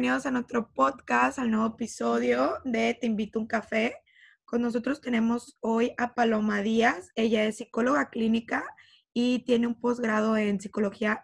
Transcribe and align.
Bienvenidos 0.00 0.24
a 0.24 0.30
nuestro 0.30 0.72
podcast, 0.72 1.38
al 1.38 1.50
nuevo 1.50 1.74
episodio 1.74 2.54
de 2.64 2.96
Te 2.98 3.06
invito 3.06 3.38
a 3.38 3.42
un 3.42 3.46
café. 3.46 3.96
Con 4.46 4.62
nosotros 4.62 5.02
tenemos 5.02 5.58
hoy 5.60 5.92
a 5.98 6.14
Paloma 6.14 6.62
Díaz. 6.62 7.10
Ella 7.16 7.44
es 7.44 7.58
psicóloga 7.58 8.08
clínica 8.08 8.64
y 9.12 9.40
tiene 9.40 9.66
un 9.66 9.78
posgrado 9.78 10.38
en 10.38 10.58
psicología 10.58 11.22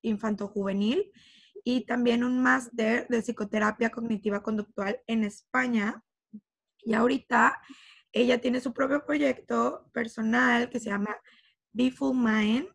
infanto-juvenil 0.00 1.12
y 1.62 1.86
también 1.86 2.24
un 2.24 2.42
máster 2.42 3.06
de 3.06 3.22
psicoterapia 3.22 3.90
cognitiva 3.90 4.42
conductual 4.42 5.00
en 5.06 5.22
España. 5.22 6.02
Y 6.80 6.94
ahorita 6.94 7.60
ella 8.10 8.40
tiene 8.40 8.60
su 8.60 8.74
propio 8.74 9.06
proyecto 9.06 9.88
personal 9.92 10.68
que 10.68 10.80
se 10.80 10.90
llama 10.90 11.16
Be 11.70 11.92
Full 11.92 12.16
Mind 12.16 12.66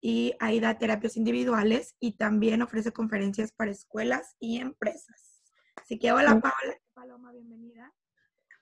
y 0.00 0.34
ahí 0.40 0.60
da 0.60 0.78
terapias 0.78 1.16
individuales 1.16 1.96
y 2.00 2.12
también 2.12 2.62
ofrece 2.62 2.92
conferencias 2.92 3.52
para 3.52 3.70
escuelas 3.70 4.36
y 4.38 4.58
empresas. 4.58 5.42
Así 5.76 5.98
que 5.98 6.12
hola 6.12 6.40
Paola, 6.40 6.76
Paloma, 6.94 7.32
bienvenida. 7.32 7.92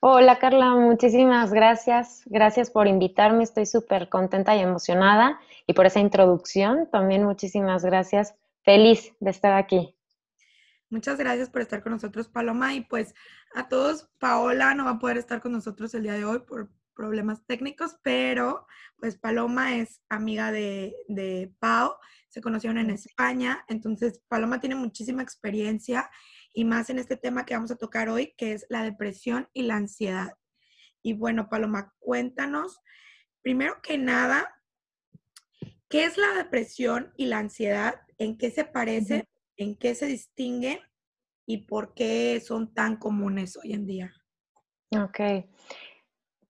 Hola 0.01 0.39
Carla, 0.39 0.75
muchísimas 0.75 1.53
gracias. 1.53 2.23
Gracias 2.27 2.71
por 2.71 2.87
invitarme, 2.87 3.43
estoy 3.43 3.67
súper 3.67 4.09
contenta 4.09 4.55
y 4.55 4.61
emocionada 4.61 5.41
y 5.67 5.73
por 5.73 5.87
esa 5.87 6.01
introducción 6.01 6.89
también 6.91 7.25
muchísimas 7.25 7.85
gracias. 7.85 8.35
Feliz 8.63 9.13
de 9.21 9.31
estar 9.31 9.55
aquí. 9.55 9.97
Muchas 10.91 11.19
gracias 11.19 11.51
por 11.51 11.63
estar 11.63 11.83
con 11.83 11.93
nosotros, 11.93 12.29
Paloma. 12.29 12.75
Y 12.75 12.83
pues 12.83 13.15
a 13.55 13.69
todos, 13.69 14.09
Paola 14.19 14.75
no 14.75 14.85
va 14.85 14.93
a 14.93 14.99
poder 14.99 15.17
estar 15.17 15.41
con 15.41 15.53
nosotros 15.53 15.95
el 15.95 16.05
día 16.05 16.13
de 16.13 16.25
hoy 16.25 16.41
por 16.41 16.71
problemas 16.95 17.45
técnicos, 17.47 17.97
pero 18.03 18.67
pues 18.99 19.17
Paloma 19.19 19.77
es 19.77 20.01
amiga 20.09 20.53
de, 20.53 20.95
de 21.09 21.53
Pau, 21.59 21.95
se 22.29 22.41
conocieron 22.41 22.79
en 22.79 22.91
España, 22.91 23.65
entonces 23.69 24.23
Paloma 24.29 24.61
tiene 24.61 24.75
muchísima 24.75 25.23
experiencia 25.23 26.11
y 26.53 26.65
más 26.65 26.89
en 26.89 26.99
este 26.99 27.17
tema 27.17 27.45
que 27.45 27.55
vamos 27.55 27.71
a 27.71 27.77
tocar 27.77 28.09
hoy, 28.09 28.35
que 28.37 28.53
es 28.53 28.65
la 28.69 28.83
depresión 28.83 29.49
y 29.53 29.63
la 29.63 29.77
ansiedad. 29.77 30.33
Y 31.03 31.13
bueno, 31.13 31.49
Paloma, 31.51 31.93
cuéntanos, 31.99 32.81
primero 33.43 33.83
que 33.83 33.99
nada, 33.99 34.55
¿qué 35.89 36.05
es 36.05 36.17
la 36.17 36.33
depresión 36.35 37.13
y 37.17 37.27
la 37.27 37.39
ansiedad? 37.39 38.01
¿En 38.19 38.39
qué 38.39 38.51
se 38.51 38.65
parece? 38.65 39.29
¿En 39.57 39.77
qué 39.77 39.95
se 39.95 40.07
distinguen? 40.07 40.79
¿Y 41.47 41.67
por 41.67 41.93
qué 41.93 42.41
son 42.41 42.73
tan 42.73 42.97
comunes 42.97 43.57
hoy 43.57 43.75
en 43.75 43.87
día? 43.87 44.15
Ok. 44.97 45.21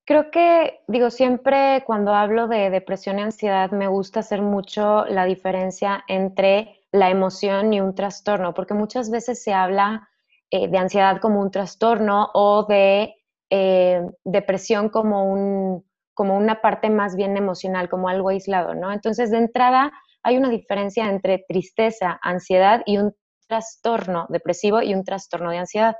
Creo 0.06 0.30
que, 0.30 0.80
digo, 0.86 1.10
siempre 1.10 1.82
cuando 1.86 2.12
hablo 2.12 2.46
de 2.46 2.68
depresión 2.68 3.18
y 3.18 3.22
ansiedad 3.22 3.70
me 3.70 3.88
gusta 3.88 4.20
hacer 4.20 4.42
mucho 4.42 5.06
la 5.06 5.24
diferencia 5.24 6.04
entre 6.08 6.80
la 6.92 7.08
emoción 7.08 7.72
y 7.72 7.80
un 7.80 7.94
trastorno, 7.94 8.52
porque 8.52 8.74
muchas 8.74 9.10
veces 9.10 9.42
se 9.42 9.54
habla 9.54 10.08
eh, 10.50 10.68
de 10.68 10.78
ansiedad 10.78 11.20
como 11.20 11.40
un 11.40 11.50
trastorno 11.50 12.28
o 12.34 12.66
de 12.66 13.14
eh, 13.48 14.02
depresión 14.24 14.90
como, 14.90 15.24
un, 15.24 15.84
como 16.12 16.36
una 16.36 16.60
parte 16.60 16.90
más 16.90 17.16
bien 17.16 17.38
emocional, 17.38 17.88
como 17.88 18.08
algo 18.08 18.28
aislado, 18.28 18.74
¿no? 18.74 18.92
Entonces, 18.92 19.30
de 19.30 19.38
entrada, 19.38 19.90
hay 20.22 20.36
una 20.36 20.50
diferencia 20.50 21.08
entre 21.08 21.44
tristeza, 21.48 22.18
ansiedad 22.22 22.82
y 22.84 22.98
un 22.98 23.14
trastorno 23.48 24.26
depresivo 24.28 24.82
y 24.82 24.94
un 24.94 25.02
trastorno 25.02 25.50
de 25.50 25.58
ansiedad. 25.58 25.96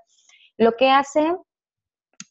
Lo 0.58 0.72
que 0.72 0.91
hace 0.91 1.34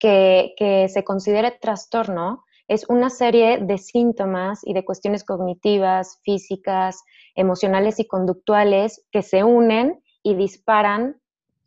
que, 0.04 0.90
se 0.90 1.04
considere 1.04 1.52
trastorno 1.52 2.44
es 2.68 2.86
una 2.90 3.10
serie 3.10 3.60
de 3.60 3.78
síntomas 3.78 4.60
y 4.64 4.74
de 4.74 4.84
cuestiones 4.84 5.24
cognitivas, 5.24 6.20
físicas, 6.24 7.04
emocionales 7.36 8.00
y 8.00 8.08
conductuales 8.08 9.06
que 9.12 9.22
se 9.22 9.44
unen 9.44 10.02
y 10.22 10.36
disparan 10.36 11.22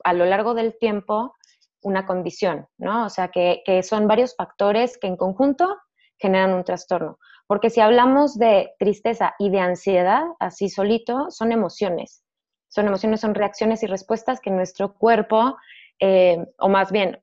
a 0.05 0.12
lo 0.12 0.27
largo 0.27 0.55
del 0.55 0.77
tiempo 0.78 1.34
una 1.83 2.06
condición, 2.06 2.66
¿no? 2.78 3.06
O 3.06 3.09
sea, 3.09 3.28
que, 3.28 3.62
son 3.83 4.06
varios 4.06 4.34
factores 4.37 4.99
que 4.99 5.06
en 5.06 5.16
conjunto 5.16 5.77
generan 6.19 6.53
un 6.53 6.65
trastorno. 6.65 7.19
Porque 7.47 7.71
si 7.71 7.81
hablamos 7.81 8.38
de 8.38 8.72
tristeza 8.78 9.34
y 9.38 9.50
de 9.50 9.61
ansiedad, 9.61 10.25
así 10.41 10.69
solito, 10.69 11.31
son 11.31 11.53
emociones. 11.53 12.22
Son 12.69 12.87
emociones, 12.87 13.21
son 13.21 13.34
reacciones 13.34 13.82
y 13.82 13.87
respuestas 13.87 14.41
que 14.41 14.50
nuestro 14.50 14.94
cuerpo, 14.94 15.56
eh, 16.00 16.44
o 16.59 16.69
más 16.69 16.91
bien, 16.91 17.21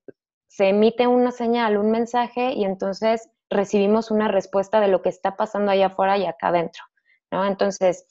se 0.54 0.70
emite 0.70 1.08
una 1.08 1.32
señal, 1.32 1.78
un 1.78 1.90
mensaje 1.90 2.54
y 2.54 2.64
entonces 2.64 3.28
recibimos 3.50 4.12
una 4.12 4.28
respuesta 4.28 4.80
de 4.82 4.88
lo 4.88 5.02
que 5.02 5.10
está 5.10 5.36
pasando 5.36 5.72
allá 5.72 5.88
afuera 5.88 6.16
y 6.16 6.28
acá 6.28 6.50
adentro, 6.50 6.84
¿no? 7.32 7.44
Entonces, 7.44 8.06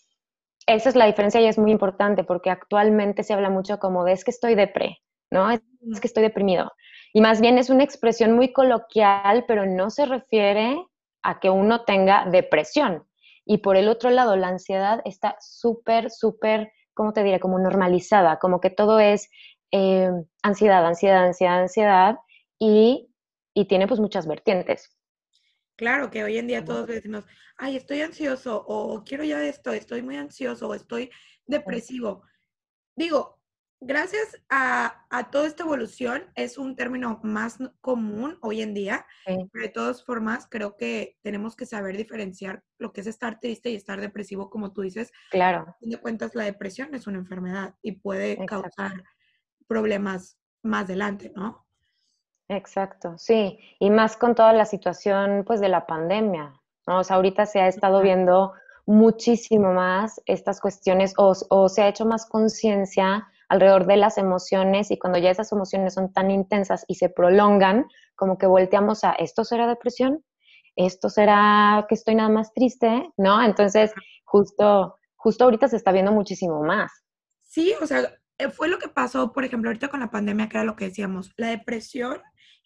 esa 0.66 0.88
es 0.88 0.97
la 0.97 1.06
diferencia 1.06 1.41
y 1.41 1.47
es 1.47 1.56
muy 1.56 1.70
importante 1.70 2.25
porque 2.25 2.50
actualmente 2.50 3.22
se 3.22 3.32
habla 3.32 3.48
mucho 3.48 3.78
como 3.78 4.03
de 4.03 4.12
es 4.12 4.25
que 4.25 4.32
estoy 4.32 4.56
depre, 4.56 4.98
¿no? 5.30 5.53
Es, 5.53 5.60
que 6.00 6.08
estoy 6.08 6.25
deprimido. 6.25 6.72
Y 7.12 7.20
más 7.20 7.41
bien 7.41 7.58
es 7.58 7.70
una 7.70 7.84
expresión 7.84 8.32
muy 8.32 8.53
coloquial, 8.53 9.44
pero 9.47 9.64
no 9.64 9.91
se 9.91 10.04
refiere 10.04 10.84
a 11.22 11.38
que 11.38 11.48
uno 11.48 11.84
tenga 11.84 12.26
depresión. 12.28 13.06
Y 13.44 13.59
por 13.59 13.76
el 13.76 13.88
otro 13.88 14.10
lado, 14.10 14.34
la 14.34 14.48
ansiedad 14.48 15.00
está 15.04 15.36
súper, 15.38 16.10
súper, 16.10 16.72
¿cómo 16.92 17.12
te 17.12 17.22
diré? 17.22 17.38
Como 17.38 17.60
normalizada, 17.60 18.41
como 18.41 18.60
que 18.60 18.70
todo 18.70 18.98
es 18.98 19.30
eh, 19.70 20.10
ansiedad, 20.42 20.84
ansiedad, 20.84 21.24
ansiedad, 21.24 21.60
ansiedad 21.60 22.19
y, 22.62 23.09
tiene 23.67 23.89
pues 23.89 24.00
muchas 24.00 24.27
vertientes. 24.27 24.97
Claro, 25.77 26.11
que 26.11 26.23
hoy 26.23 26.39
en 26.39 26.47
día 26.47 26.65
todos 26.65 26.87
decimos, 26.87 27.25
ay, 27.56 27.77
estoy 27.77 28.03
ansioso, 28.03 28.65
o 28.67 29.03
quiero 29.05 29.25
ya 29.25 29.45
esto, 29.45 29.73
estoy 29.73 30.03
muy 30.03 30.17
ansioso, 30.17 30.69
o 30.69 30.75
estoy 30.75 31.11
depresivo. 31.45 32.22
Digo, 32.95 33.41
gracias 33.81 34.41
a, 34.49 35.28
toda 35.33 35.49
esta 35.49 35.65
evolución, 35.65 36.31
es 36.37 36.56
un 36.56 36.77
término 36.77 37.21
más 37.25 37.59
común 37.81 38.39
hoy 38.43 38.62
en 38.62 38.75
día, 38.75 39.06
pero 39.27 39.49
de 39.55 39.69
todas 39.69 40.05
formas, 40.05 40.47
creo 40.49 40.77
que 40.77 41.19
tenemos 41.22 41.56
que 41.56 41.67
saber 41.67 41.97
diferenciar 41.97 42.62
lo 42.78 42.93
que 42.93 43.01
es 43.01 43.09
estar 43.09 43.41
triste 43.41 43.71
y 43.71 43.75
estar 43.75 44.01
depresivo, 44.01 44.51
como 44.51 44.72
tú 44.72 44.83
dices. 44.83 45.11
Claro. 45.31 45.65
A 45.69 45.77
fin 45.81 45.91
de 45.91 45.99
cuentas, 45.99 46.34
la 46.37 46.45
depresión 46.45 46.95
es 46.95 47.09
una 47.09 47.19
enfermedad 47.19 47.75
y 47.83 47.93
puede 47.93 48.39
causar 48.47 49.03
problemas 49.67 50.39
más 50.62 50.84
adelante, 50.84 51.33
¿no? 51.34 51.67
Exacto, 52.48 53.14
sí, 53.19 53.58
y 53.78 53.91
más 53.91 54.16
con 54.16 54.34
toda 54.34 54.53
la 54.53 54.64
situación 54.64 55.44
pues 55.47 55.60
de 55.60 55.69
la 55.69 55.86
pandemia, 55.86 56.53
¿no? 56.86 56.98
O 56.98 57.04
sea, 57.04 57.16
ahorita 57.16 57.47
se 57.47 57.60
ha 57.60 57.69
estado 57.69 58.03
viendo 58.03 58.53
muchísimo 58.84 59.72
más 59.72 60.20
estas 60.26 60.60
cuestiones 60.60 61.14
o, 61.16 61.32
o 61.48 61.69
se 61.69 61.82
ha 61.82 61.88
hecho 61.88 62.04
más 62.04 62.26
conciencia 62.26 63.28
alrededor 63.48 63.86
de 63.86 63.97
las 63.97 64.19
emociones 64.19 64.91
y 64.91 64.98
cuando 64.98 65.19
ya 65.19 65.30
esas 65.30 65.53
emociones 65.53 65.94
son 65.94 66.12
tan 66.12 66.30
intensas 66.30 66.84
y 66.88 66.97
se 66.97 67.08
prolongan, 67.08 67.86
como 68.16 68.38
que 68.38 68.47
volteamos 68.47 69.04
a, 69.04 69.12
¿esto 69.12 69.44
será 69.44 69.66
depresión? 69.66 70.24
¿Esto 70.74 71.10
será 71.10 71.84
que 71.88 71.94
estoy 71.94 72.14
nada 72.14 72.30
más 72.30 72.53
triste? 72.54 73.10
¿No? 73.16 73.42
Entonces, 73.42 73.92
justo, 74.24 74.98
justo 75.16 75.44
ahorita 75.44 75.69
se 75.69 75.76
está 75.76 75.92
viendo 75.92 76.12
muchísimo 76.12 76.62
más. 76.62 76.91
Sí, 77.42 77.74
o 77.82 77.86
sea, 77.86 78.10
eh, 78.38 78.48
fue 78.48 78.69
lo 78.69 78.78
que 78.78 78.88
pasó, 78.88 79.32
por 79.32 79.44
ejemplo, 79.44 79.69
ahorita 79.69 79.88
con 79.88 80.00
la 80.00 80.10
pandemia, 80.10 80.48
que 80.48 80.56
era 80.56 80.64
lo 80.64 80.76
que 80.76 80.86
decíamos, 80.86 81.32
la 81.36 81.48
depresión 81.48 82.22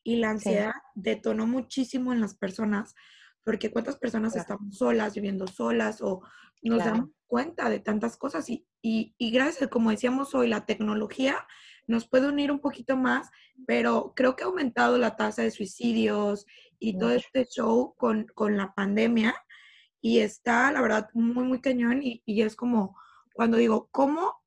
y 0.06 0.18
la 0.18 0.30
ansiedad 0.30 0.70
detonó 0.94 1.48
muchísimo 1.48 2.12
en 2.12 2.20
las 2.20 2.36
personas, 2.36 2.94
porque 3.42 3.72
cuántas 3.72 3.96
personas 3.96 4.36
estamos 4.36 4.78
solas, 4.78 5.16
viviendo 5.16 5.48
solas 5.48 6.00
o 6.00 6.22
nos 6.62 6.78
damos 6.78 7.10
cuenta 7.26 7.68
de 7.68 7.80
tantas 7.80 8.16
cosas 8.16 8.48
y, 8.48 8.64
y, 8.80 9.16
y 9.18 9.32
gracias, 9.32 9.68
como 9.68 9.90
decíamos 9.90 10.32
hoy, 10.36 10.46
la 10.46 10.64
tecnología 10.64 11.44
nos 11.88 12.08
puede 12.08 12.28
unir 12.28 12.52
un 12.52 12.60
poquito 12.60 12.96
más, 12.96 13.30
pero 13.66 14.12
creo 14.14 14.36
que 14.36 14.44
ha 14.44 14.46
aumentado 14.46 14.96
la 14.96 15.16
tasa 15.16 15.42
de 15.42 15.50
suicidios 15.50 16.46
y 16.78 16.96
todo 16.96 17.10
este 17.10 17.44
show 17.44 17.96
con, 17.96 18.28
con, 18.32 18.56
la 18.56 18.74
pandemia 18.74 19.34
y 20.00 20.20
está, 20.20 20.70
la 20.70 20.82
verdad, 20.82 21.08
muy, 21.14 21.42
muy 21.42 21.60
cañón 21.60 22.00
y, 22.00 22.22
y 22.24 22.42
es 22.42 22.54
como 22.54 22.96
cuando 23.34 23.56
digo, 23.56 23.88
¿cómo 23.90 24.40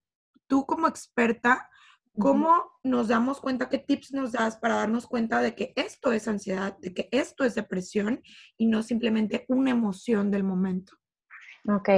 tú 0.48 0.66
como 0.66 0.88
experta, 0.88 1.70
¿cómo 2.18 2.80
nos 2.84 3.08
damos 3.08 3.40
cuenta, 3.40 3.70
qué 3.70 3.78
tips 3.78 4.14
nos 4.14 4.32
das 4.32 4.58
para 4.58 4.76
darnos 4.76 5.08
cuenta 5.08 5.42
de 5.42 5.56
que 5.56 5.74
esto 5.76 6.12
es 6.12 6.28
ansiedad, 6.28 6.78
de 6.80 6.94
que 6.94 7.10
esto 7.12 7.44
es 7.44 7.56
depresión 7.56 8.22
y 8.58 8.68
no 8.68 8.84
simplemente 8.84 9.46
una 9.48 9.72
emoción 9.72 10.32
del 10.32 10.44
momento? 10.44 10.94
Ok. 11.68 11.90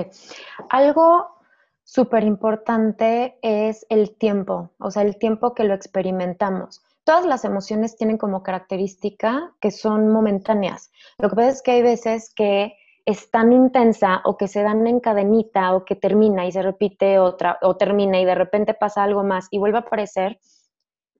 Algo 0.69 1.41
súper 1.83 2.23
importante 2.23 3.37
es 3.41 3.85
el 3.89 4.15
tiempo, 4.17 4.73
o 4.79 4.91
sea, 4.91 5.03
el 5.03 5.17
tiempo 5.17 5.53
que 5.53 5.63
lo 5.63 5.73
experimentamos. 5.73 6.83
Todas 7.03 7.25
las 7.25 7.45
emociones 7.45 7.95
tienen 7.95 8.17
como 8.17 8.43
característica 8.43 9.53
que 9.59 9.71
son 9.71 10.09
momentáneas. 10.09 10.91
Lo 11.17 11.29
que 11.29 11.35
pasa 11.35 11.49
es 11.49 11.61
que 11.61 11.71
hay 11.71 11.81
veces 11.81 12.31
que 12.35 12.75
es 13.05 13.31
tan 13.31 13.51
intensa 13.53 14.21
o 14.25 14.37
que 14.37 14.47
se 14.47 14.61
dan 14.61 14.85
en 14.87 14.99
cadenita 14.99 15.73
o 15.75 15.85
que 15.85 15.95
termina 15.95 16.45
y 16.45 16.51
se 16.51 16.61
repite 16.61 17.19
otra 17.19 17.57
o 17.61 17.75
termina 17.77 18.19
y 18.19 18.25
de 18.25 18.35
repente 18.35 18.73
pasa 18.73 19.03
algo 19.03 19.23
más 19.23 19.47
y 19.51 19.57
vuelve 19.57 19.77
a 19.77 19.81
aparecer, 19.81 20.39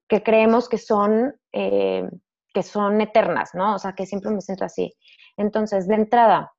que 0.07 0.23
creemos 0.23 0.69
que 0.69 0.77
son, 0.77 1.35
eh, 1.51 2.09
que 2.53 2.63
son 2.63 3.01
eternas, 3.01 3.51
¿no? 3.53 3.75
O 3.75 3.79
sea, 3.79 3.93
que 3.93 4.05
siempre 4.05 4.31
me 4.31 4.41
siento 4.41 4.65
así. 4.65 4.93
Entonces, 5.37 5.87
de 5.87 5.95
entrada, 5.95 6.51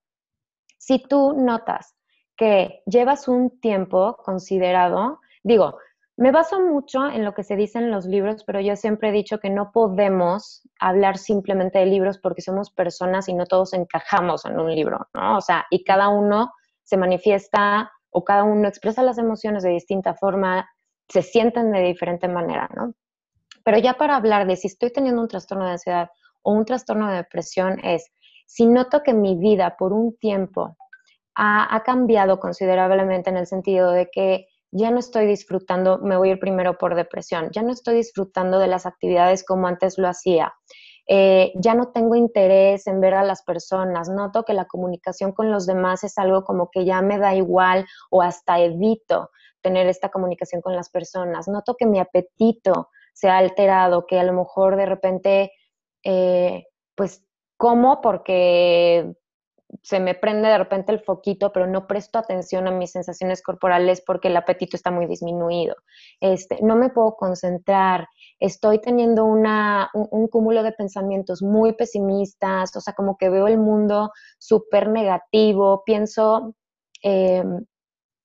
si 0.79 0.99
tú 0.99 1.35
notas 1.35 1.95
que 2.37 2.83
llevas 2.87 3.29
un 3.29 3.61
tiempo 3.61 4.17
considerado, 4.25 5.21
digo, 5.43 5.79
Me 6.23 6.31
baso 6.31 6.61
mucho 6.61 7.09
en 7.09 7.25
lo 7.25 7.35
que 7.35 7.43
se 7.43 7.57
dice 7.57 7.81
en 7.81 7.91
los 7.91 8.07
libros, 8.07 8.45
pero 8.45 8.61
yo 8.61 8.77
siempre 8.77 9.09
he 9.09 9.13
dicho 9.13 9.41
que 9.41 9.51
no 9.51 9.73
podemos 9.73 10.63
hablar 10.79 11.19
simplemente 11.19 11.81
de 11.81 11.87
libros 11.87 12.19
porque 12.19 12.43
somos 12.43 12.71
personas 12.71 13.29
y 13.29 13.35
no 13.35 13.45
todos 13.45 13.73
encajamos 13.73 14.45
en 14.45 14.61
un 14.61 14.73
libro, 14.73 15.09
¿no? 15.15 15.39
O 15.39 15.41
sea, 15.41 15.67
y 15.69 15.83
cada 15.83 16.11
uno 16.11 16.53
se 16.85 16.97
manifiesta 16.97 17.91
o 18.11 18.23
cada 18.23 18.45
uno 18.45 18.69
expresa 18.69 19.03
las 19.03 19.19
emociones 19.19 19.65
de 19.65 19.71
distinta 19.71 20.15
forma, 20.15 20.71
se 21.09 21.23
sienten 21.23 21.73
de 21.73 21.81
diferente 21.81 22.29
manera, 22.29 22.71
¿no? 22.73 22.95
Pero 23.65 23.79
ya 23.79 23.95
para 23.95 24.15
hablar 24.15 24.47
de 24.47 24.55
si 24.55 24.69
estoy 24.69 24.93
teniendo 24.93 25.23
un 25.23 25.29
trastorno 25.29 25.65
de 25.65 25.73
ansiedad 25.73 26.11
o 26.43 26.53
un 26.53 26.65
trastorno 26.65 27.09
de 27.09 27.17
depresión 27.17 27.81
es, 27.83 28.13
si 28.47 28.67
noto 28.67 29.03
que 29.03 29.13
mi 29.13 29.35
vida 29.35 29.75
por 29.77 29.93
un 29.93 30.17
tiempo 30.19 30.77
ha, 31.35 31.75
ha 31.75 31.83
cambiado 31.83 32.39
considerablemente 32.39 33.29
en 33.29 33.39
el 33.39 33.49
sentido 33.49 33.91
de 33.91 34.09
que 34.09 34.47
ya 34.73 34.91
no 34.91 34.99
estoy 34.99 35.27
disfrutando, 35.27 35.99
me 35.99 36.17
voy 36.17 36.31
a 36.31 36.33
ir 36.33 36.41
primero 36.41 36.79
por 36.79 36.95
depresión, 36.95 37.51
ya 37.53 37.63
no 37.63 37.73
estoy 37.73 37.95
disfrutando 37.97 38.59
de 38.59 38.67
las 38.67 38.87
actividades 38.87 39.45
como 39.45 39.67
antes 39.67 39.99
lo 39.99 40.09
hacía. 40.09 40.53
Eh, 41.07 41.53
ya 41.57 41.75
no 41.75 41.91
tengo 41.93 42.15
interés 42.15 42.87
en 42.87 43.01
ver 43.01 43.15
a 43.15 43.25
las 43.25 43.43
personas, 43.43 44.09
noto 44.09 44.45
que 44.45 44.55
la 44.55 44.67
comunicación 44.67 45.33
con 45.33 45.51
los 45.51 45.67
demás 45.67 46.05
es 46.05 46.17
algo 46.17 46.45
como 46.45 46.71
que 46.71 46.85
ya 46.85 47.03
me 47.03 47.19
da 47.19 47.35
igual 47.35 47.87
o 48.11 48.23
hasta 48.23 48.61
evito 48.61 49.31
tener 49.61 49.89
esta 49.89 50.11
comunicación 50.11 50.63
con 50.63 50.75
las 50.75 50.91
personas, 50.91 51.49
noto 51.49 51.75
que 51.79 51.87
mi 51.87 51.99
apetito 51.99 52.89
se 53.13 53.29
ha 53.29 53.39
alterado, 53.39 54.07
que 54.07 54.19
a 54.19 54.25
lo 54.25 54.33
mejor 54.33 54.77
de 54.77 54.87
repente, 54.87 55.53
eh, 56.05 56.67
pues 56.95 57.25
como 57.57 58.01
porque 58.01 59.15
se 59.81 60.01
me 60.01 60.15
prende 60.15 60.49
de 60.49 60.59
repente 60.59 60.93
el 60.93 61.01
foquito, 61.01 61.53
pero 61.53 61.67
no 61.67 61.87
presto 61.87 62.19
atención 62.19 62.67
a 62.67 62.71
mis 62.71 62.93
sensaciones 62.93 63.43
corporales 63.43 64.03
porque 64.07 64.29
el 64.29 64.37
apetito 64.37 64.77
está 64.77 64.91
muy 64.91 65.07
disminuido. 65.07 65.77
Este, 66.21 66.59
no 66.63 66.77
me 66.77 66.91
puedo 66.91 67.17
concentrar, 67.17 68.07
estoy 68.39 68.81
teniendo 68.81 69.25
una, 69.25 69.91
un, 69.95 70.29
cúmulo 70.29 70.63
de 70.63 70.73
pensamientos 70.73 71.43
muy 71.43 71.73
pesimistas, 71.73 72.77
o 72.77 72.81
sea, 72.81 72.93
como 72.93 73.17
que 73.17 73.31
veo 73.31 73.49
el 73.49 73.59
mundo 73.59 74.11
súper 74.39 74.89
negativo, 74.89 75.83
pienso 75.85 76.55
em, 77.03 77.65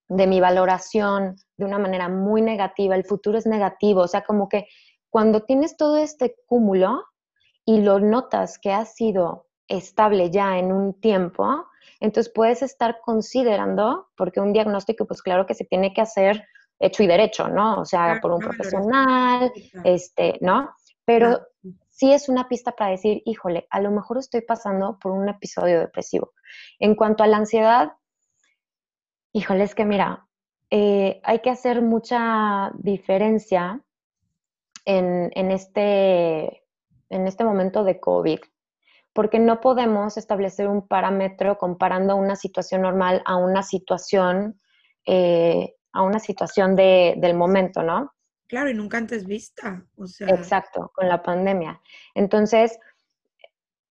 de 0.09 0.27
mi 0.27 0.41
valoración 0.41 1.37
de 1.57 1.65
una 1.65 1.79
manera 1.79 2.09
muy 2.09 2.41
negativa, 2.41 2.95
el 2.95 3.05
futuro 3.05 3.37
es 3.37 3.45
negativo, 3.45 4.01
o 4.01 4.07
sea, 4.07 4.23
como 4.23 4.49
que 4.49 4.67
cuando 5.09 5.43
tienes 5.43 5.77
todo 5.77 5.97
este 5.97 6.35
cúmulo 6.45 7.03
y 7.65 7.81
lo 7.81 7.99
notas 7.99 8.59
que 8.59 8.71
ha 8.71 8.85
sido 8.85 9.46
estable 9.67 10.29
ya 10.29 10.57
en 10.57 10.71
un 10.71 10.93
tiempo, 10.99 11.67
entonces 11.99 12.31
puedes 12.33 12.61
estar 12.61 12.99
considerando, 13.01 14.09
porque 14.15 14.39
un 14.39 14.53
diagnóstico, 14.53 15.05
pues 15.05 15.21
claro 15.21 15.45
que 15.45 15.55
se 15.55 15.65
tiene 15.65 15.93
que 15.93 16.01
hacer 16.01 16.47
hecho 16.79 17.03
y 17.03 17.07
derecho, 17.07 17.47
¿no? 17.47 17.81
O 17.81 17.85
sea, 17.85 18.19
por 18.21 18.31
un 18.31 18.39
profesional, 18.39 19.51
este, 19.83 20.37
¿no? 20.41 20.69
Pero 21.05 21.41
sí 21.89 22.13
es 22.13 22.29
una 22.29 22.47
pista 22.47 22.73
para 22.73 22.91
decir, 22.91 23.23
híjole, 23.25 23.67
a 23.69 23.81
lo 23.81 23.91
mejor 23.91 24.19
estoy 24.19 24.41
pasando 24.41 24.99
por 24.99 25.11
un 25.11 25.27
episodio 25.29 25.79
depresivo. 25.79 26.33
En 26.79 26.95
cuanto 26.95 27.23
a 27.23 27.27
la 27.27 27.37
ansiedad, 27.37 27.93
híjole, 29.33 29.63
es 29.63 29.73
que 29.73 29.85
mira, 29.85 30.27
eh, 30.69 31.19
hay 31.23 31.39
que 31.39 31.49
hacer 31.49 31.81
mucha 31.81 32.71
diferencia 32.75 33.81
en, 34.85 35.31
en, 35.33 35.51
este, 35.51 36.63
en 37.09 37.25
este 37.25 37.43
momento 37.43 37.83
de 37.83 37.99
COVID, 37.99 38.39
porque 39.17 39.39
no 39.39 39.61
podemos 39.61 40.15
establecer 40.15 40.67
un 40.67 40.87
parámetro 40.87 41.57
comparando 41.57 42.15
una 42.15 42.35
situación 42.35 42.83
normal 42.83 43.23
a 43.25 43.35
una 43.35 43.63
situación, 43.63 44.61
eh, 45.07 45.73
a 45.91 46.03
una 46.03 46.19
situación 46.19 46.75
de, 46.75 47.15
del 47.17 47.33
momento, 47.33 47.81
¿no? 47.81 48.13
Claro, 48.47 48.69
y 48.69 48.75
nunca 48.75 48.99
antes 48.99 49.25
vista. 49.25 49.83
O 49.97 50.05
sea... 50.05 50.27
Exacto, 50.27 50.91
con 50.93 51.09
la 51.09 51.23
pandemia. 51.23 51.81
Entonces, 52.13 52.77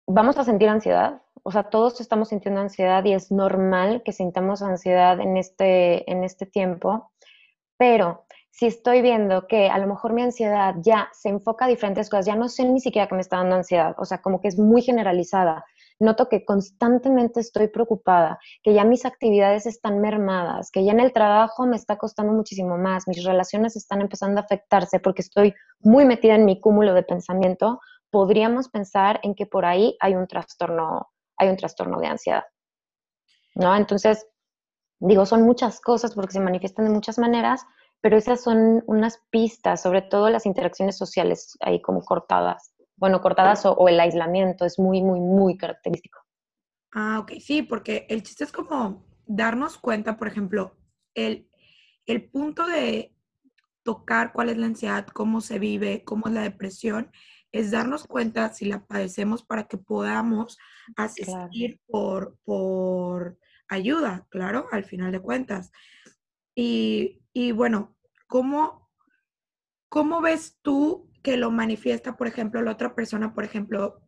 vamos 0.06 0.38
a 0.38 0.44
sentir 0.44 0.68
ansiedad. 0.68 1.20
O 1.42 1.50
sea, 1.50 1.64
todos 1.64 2.00
estamos 2.00 2.28
sintiendo 2.28 2.60
ansiedad 2.60 3.04
y 3.04 3.12
es 3.12 3.32
normal 3.32 4.02
que 4.04 4.12
sintamos 4.12 4.62
ansiedad 4.62 5.18
en 5.18 5.36
este, 5.36 6.08
en 6.08 6.22
este 6.22 6.46
tiempo, 6.46 7.10
pero 7.76 8.25
si 8.56 8.64
estoy 8.64 9.02
viendo 9.02 9.46
que 9.46 9.68
a 9.68 9.76
lo 9.76 9.86
mejor 9.86 10.14
mi 10.14 10.22
ansiedad 10.22 10.76
ya 10.78 11.10
se 11.12 11.28
enfoca 11.28 11.66
a 11.66 11.68
diferentes 11.68 12.08
cosas, 12.08 12.24
ya 12.24 12.36
no 12.36 12.48
sé 12.48 12.64
ni 12.64 12.80
siquiera 12.80 13.06
que 13.06 13.14
me 13.14 13.20
está 13.20 13.36
dando 13.36 13.54
ansiedad, 13.54 13.94
o 13.98 14.06
sea, 14.06 14.22
como 14.22 14.40
que 14.40 14.48
es 14.48 14.58
muy 14.58 14.80
generalizada. 14.80 15.66
Noto 15.98 16.30
que 16.30 16.42
constantemente 16.46 17.40
estoy 17.40 17.68
preocupada, 17.68 18.38
que 18.62 18.72
ya 18.72 18.84
mis 18.84 19.04
actividades 19.04 19.66
están 19.66 20.00
mermadas, 20.00 20.70
que 20.70 20.86
ya 20.86 20.92
en 20.92 21.00
el 21.00 21.12
trabajo 21.12 21.66
me 21.66 21.76
está 21.76 21.98
costando 21.98 22.32
muchísimo 22.32 22.78
más, 22.78 23.06
mis 23.06 23.22
relaciones 23.24 23.76
están 23.76 24.00
empezando 24.00 24.40
a 24.40 24.44
afectarse 24.44 25.00
porque 25.00 25.20
estoy 25.20 25.54
muy 25.80 26.06
metida 26.06 26.34
en 26.34 26.46
mi 26.46 26.58
cúmulo 26.58 26.94
de 26.94 27.02
pensamiento, 27.02 27.80
podríamos 28.10 28.70
pensar 28.70 29.20
en 29.22 29.34
que 29.34 29.44
por 29.44 29.66
ahí 29.66 29.98
hay 30.00 30.14
un 30.14 30.26
trastorno, 30.26 31.10
hay 31.36 31.50
un 31.50 31.58
trastorno 31.58 32.00
de 32.00 32.06
ansiedad. 32.06 32.44
¿No? 33.54 33.76
Entonces, 33.76 34.26
digo, 34.98 35.26
son 35.26 35.42
muchas 35.42 35.78
cosas 35.78 36.14
porque 36.14 36.32
se 36.32 36.40
manifiestan 36.40 36.86
de 36.86 36.90
muchas 36.90 37.18
maneras, 37.18 37.66
pero 38.06 38.18
esas 38.18 38.40
son 38.40 38.84
unas 38.86 39.20
pistas, 39.30 39.82
sobre 39.82 40.00
todo 40.00 40.30
las 40.30 40.46
interacciones 40.46 40.96
sociales 40.96 41.58
ahí 41.58 41.82
como 41.82 42.02
cortadas. 42.02 42.72
Bueno, 42.94 43.20
cortadas 43.20 43.66
o, 43.66 43.88
el 43.88 43.98
aislamiento 43.98 44.64
es 44.64 44.78
muy, 44.78 45.02
muy, 45.02 45.18
muy 45.18 45.56
característico. 45.56 46.20
Ah, 46.92 47.18
ok, 47.18 47.32
sí, 47.40 47.62
porque 47.62 48.06
el 48.08 48.22
chiste 48.22 48.44
es 48.44 48.52
como 48.52 49.04
darnos 49.26 49.76
cuenta, 49.76 50.18
por 50.18 50.28
ejemplo, 50.28 50.76
el, 51.16 51.50
el 52.06 52.30
punto 52.30 52.64
de 52.68 53.12
tocar 53.82 54.32
cuál 54.32 54.50
es 54.50 54.56
la 54.56 54.66
ansiedad, 54.66 55.08
cómo 55.08 55.40
se 55.40 55.58
vive, 55.58 56.04
cómo 56.04 56.28
es 56.28 56.34
la 56.34 56.42
depresión, 56.42 57.10
es 57.50 57.72
darnos 57.72 58.06
cuenta 58.06 58.54
si 58.54 58.66
la 58.66 58.86
padecemos 58.86 59.42
para 59.42 59.66
que 59.66 59.78
podamos 59.78 60.58
asistir 60.94 61.80
por, 61.88 62.38
por 62.44 63.36
ayuda, 63.66 64.28
claro, 64.30 64.68
al 64.70 64.84
final 64.84 65.10
de 65.10 65.18
cuentas. 65.18 65.72
Y, 66.54 67.20
y 67.32 67.50
bueno, 67.50 67.95
¿cómo, 68.26 68.90
¿cómo 69.88 70.20
ves 70.20 70.58
tú 70.62 71.10
que 71.22 71.36
lo 71.36 71.50
manifiesta, 71.50 72.16
por 72.16 72.26
ejemplo, 72.26 72.62
la 72.62 72.72
otra 72.72 72.94
persona? 72.94 73.34
Por 73.34 73.44
ejemplo, 73.44 74.02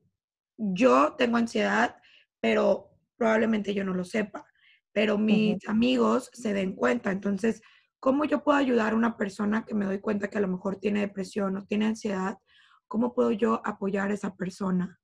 yo 0.57 1.15
tengo 1.15 1.37
ansiedad, 1.37 1.97
pero 2.41 2.91
probablemente 3.17 3.75
yo 3.75 3.85
no 3.85 3.95
lo 3.95 4.05
sepa, 4.05 4.47
pero 4.93 5.19
mis 5.19 5.67
amigos 5.69 6.31
se 6.33 6.53
den 6.53 6.75
cuenta. 6.75 7.11
Entonces, 7.11 7.63
¿cómo 8.01 8.25
yo 8.25 8.43
puedo 8.43 8.59
ayudar 8.59 8.93
a 8.93 8.97
una 8.97 9.17
persona 9.17 9.65
que 9.65 9.75
me 9.75 9.85
doy 9.85 10.01
cuenta 10.01 10.29
que 10.29 10.39
a 10.39 10.43
lo 10.43 10.49
mejor 10.49 10.77
tiene 10.77 11.01
depresión 11.01 11.57
o 11.57 11.65
tiene 11.65 11.87
ansiedad? 11.87 12.39
¿Cómo 12.87 13.15
puedo 13.15 13.33
yo 13.33 13.61
apoyar 13.65 14.11
a 14.11 14.15
esa 14.15 14.35
persona? 14.35 14.99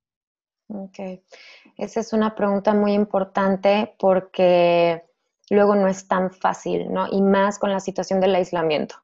Ok, 0.67 0.97
esa 1.77 1.99
es 1.99 2.13
una 2.13 2.33
pregunta 2.33 2.73
muy 2.73 2.93
importante 2.93 3.95
porque 3.99 5.03
luego 5.49 5.75
no 5.75 5.87
es 5.87 6.07
tan 6.07 6.31
fácil, 6.31 6.91
¿no? 6.91 7.07
Y 7.11 7.21
más 7.21 7.59
con 7.59 7.71
la 7.71 7.79
situación 7.79 8.19
del 8.19 8.33
aislamiento, 8.33 8.95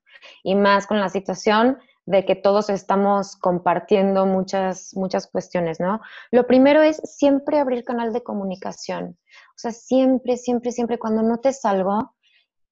y 0.44 0.56
más 0.56 0.88
con 0.88 1.00
la 1.00 1.10
situación 1.10 1.78
de 2.06 2.26
que 2.26 2.36
todos 2.36 2.70
estamos 2.70 3.36
compartiendo 3.36 4.26
muchas, 4.26 4.96
muchas 4.96 5.28
cuestiones, 5.28 5.80
¿no? 5.80 6.02
Lo 6.32 6.48
primero 6.48 6.82
es 6.82 6.98
siempre 7.04 7.60
abrir 7.60 7.84
canal 7.84 8.12
de 8.12 8.24
comunicación. 8.24 9.18
O 9.50 9.58
sea, 9.58 9.72
siempre, 9.72 10.38
siempre, 10.38 10.72
siempre 10.72 10.98
cuando 10.98 11.22
notes 11.22 11.64
algo, 11.64 12.16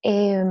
eh, 0.02 0.44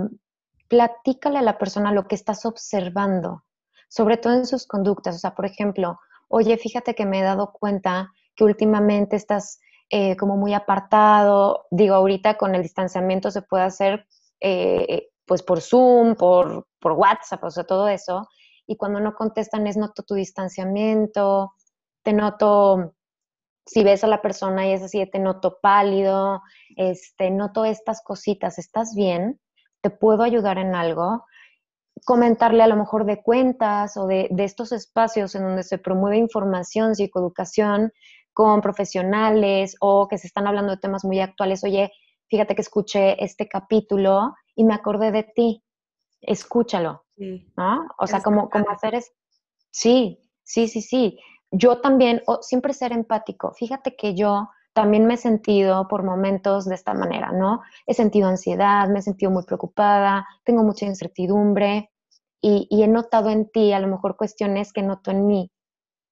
platícale 0.68 1.38
a 1.38 1.42
la 1.42 1.58
persona 1.58 1.92
lo 1.92 2.06
que 2.06 2.14
estás 2.14 2.46
observando, 2.46 3.44
sobre 3.88 4.16
todo 4.16 4.34
en 4.34 4.46
sus 4.46 4.66
conductas. 4.66 5.16
O 5.16 5.18
sea, 5.18 5.34
por 5.34 5.46
ejemplo, 5.46 5.98
oye, 6.28 6.56
fíjate 6.56 6.94
que 6.94 7.06
me 7.06 7.20
he 7.20 7.22
dado 7.22 7.52
cuenta 7.52 8.12
que 8.36 8.44
últimamente 8.44 9.16
estás 9.16 9.60
eh, 9.90 10.16
como 10.16 10.36
muy 10.36 10.54
apartado. 10.54 11.66
Digo, 11.70 11.94
ahorita 11.94 12.36
con 12.36 12.54
el 12.54 12.62
distanciamiento 12.62 13.30
se 13.30 13.42
puede 13.42 13.64
hacer 13.64 14.06
eh, 14.40 15.08
pues 15.28 15.42
por 15.44 15.60
Zoom, 15.60 16.16
por, 16.16 16.66
por 16.80 16.92
WhatsApp, 16.92 17.44
o 17.44 17.50
sea, 17.50 17.64
todo 17.64 17.86
eso. 17.86 18.26
Y 18.66 18.76
cuando 18.76 18.98
no 18.98 19.14
contestan 19.14 19.66
es 19.66 19.76
noto 19.76 20.02
tu 20.02 20.14
distanciamiento, 20.14 21.52
te 22.02 22.12
noto, 22.12 22.94
si 23.66 23.84
ves 23.84 24.02
a 24.02 24.08
la 24.08 24.22
persona 24.22 24.66
y 24.66 24.72
es 24.72 24.82
así, 24.82 25.04
te 25.08 25.18
noto 25.18 25.58
pálido, 25.62 26.42
este, 26.76 27.30
noto 27.30 27.64
estas 27.64 28.02
cositas, 28.02 28.58
¿estás 28.58 28.94
bien? 28.96 29.38
¿Te 29.82 29.90
puedo 29.90 30.24
ayudar 30.24 30.58
en 30.58 30.74
algo? 30.74 31.24
comentarle 32.04 32.62
a 32.62 32.68
lo 32.68 32.76
mejor 32.76 33.04
de 33.06 33.20
cuentas 33.24 33.96
o 33.96 34.06
de, 34.06 34.28
de, 34.30 34.44
estos 34.44 34.70
espacios 34.70 35.34
en 35.34 35.42
donde 35.42 35.64
se 35.64 35.78
promueve 35.78 36.16
información, 36.16 36.94
psicoeducación, 36.94 37.92
con 38.32 38.60
profesionales 38.60 39.74
o 39.80 40.06
que 40.06 40.16
se 40.16 40.28
están 40.28 40.46
hablando 40.46 40.70
de 40.70 40.78
temas 40.78 41.04
muy 41.04 41.18
actuales. 41.18 41.64
Oye, 41.64 41.90
fíjate 42.28 42.54
que 42.54 42.62
escuché 42.62 43.22
este 43.22 43.48
capítulo 43.48 44.32
y 44.58 44.64
me 44.64 44.74
acordé 44.74 45.12
de 45.12 45.22
ti. 45.22 45.62
Escúchalo, 46.20 47.04
¿no? 47.56 47.86
O 47.96 48.08
sea, 48.08 48.20
como, 48.20 48.50
como 48.50 48.68
hacer 48.70 48.96
es... 48.96 49.12
Sí, 49.70 50.18
sí, 50.42 50.66
sí, 50.66 50.82
sí. 50.82 51.20
Yo 51.52 51.80
también, 51.80 52.22
siempre 52.40 52.72
ser 52.74 52.90
empático. 52.90 53.52
Fíjate 53.54 53.94
que 53.94 54.16
yo 54.16 54.48
también 54.72 55.06
me 55.06 55.14
he 55.14 55.16
sentido 55.16 55.86
por 55.86 56.02
momentos 56.02 56.64
de 56.64 56.74
esta 56.74 56.92
manera, 56.92 57.30
¿no? 57.30 57.62
He 57.86 57.94
sentido 57.94 58.26
ansiedad, 58.28 58.88
me 58.88 58.98
he 58.98 59.02
sentido 59.02 59.30
muy 59.30 59.44
preocupada, 59.44 60.26
tengo 60.44 60.64
mucha 60.64 60.86
incertidumbre. 60.86 61.92
y, 62.40 62.66
he 62.82 62.88
notado 62.88 63.30
en 63.30 63.48
ti 63.48 63.72
a 63.72 63.80
lo 63.80 63.86
mejor 63.86 64.16
cuestiones 64.16 64.72
que 64.72 64.82
noto 64.82 65.12
en 65.12 65.26
mí. 65.28 65.52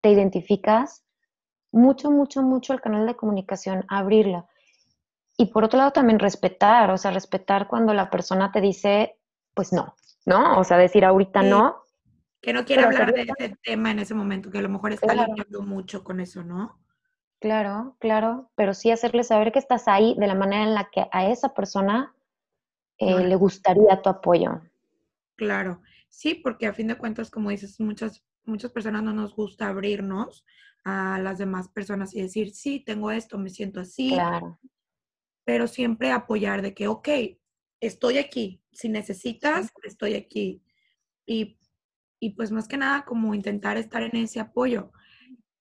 ¿Te 0.03 0.11
identificas? 0.11 1.05
Mucho, 1.73 2.13
mucho, 2.13 2.43
mucho 2.43 2.73
el 2.73 2.81
canal 2.81 3.07
de 3.07 3.17
comunicación, 3.17 3.85
abrirla. 3.89 4.47
Y 5.37 5.47
por 5.47 5.65
otro 5.65 5.79
lado 5.79 5.93
también 5.93 6.19
respetar, 6.19 6.91
o 6.91 6.97
sea, 6.97 7.11
respetar 7.11 7.69
cuando 7.69 7.93
la 7.93 8.11
persona 8.11 8.53
te 8.53 8.61
dice, 8.61 9.19
pues 9.55 9.73
no, 9.73 9.95
¿no? 10.25 10.59
O 10.59 10.65
sea, 10.65 10.79
decir 10.79 11.05
ahorita 11.05 11.43
no. 11.43 11.83
Que 12.41 12.53
no 12.53 12.65
quiere 12.65 12.85
hablar 12.85 13.13
de 13.13 13.23
ese 13.23 13.57
tema 13.63 13.91
en 13.91 13.99
ese 13.99 14.15
momento, 14.15 14.51
que 14.51 14.59
a 14.59 14.63
lo 14.63 14.69
mejor 14.69 14.93
está 14.93 15.13
lidiando 15.15 15.63
mucho 15.63 16.03
con 16.05 16.21
eso, 16.21 16.43
¿no? 16.43 16.79
Claro, 17.41 17.97
claro, 17.99 18.51
pero 18.55 18.73
sí 18.73 18.91
hacerle 18.91 19.25
saber 19.25 19.53
que 19.53 19.59
estás 19.59 19.89
ahí 19.89 20.15
de 20.19 20.27
la 20.27 20.35
manera 20.35 20.63
en 20.63 20.75
la 20.75 20.89
que 20.91 21.07
a 21.13 21.27
esa 21.31 21.53
persona 21.53 22.15
eh, 22.99 23.25
le 23.25 23.37
gustaría 23.37 24.01
tu 24.01 24.09
apoyo. 24.09 24.63
Claro, 25.37 25.83
sí, 26.09 26.35
porque 26.35 26.67
a 26.67 26.73
fin 26.73 26.87
de 26.87 26.97
cuentas, 26.97 27.31
como 27.31 27.51
dices, 27.51 27.79
muchas, 27.79 28.25
muchas 28.45 28.73
personas 28.73 29.03
no 29.03 29.13
nos 29.13 29.37
gusta 29.37 29.69
abrirnos 29.69 30.47
a 30.85 31.19
las 31.19 31.37
demás 31.37 31.69
personas 31.69 32.15
y 32.15 32.23
decir, 32.23 32.55
sí, 32.55 32.81
tengo 32.81 33.11
esto, 33.11 33.37
me 33.37 33.51
siento 33.51 33.81
así. 33.81 34.13
Claro. 34.13 34.59
Pero 35.47 35.67
siempre 35.67 36.11
apoyar 36.11 36.61
de 36.61 36.75
que, 36.75 36.89
ok, 36.89 37.09
estoy 37.81 38.19
aquí, 38.19 38.61
si 38.73 38.91
necesitas, 38.91 39.73
estoy 39.85 40.15
aquí. 40.15 40.61
Y, 41.25 41.57
y 42.21 42.31
pues 42.31 42.51
más 42.51 42.69
que 42.69 42.77
nada, 42.77 43.05
como 43.07 43.35
intentar 43.35 43.79
estar 43.79 44.03
en 44.03 44.17
ese 44.17 44.41
apoyo. 44.41 44.93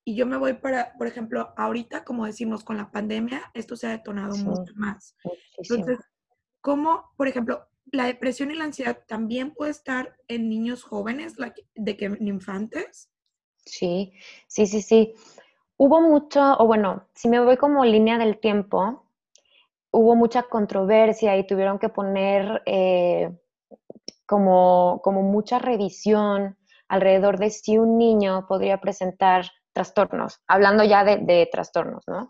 Y 0.03 0.15
yo 0.15 0.25
me 0.25 0.37
voy 0.37 0.53
para, 0.53 0.93
por 0.97 1.07
ejemplo, 1.07 1.53
ahorita, 1.55 2.03
como 2.03 2.25
decimos, 2.25 2.63
con 2.63 2.77
la 2.77 2.91
pandemia, 2.91 3.51
esto 3.53 3.75
se 3.75 3.87
ha 3.87 3.91
detonado 3.91 4.35
mucho 4.37 4.73
más. 4.75 5.15
Entonces, 5.57 5.99
¿cómo, 6.61 7.11
por 7.15 7.27
ejemplo, 7.27 7.67
la 7.91 8.05
depresión 8.05 8.49
y 8.51 8.55
la 8.55 8.65
ansiedad 8.65 9.03
también 9.07 9.53
puede 9.53 9.71
estar 9.71 10.17
en 10.27 10.49
niños 10.49 10.83
jóvenes, 10.83 11.35
de 11.75 11.97
que 11.97 12.05
en 12.05 12.27
infantes? 12.27 13.11
Sí, 13.65 14.13
sí, 14.47 14.65
sí, 14.65 14.81
sí. 14.81 15.13
Hubo 15.77 16.01
mucho, 16.01 16.55
o 16.57 16.65
bueno, 16.65 17.07
si 17.13 17.29
me 17.29 17.39
voy 17.39 17.57
como 17.57 17.85
línea 17.85 18.17
del 18.17 18.39
tiempo, 18.39 19.04
hubo 19.95 20.15
mucha 20.15 20.43
controversia 20.43 21.37
y 21.37 21.47
tuvieron 21.47 21.79
que 21.79 21.89
poner 21.89 22.61
eh, 22.65 23.31
como, 24.25 24.99
como 25.01 25.21
mucha 25.21 25.57
revisión 25.57 26.57
alrededor 26.89 27.39
de 27.39 27.49
si 27.49 27.77
un 27.77 27.97
niño 27.97 28.45
podría 28.47 28.81
presentar 28.81 29.45
trastornos, 29.73 30.41
hablando 30.47 30.83
ya 30.83 31.03
de, 31.03 31.17
de 31.17 31.47
trastornos, 31.51 32.03
¿no? 32.07 32.29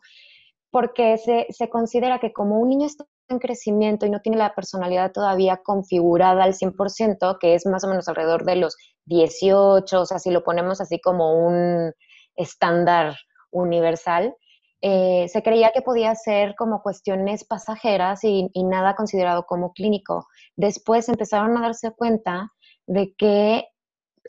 Porque 0.70 1.18
se, 1.18 1.48
se, 1.50 1.70
considera 1.70 2.20
que 2.20 2.34
como 2.34 2.60
un 2.60 2.70
niño 2.70 2.86
está 2.86 3.06
en 3.30 3.40
crecimiento 3.40 4.06
y 4.06 4.10
no 4.10 4.22
tiene 4.22 4.38
la 4.38 4.54
personalidad 4.54 5.12
todavía 5.12 5.58
configurada 5.58 6.44
al 6.44 6.54
100%, 6.54 7.38
que 7.40 7.56
es 7.56 7.66
más 7.66 7.84
o 7.84 7.88
menos 7.88 8.08
alrededor 8.08 8.46
de 8.46 8.58
los 8.58 8.78
18, 9.06 10.02
o 10.02 10.06
sea, 10.06 10.20
si 10.20 10.30
lo 10.32 10.44
ponemos 10.44 10.82
así 10.82 11.00
como 11.00 11.34
un 11.48 11.94
estándar 12.36 13.16
universal, 13.52 14.36
eh, 14.82 15.28
se 15.30 15.42
creía 15.42 15.72
que 15.72 15.82
podía 15.82 16.14
ser 16.16 16.56
como 16.56 16.82
cuestiones 16.82 17.44
pasajeras 17.44 18.24
y, 18.24 18.50
y, 18.54 18.64
nada 18.64 18.96
considerado 18.96 19.46
como 19.46 19.74
clínico. 19.74 20.28
Después 20.56 21.10
empezaron 21.10 21.58
a 21.58 21.62
darse 21.62 21.92
cuenta 21.92 22.52
de 22.86 23.14
que 23.18 23.66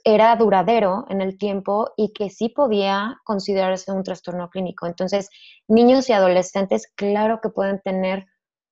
era 0.04 0.36
duradero 0.36 1.04
en 1.08 1.20
el 1.20 1.36
tiempo 1.38 1.92
y 1.96 2.12
que 2.12 2.30
sí 2.30 2.48
podía 2.48 3.18
considerarse 3.24 3.92
un 3.92 4.04
trastorno 4.04 4.48
clínico. 4.50 4.86
Entonces, 4.86 5.30
niños 5.68 6.08
y 6.08 6.12
adolescentes, 6.12 6.92
claro 6.94 7.40
que 7.42 7.48
pueden 7.48 7.80
tener 7.80 8.26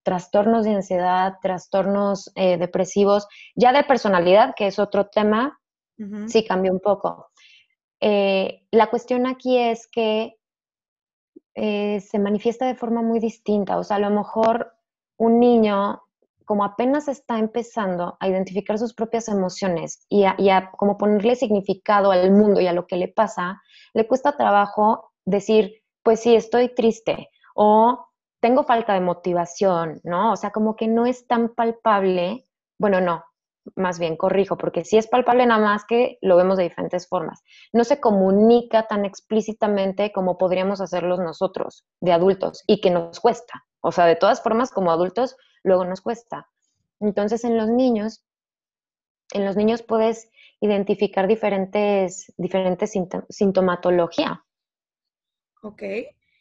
trastornos 0.05 0.65
de 0.65 0.75
ansiedad, 0.75 1.35
trastornos 1.43 2.31
eh, 2.37 2.57
depresivos, 2.59 3.27
ya 3.57 3.73
de 3.73 3.83
personalidad, 3.85 4.55
que 4.55 4.67
es 4.69 4.79
otro 4.79 5.09
tema, 5.09 5.59
sí 6.27 6.45
cambió 6.45 6.73
un 6.73 6.81
poco. 6.81 7.31
Eh, 8.01 8.67
la 8.71 8.91
cuestión 8.91 9.27
aquí 9.27 9.57
es 9.57 9.87
que 9.87 10.37
eh, 11.55 12.01
se 12.01 12.19
manifiesta 12.19 12.67
de 12.67 12.75
forma 12.75 13.03
muy 13.03 13.21
distinta, 13.21 13.79
o 13.79 13.85
sea, 13.85 13.97
a 13.97 14.01
lo 14.01 14.11
mejor 14.11 14.73
un 15.17 15.39
niño, 15.39 16.03
como 16.45 16.65
apenas 16.65 17.09
está 17.09 17.39
empezando 17.39 18.17
a 18.21 18.29
identificar 18.29 18.79
sus 18.79 18.95
propias 18.95 19.29
emociones 19.29 20.05
y 20.09 20.25
a, 20.25 20.35
y 20.39 20.51
a 20.51 20.71
como 20.73 20.99
ponerle 20.99 21.37
significado 21.37 22.11
al 22.11 22.33
mundo 22.33 22.61
y 22.61 22.67
a 22.67 22.73
lo 22.73 22.87
que 22.87 22.97
le 22.97 23.09
pasa, 23.09 23.63
le 23.93 24.07
cuesta 24.07 24.37
trabajo 24.37 25.13
decir, 25.25 25.83
pues 26.03 26.21
sí, 26.21 26.35
estoy 26.35 26.75
triste, 26.75 27.31
o 27.55 28.07
tengo 28.41 28.65
falta 28.65 28.93
de 28.93 29.01
motivación, 29.01 30.01
¿no? 30.05 30.33
O 30.33 30.37
sea, 30.37 30.51
como 30.51 30.77
que 30.77 30.89
no 30.89 31.07
es 31.07 31.27
tan 31.27 31.55
palpable, 31.55 32.47
bueno, 32.79 33.01
no, 33.01 33.25
más 33.77 33.99
bien 33.99 34.17
corrijo, 34.17 34.57
porque 34.57 34.85
sí 34.85 34.97
es 34.97 35.07
palpable 35.07 35.47
nada 35.47 35.65
más 35.65 35.85
que 35.85 36.19
lo 36.21 36.37
vemos 36.37 36.57
de 36.57 36.65
diferentes 36.65 37.09
formas. 37.09 37.43
No 37.73 37.85
se 37.85 38.01
comunica 38.01 38.87
tan 38.87 39.05
explícitamente 39.05 40.13
como 40.13 40.39
podríamos 40.39 40.81
hacerlos 40.81 41.19
nosotros, 41.19 41.85
de 42.01 42.13
adultos, 42.13 42.63
y 42.67 42.81
que 42.81 42.91
nos 42.91 43.21
cuesta. 43.21 43.65
O 43.81 43.93
sea, 43.93 44.07
de 44.07 44.17
todas 44.17 44.43
formas, 44.43 44.71
como 44.71 44.91
adultos, 44.91 45.37
luego 45.63 45.85
nos 45.85 46.01
cuesta. 46.01 46.49
Entonces, 47.01 47.45
en 47.45 47.57
los 47.57 47.69
niños, 47.69 48.25
en 49.33 49.45
los 49.45 49.57
niños 49.57 49.83
puedes 49.83 50.31
identificar 50.61 51.27
diferentes, 51.27 52.33
diferentes 52.37 52.93
sintomatología. 53.29 54.45
Ok. 55.63 55.83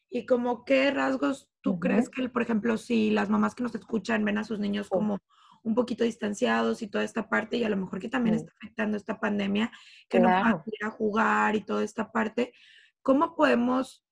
¿Y 0.10 0.26
como 0.26 0.64
qué 0.64 0.92
rasgos 0.92 1.50
tú 1.62 1.80
crees 1.80 2.10
que, 2.10 2.30
por 2.30 2.42
ejemplo, 2.42 2.78
si 2.78 3.10
las 3.10 3.30
mamás 3.30 3.56
que 3.56 3.64
nos 3.64 3.74
escuchan 3.74 4.24
ven 4.24 4.38
a 4.38 4.44
sus 4.44 4.60
niños 4.60 4.90
como 4.90 5.20
un 5.64 5.76
poquito 5.76 6.04
distanciados 6.04 6.82
y 6.82 6.88
toda 6.88 7.04
esta 7.04 7.30
parte, 7.30 7.58
y 7.58 7.64
a 7.64 7.70
lo 7.70 7.78
mejor 7.78 8.00
que 8.00 8.10
también 8.10 8.36
está 8.36 8.52
afectando 8.58 8.98
esta 8.98 9.20
pandemia, 9.20 9.72
que 10.10 10.20
no 10.20 10.30
van 10.30 10.54
a 10.54 10.64
ir 10.66 10.86
a 10.86 10.92
jugar 10.92 11.56
y 11.56 11.62
toda 11.62 11.84
esta 11.84 12.12
parte, 12.12 12.54
¿cómo 13.02 13.36
podemos 13.36 14.06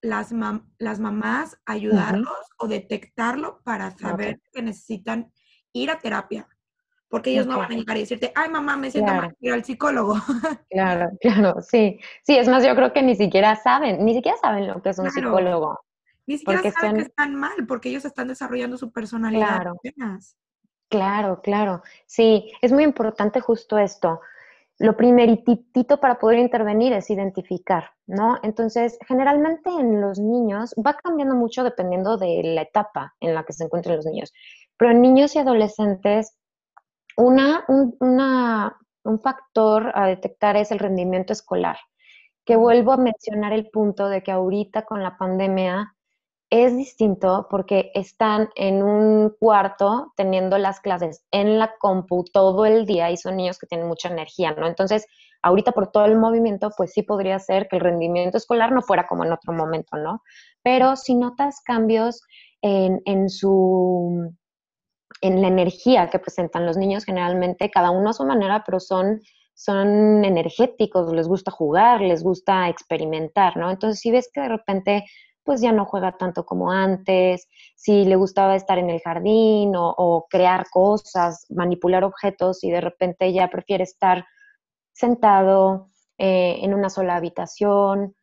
las, 0.00 0.32
las 0.78 1.00
mamás 1.00 1.58
ayudarlos 1.66 2.38
o 2.58 2.68
detectarlo 2.68 3.60
para 3.62 3.90
saber 3.90 4.40
que 4.52 4.62
necesitan 4.62 5.32
ir 5.72 5.90
a 5.90 5.98
terapia? 5.98 6.48
porque 7.08 7.30
ellos 7.30 7.46
no 7.46 7.58
van 7.58 7.72
a 7.72 7.74
llegar 7.76 7.96
y 7.96 8.00
decirte, 8.00 8.32
ay 8.34 8.50
mamá, 8.50 8.76
me 8.76 8.90
siento 8.90 9.14
mal, 9.14 9.34
ir 9.40 9.52
al 9.52 9.64
psicólogo. 9.64 10.14
Claro, 10.70 11.10
claro, 11.20 11.62
sí. 11.62 11.98
Sí, 12.22 12.36
es 12.36 12.48
más, 12.48 12.64
yo 12.64 12.74
creo 12.74 12.92
que 12.92 13.02
ni 13.02 13.14
siquiera 13.14 13.56
saben, 13.56 14.04
ni 14.04 14.14
siquiera 14.14 14.36
saben 14.38 14.66
lo 14.66 14.82
que 14.82 14.90
es 14.90 14.98
un 14.98 15.10
psicólogo. 15.10 15.78
Ni 16.26 16.38
siquiera 16.38 16.70
saben 16.72 16.96
que 16.96 17.02
están 17.02 17.34
mal, 17.34 17.66
porque 17.66 17.88
ellos 17.88 18.04
están 18.04 18.28
desarrollando 18.28 18.76
su 18.76 18.90
personalidad 18.90 19.60
claro. 19.62 19.76
Claro, 20.90 21.40
claro. 21.42 21.82
Sí, 22.06 22.52
es 22.62 22.72
muy 22.72 22.84
importante 22.84 23.40
justo 23.40 23.78
esto. 23.78 24.20
Lo 24.78 24.96
primeritito 24.96 25.98
para 26.00 26.18
poder 26.18 26.38
intervenir 26.38 26.92
es 26.92 27.10
identificar, 27.10 27.90
¿no? 28.06 28.38
Entonces, 28.42 28.98
generalmente 29.08 29.70
en 29.70 30.00
los 30.00 30.18
niños 30.18 30.74
va 30.86 30.94
cambiando 30.94 31.34
mucho 31.34 31.64
dependiendo 31.64 32.18
de 32.18 32.42
la 32.44 32.62
etapa 32.62 33.14
en 33.20 33.34
la 33.34 33.44
que 33.44 33.52
se 33.54 33.64
encuentran 33.64 33.96
los 33.96 34.06
niños. 34.06 34.32
Pero 34.76 34.92
en 34.92 35.00
niños 35.02 35.34
y 35.34 35.38
adolescentes 35.40 36.36
una, 37.16 37.64
un, 37.68 37.96
un 39.04 39.20
factor 39.20 39.92
a 39.94 40.06
detectar 40.06 40.56
es 40.56 40.70
el 40.72 40.78
rendimiento 40.78 41.32
escolar, 41.32 41.78
que 42.44 42.56
vuelvo 42.56 42.92
a 42.92 42.98
mencionar 42.98 43.52
el 43.52 43.70
punto 43.70 44.08
de 44.08 44.22
que 44.22 44.32
ahorita 44.32 44.82
con 44.84 45.02
la 45.02 45.18
pandemia 45.18 45.95
es 46.64 46.76
distinto 46.76 47.46
porque 47.50 47.90
están 47.94 48.48
en 48.54 48.82
un 48.82 49.30
cuarto 49.38 50.12
teniendo 50.16 50.58
las 50.58 50.80
clases 50.80 51.24
en 51.30 51.58
la 51.58 51.74
compu 51.78 52.24
todo 52.24 52.66
el 52.66 52.86
día 52.86 53.10
y 53.10 53.16
son 53.16 53.36
niños 53.36 53.58
que 53.58 53.66
tienen 53.66 53.88
mucha 53.88 54.08
energía, 54.08 54.52
¿no? 54.52 54.66
Entonces, 54.66 55.06
ahorita 55.42 55.72
por 55.72 55.90
todo 55.90 56.04
el 56.06 56.18
movimiento, 56.18 56.70
pues 56.76 56.92
sí 56.92 57.02
podría 57.02 57.38
ser 57.38 57.68
que 57.68 57.76
el 57.76 57.82
rendimiento 57.82 58.36
escolar 58.36 58.72
no 58.72 58.82
fuera 58.82 59.06
como 59.06 59.24
en 59.24 59.32
otro 59.32 59.52
momento, 59.52 59.96
¿no? 59.96 60.22
Pero 60.62 60.96
si 60.96 61.14
notas 61.14 61.60
cambios 61.64 62.22
en, 62.62 63.00
en 63.04 63.28
su 63.28 64.32
en 65.20 65.40
la 65.40 65.48
energía 65.48 66.10
que 66.10 66.18
presentan 66.18 66.66
los 66.66 66.76
niños 66.76 67.04
generalmente, 67.04 67.70
cada 67.70 67.90
uno 67.90 68.10
a 68.10 68.12
su 68.12 68.24
manera, 68.24 68.62
pero 68.64 68.80
son, 68.80 69.20
son 69.54 70.24
energéticos, 70.24 71.12
les 71.12 71.28
gusta 71.28 71.50
jugar, 71.50 72.00
les 72.00 72.22
gusta 72.22 72.68
experimentar, 72.68 73.56
¿no? 73.56 73.70
Entonces, 73.70 74.00
si 74.00 74.10
ves 74.10 74.30
que 74.32 74.42
de 74.42 74.48
repente 74.48 75.04
pues 75.46 75.60
ya 75.62 75.72
no 75.72 75.86
juega 75.86 76.18
tanto 76.18 76.44
como 76.44 76.72
antes, 76.72 77.48
si 77.76 78.04
le 78.04 78.16
gustaba 78.16 78.56
estar 78.56 78.78
en 78.78 78.90
el 78.90 79.00
jardín 79.00 79.72
o, 79.76 80.26
crear 80.28 80.66
cosas, 80.70 81.46
manipular 81.50 82.04
objetos 82.04 82.64
y 82.64 82.70
de 82.70 82.80
repente 82.80 83.32
ya 83.32 83.48
prefiere 83.48 83.84
estar 83.84 84.26
sentado 84.92 85.90
eh, 86.18 86.58
en 86.62 86.74
una 86.74 86.90
sola 86.90 87.16
habitación, 87.16 88.16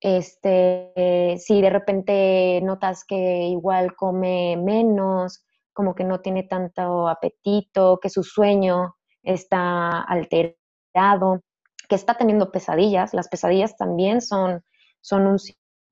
este, 0.00 1.36
si 1.38 1.60
de 1.60 1.70
repente 1.70 2.60
notas 2.62 3.04
que 3.04 3.44
igual 3.44 3.94
come 3.94 4.56
menos, 4.56 5.44
como 5.74 5.94
que 5.94 6.04
no 6.04 6.20
tiene 6.20 6.44
tanto 6.44 7.08
apetito, 7.08 7.98
que 8.00 8.08
su 8.08 8.22
sueño 8.22 8.96
está 9.22 10.00
alterado, 10.02 11.42
que 11.88 11.96
está 11.96 12.14
teniendo 12.16 12.50
pesadillas. 12.52 13.12
Las 13.12 13.28
pesadillas 13.28 13.76
también 13.76 14.20
son, 14.20 14.62
son 15.00 15.26
un 15.26 15.38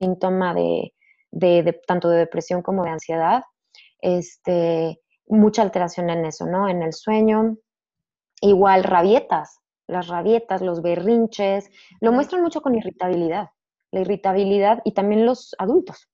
síntoma 0.03 0.55
de, 0.55 1.81
tanto 1.87 2.09
de 2.09 2.19
depresión 2.19 2.63
como 2.63 2.85
de 2.85 2.91
ansiedad. 2.91 3.45
Este, 4.01 5.01
mucha 5.27 5.63
alteración 5.63 6.11
en 6.11 6.25
eso, 6.27 6.47
¿no? 6.47 6.69
En 6.69 6.83
el 6.83 6.93
sueño. 6.93 7.57
Igual 8.41 8.83
rabietas, 8.83 9.61
las 9.87 10.09
rabietas, 10.09 10.63
los 10.63 10.83
berrinches, 10.83 11.71
lo 12.01 12.13
muestran 12.13 12.43
mucho 12.43 12.61
con 12.61 12.75
irritabilidad, 12.75 13.51
la 13.93 14.01
irritabilidad 14.01 14.81
y 14.85 14.93
también 14.93 15.25
los 15.25 15.55
adultos. 15.59 16.09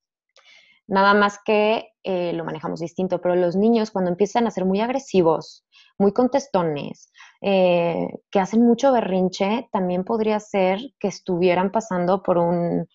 Nada 0.87 1.15
más 1.15 1.39
que 1.45 1.93
eh, 2.03 2.33
lo 2.35 2.45
manejamos 2.45 2.81
distinto, 2.81 3.21
pero 3.21 3.35
los 3.35 3.57
niños 3.57 3.91
cuando 3.91 4.11
empiezan 4.11 4.47
a 4.47 4.51
ser 4.51 4.65
muy 4.67 4.81
agresivos, 4.81 5.67
muy 5.99 6.13
contestones, 6.13 7.11
eh, 7.41 8.09
que 8.31 8.41
hacen 8.41 8.63
mucho 8.63 8.93
berrinche, 8.93 9.69
también 9.73 10.05
podría 10.05 10.41
ser 10.41 10.81
que 10.99 11.09
estuvieran 11.09 11.73
pasando 11.73 12.23
por 12.23 12.39
un, 12.39 12.87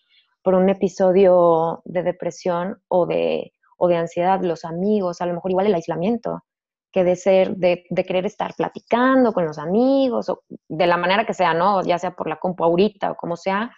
por 0.44 0.54
un 0.54 0.68
episodio 0.68 1.80
de 1.86 2.02
depresión 2.02 2.82
o 2.88 3.06
de, 3.06 3.52
o 3.78 3.88
de 3.88 3.96
ansiedad, 3.96 4.40
los 4.42 4.64
amigos, 4.66 5.22
a 5.22 5.26
lo 5.26 5.32
mejor 5.32 5.50
igual 5.50 5.66
el 5.66 5.74
aislamiento, 5.74 6.44
que 6.92 7.02
de 7.02 7.16
ser, 7.16 7.56
de, 7.56 7.84
de, 7.88 8.04
querer 8.04 8.26
estar 8.26 8.54
platicando 8.54 9.32
con 9.32 9.46
los 9.46 9.58
amigos, 9.58 10.28
o 10.28 10.42
de 10.68 10.86
la 10.86 10.98
manera 10.98 11.24
que 11.24 11.32
sea, 11.32 11.54
¿no? 11.54 11.82
Ya 11.82 11.98
sea 11.98 12.12
por 12.12 12.28
la 12.28 12.36
compu 12.36 12.62
ahorita 12.62 13.12
o 13.12 13.16
como 13.16 13.36
sea, 13.36 13.72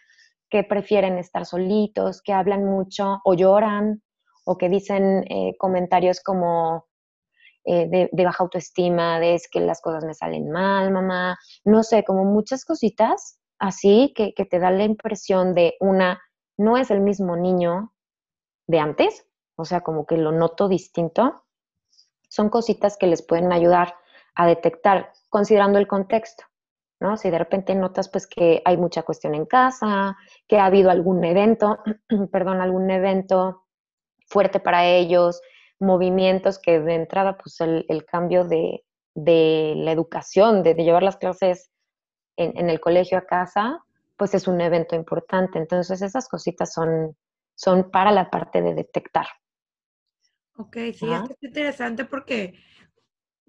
que 0.50 0.64
prefieren 0.64 1.18
estar 1.18 1.46
solitos, 1.46 2.20
que 2.20 2.32
hablan 2.32 2.64
mucho 2.64 3.20
o 3.25 3.35
lloran, 3.35 4.02
o 4.44 4.58
que 4.58 4.68
dicen 4.68 5.25
eh, 5.30 5.54
comentarios 5.58 6.20
como 6.20 6.87
eh, 7.64 7.88
de, 7.88 8.25
baja 8.25 8.42
autoestima, 8.42 9.20
de 9.20 9.35
es 9.35 9.49
que 9.49 9.61
las 9.61 9.80
cosas 9.80 10.04
me 10.04 10.14
salen 10.14 10.50
mal, 10.50 10.90
mamá, 10.90 11.38
no 11.64 11.85
sé, 11.85 12.02
como 12.04 12.25
muchas 12.25 12.64
cositas 12.64 13.38
así 13.58 14.12
que, 14.14 14.35
que 14.35 14.44
te 14.44 14.58
da 14.58 14.70
la 14.70 14.85
impresión 14.85 15.54
de 15.54 15.75
una, 15.80 16.20
no 16.56 16.76
es 16.76 16.90
el 16.90 17.00
mismo 17.00 17.36
niño 17.36 17.92
de 18.66 18.78
antes, 18.78 19.26
o 19.56 19.64
sea, 19.64 19.82
como 19.82 20.06
que 20.06 20.16
lo 20.16 20.32
noto 20.32 20.68
distinto, 20.68 21.44
son 22.28 22.50
cositas 22.50 22.96
que 22.96 23.06
les 23.06 23.22
pueden 23.22 23.52
ayudar 23.52 23.94
a 24.34 24.46
detectar 24.46 25.12
considerando 25.28 25.78
el 25.78 25.86
contexto. 25.86 26.44
¿no? 27.00 27.16
Si 27.16 27.30
de 27.30 27.38
repente 27.38 27.75
notas 27.75 28.08
pues 28.08 28.26
que 28.26 28.62
hay 28.64 28.76
mucha 28.76 29.02
cuestión 29.02 29.34
en 29.34 29.46
casa, 29.46 30.16
que 30.46 30.58
ha 30.58 30.66
habido 30.66 30.90
algún 30.90 31.25
evento, 31.25 31.78
perdón, 32.32 32.60
algún 32.60 32.90
evento 32.90 33.64
fuerte 34.26 34.60
para 34.60 34.86
ellos, 34.86 35.40
movimientos 35.78 36.58
que 36.58 36.80
de 36.80 36.94
entrada, 36.94 37.36
pues 37.36 37.60
el, 37.60 38.04
cambio 38.06 38.44
de, 38.44 38.82
la 39.14 39.92
educación, 39.92 40.62
de, 40.62 40.75
llevar 40.75 41.02
las 41.02 41.16
clases 41.16 41.70
en, 42.36 42.70
el 42.70 42.80
colegio 42.80 43.18
a 43.18 43.26
casa, 43.26 43.84
pues 44.16 44.35
es 44.35 44.49
un 44.49 44.61
evento 44.61 44.94
importante. 44.94 45.58
Entonces 45.58 46.02
esas 46.02 46.28
cositas 46.28 46.73
son, 46.73 47.16
son 47.54 47.90
para 47.90 48.12
la 48.12 48.30
parte 48.30 48.62
de 48.62 48.75
detectar. 48.75 49.26
Ok, 50.58 50.76
sí, 50.94 51.06
es 51.06 51.42
interesante 51.42 52.06
porque, 52.06 52.54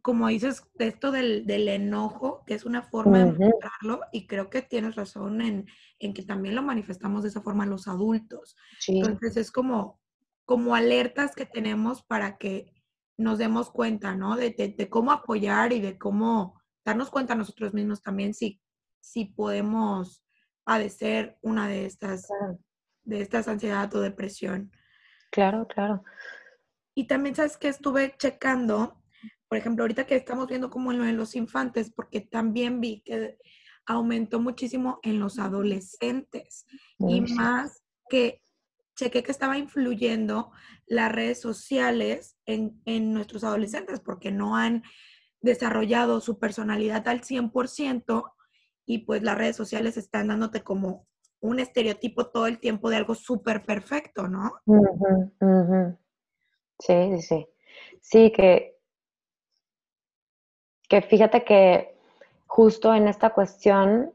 como 0.01 0.27
dices, 0.27 0.63
esto 0.77 1.11
del, 1.11 1.49
enojo, 1.49 2.43
que 2.45 2.53
es 2.53 2.65
una 2.65 2.81
forma 2.81 3.19
de 3.19 3.25
mostrarlo, 3.31 4.01
y 4.11 4.27
creo 4.27 4.49
que 4.49 4.61
tienes 4.61 4.95
razón 4.95 5.41
en, 5.41 5.67
en, 5.99 6.13
que 6.13 6.23
también 6.23 6.55
lo 6.55 6.63
manifestamos 6.63 7.23
de 7.23 7.29
esa 7.29 7.41
forma 7.41 7.65
los 7.65 7.87
adultos. 7.87 8.57
Entonces 8.87 9.37
es 9.37 9.51
como, 9.51 10.01
como 10.43 10.75
alertas 10.75 11.33
que 11.33 11.45
tenemos 11.45 12.03
para 12.03 12.37
que 12.37 12.73
nos 13.17 13.37
demos 13.37 13.71
cuenta, 13.71 14.15
¿no? 14.15 14.35
De, 14.35 14.87
cómo 14.89 15.11
apoyar 15.11 15.73
y 15.73 15.81
de 15.81 15.97
cómo 15.97 16.61
darnos 16.85 17.09
cuenta 17.09 17.35
nosotros 17.35 17.73
mismos 17.73 18.01
también 18.01 18.33
si, 18.33 18.61
si 18.99 19.25
podemos 19.25 20.23
padecer 20.67 21.37
una 21.41 21.69
de 21.69 21.85
estas, 21.85 22.27
de 23.05 23.21
estas 23.21 23.47
ansiedad 23.47 23.95
o 23.95 24.01
depresión. 24.01 24.69
Claro, 25.31 25.65
claro. 25.65 26.03
Y 26.93 27.07
también 27.07 27.35
sabes 27.35 27.55
que 27.55 27.69
estuve 27.69 28.15
checando, 28.17 29.01
por 29.47 29.57
ejemplo, 29.57 29.85
ahorita 29.85 30.05
que 30.05 30.17
estamos 30.17 30.45
viendo 30.49 30.69
como 30.69 30.91
en 30.91 30.97
lo 30.99 31.05
de 31.05 31.13
los 31.13 31.37
infantes, 31.37 31.89
porque 31.89 32.19
también 32.19 32.81
vi 32.81 33.01
que 33.05 33.37
aumentó 33.85 34.41
muchísimo 34.41 34.99
en 35.03 35.21
los 35.21 35.39
adolescentes 35.39 36.65
y 36.99 37.21
más 37.21 37.81
que 38.09 38.43
chequé 38.97 39.23
que 39.23 39.31
estaba 39.31 39.57
influyendo 39.57 40.51
las 40.85 41.09
redes 41.09 41.39
sociales 41.39 42.37
en, 42.45 43.13
nuestros 43.13 43.45
adolescentes 43.45 44.01
porque 44.01 44.31
no 44.31 44.57
han 44.57 44.83
desarrollado 45.39 46.19
su 46.19 46.39
personalidad 46.39 47.07
al 47.07 47.21
100% 47.21 48.33
y 48.87 48.99
pues 48.99 49.21
las 49.21 49.37
redes 49.37 49.55
sociales 49.55 49.97
están 49.97 50.29
dándote 50.29 50.63
como 50.63 51.05
un 51.39 51.59
estereotipo 51.59 52.27
todo 52.27 52.47
el 52.47 52.59
tiempo 52.59 52.89
de 52.89 52.95
algo 52.95 53.13
súper 53.13 53.63
perfecto, 53.63 54.27
¿no? 54.27 54.53
Sí, 56.79 56.93
sí, 57.11 57.21
sí. 57.21 57.47
Sí, 58.01 58.31
que, 58.31 58.79
que 60.89 61.01
fíjate 61.03 61.43
que 61.43 61.95
justo 62.47 62.95
en 62.95 63.07
esta 63.07 63.31
cuestión 63.31 64.13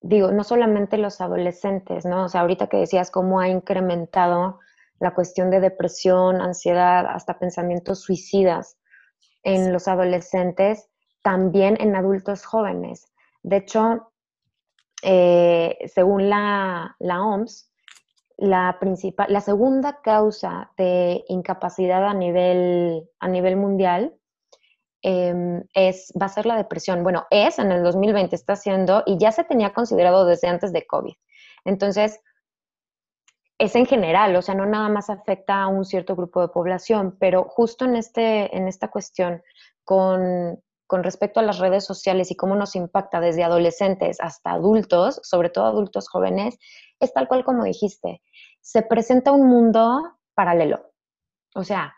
digo, 0.00 0.30
no 0.32 0.44
solamente 0.44 0.98
los 0.98 1.20
adolescentes, 1.20 2.04
¿no? 2.04 2.24
O 2.24 2.28
sea, 2.28 2.42
ahorita 2.42 2.68
que 2.68 2.78
decías 2.78 3.10
cómo 3.10 3.40
ha 3.40 3.48
incrementado 3.48 4.60
la 4.98 5.14
cuestión 5.14 5.50
de 5.50 5.60
depresión, 5.60 6.40
ansiedad, 6.40 7.06
hasta 7.06 7.38
pensamientos 7.38 8.00
suicidas 8.00 8.78
en 9.42 9.72
los 9.72 9.88
adolescentes, 9.88 10.88
también 11.22 11.76
en 11.80 11.96
adultos 11.96 12.44
jóvenes. 12.44 13.12
De 13.46 13.56
hecho, 13.58 14.12
eh, 15.02 15.78
según 15.86 16.28
la, 16.28 16.96
la 16.98 17.22
OMS, 17.22 17.70
la, 18.38 18.76
principal, 18.78 19.32
la 19.32 19.40
segunda 19.40 20.00
causa 20.02 20.72
de 20.76 21.24
incapacidad 21.28 22.06
a 22.06 22.14
nivel, 22.14 23.08
a 23.20 23.28
nivel 23.28 23.56
mundial 23.56 24.18
Em, 25.08 25.62
es, 25.72 26.12
va 26.20 26.26
a 26.26 26.28
ser 26.28 26.46
la 26.46 26.56
depresión. 26.56 27.04
Bueno, 27.04 27.26
es 27.30 27.60
en 27.60 27.70
el 27.70 27.84
2020, 27.84 28.34
está 28.34 28.56
siendo, 28.56 29.04
y 29.06 29.18
ya 29.18 29.30
se 29.30 29.44
tenía 29.44 29.72
considerado 29.72 30.26
desde 30.26 30.48
antes 30.48 30.72
de 30.72 30.84
COVID. 30.84 31.14
Entonces, 31.64 32.20
es 33.58 33.76
en 33.76 33.86
general, 33.86 34.34
o 34.34 34.42
sea, 34.42 34.56
no 34.56 34.66
nada 34.66 34.88
más 34.88 35.08
afecta 35.08 35.62
a 35.62 35.68
un 35.68 35.84
cierto 35.84 36.16
grupo 36.16 36.40
de 36.40 36.48
población, 36.48 37.16
pero 37.20 37.44
justo 37.44 37.84
en, 37.84 37.94
este, 37.94 38.56
en 38.56 38.66
esta 38.66 38.88
cuestión, 38.88 39.42
con, 39.84 40.60
con 40.86 41.02
respecto 41.02 41.40
a 41.40 41.42
las 41.42 41.58
redes 41.58 41.84
sociales 41.84 42.30
y 42.30 42.36
cómo 42.36 42.54
nos 42.56 42.76
impacta 42.76 43.20
desde 43.20 43.44
adolescentes 43.44 44.18
hasta 44.20 44.52
adultos, 44.52 45.20
sobre 45.22 45.50
todo 45.50 45.66
adultos 45.66 46.08
jóvenes, 46.08 46.58
es 47.00 47.12
tal 47.12 47.28
cual 47.28 47.44
como 47.44 47.64
dijiste, 47.64 48.22
se 48.60 48.82
presenta 48.82 49.32
un 49.32 49.48
mundo 49.48 50.16
paralelo. 50.34 50.92
O 51.54 51.64
sea, 51.64 51.94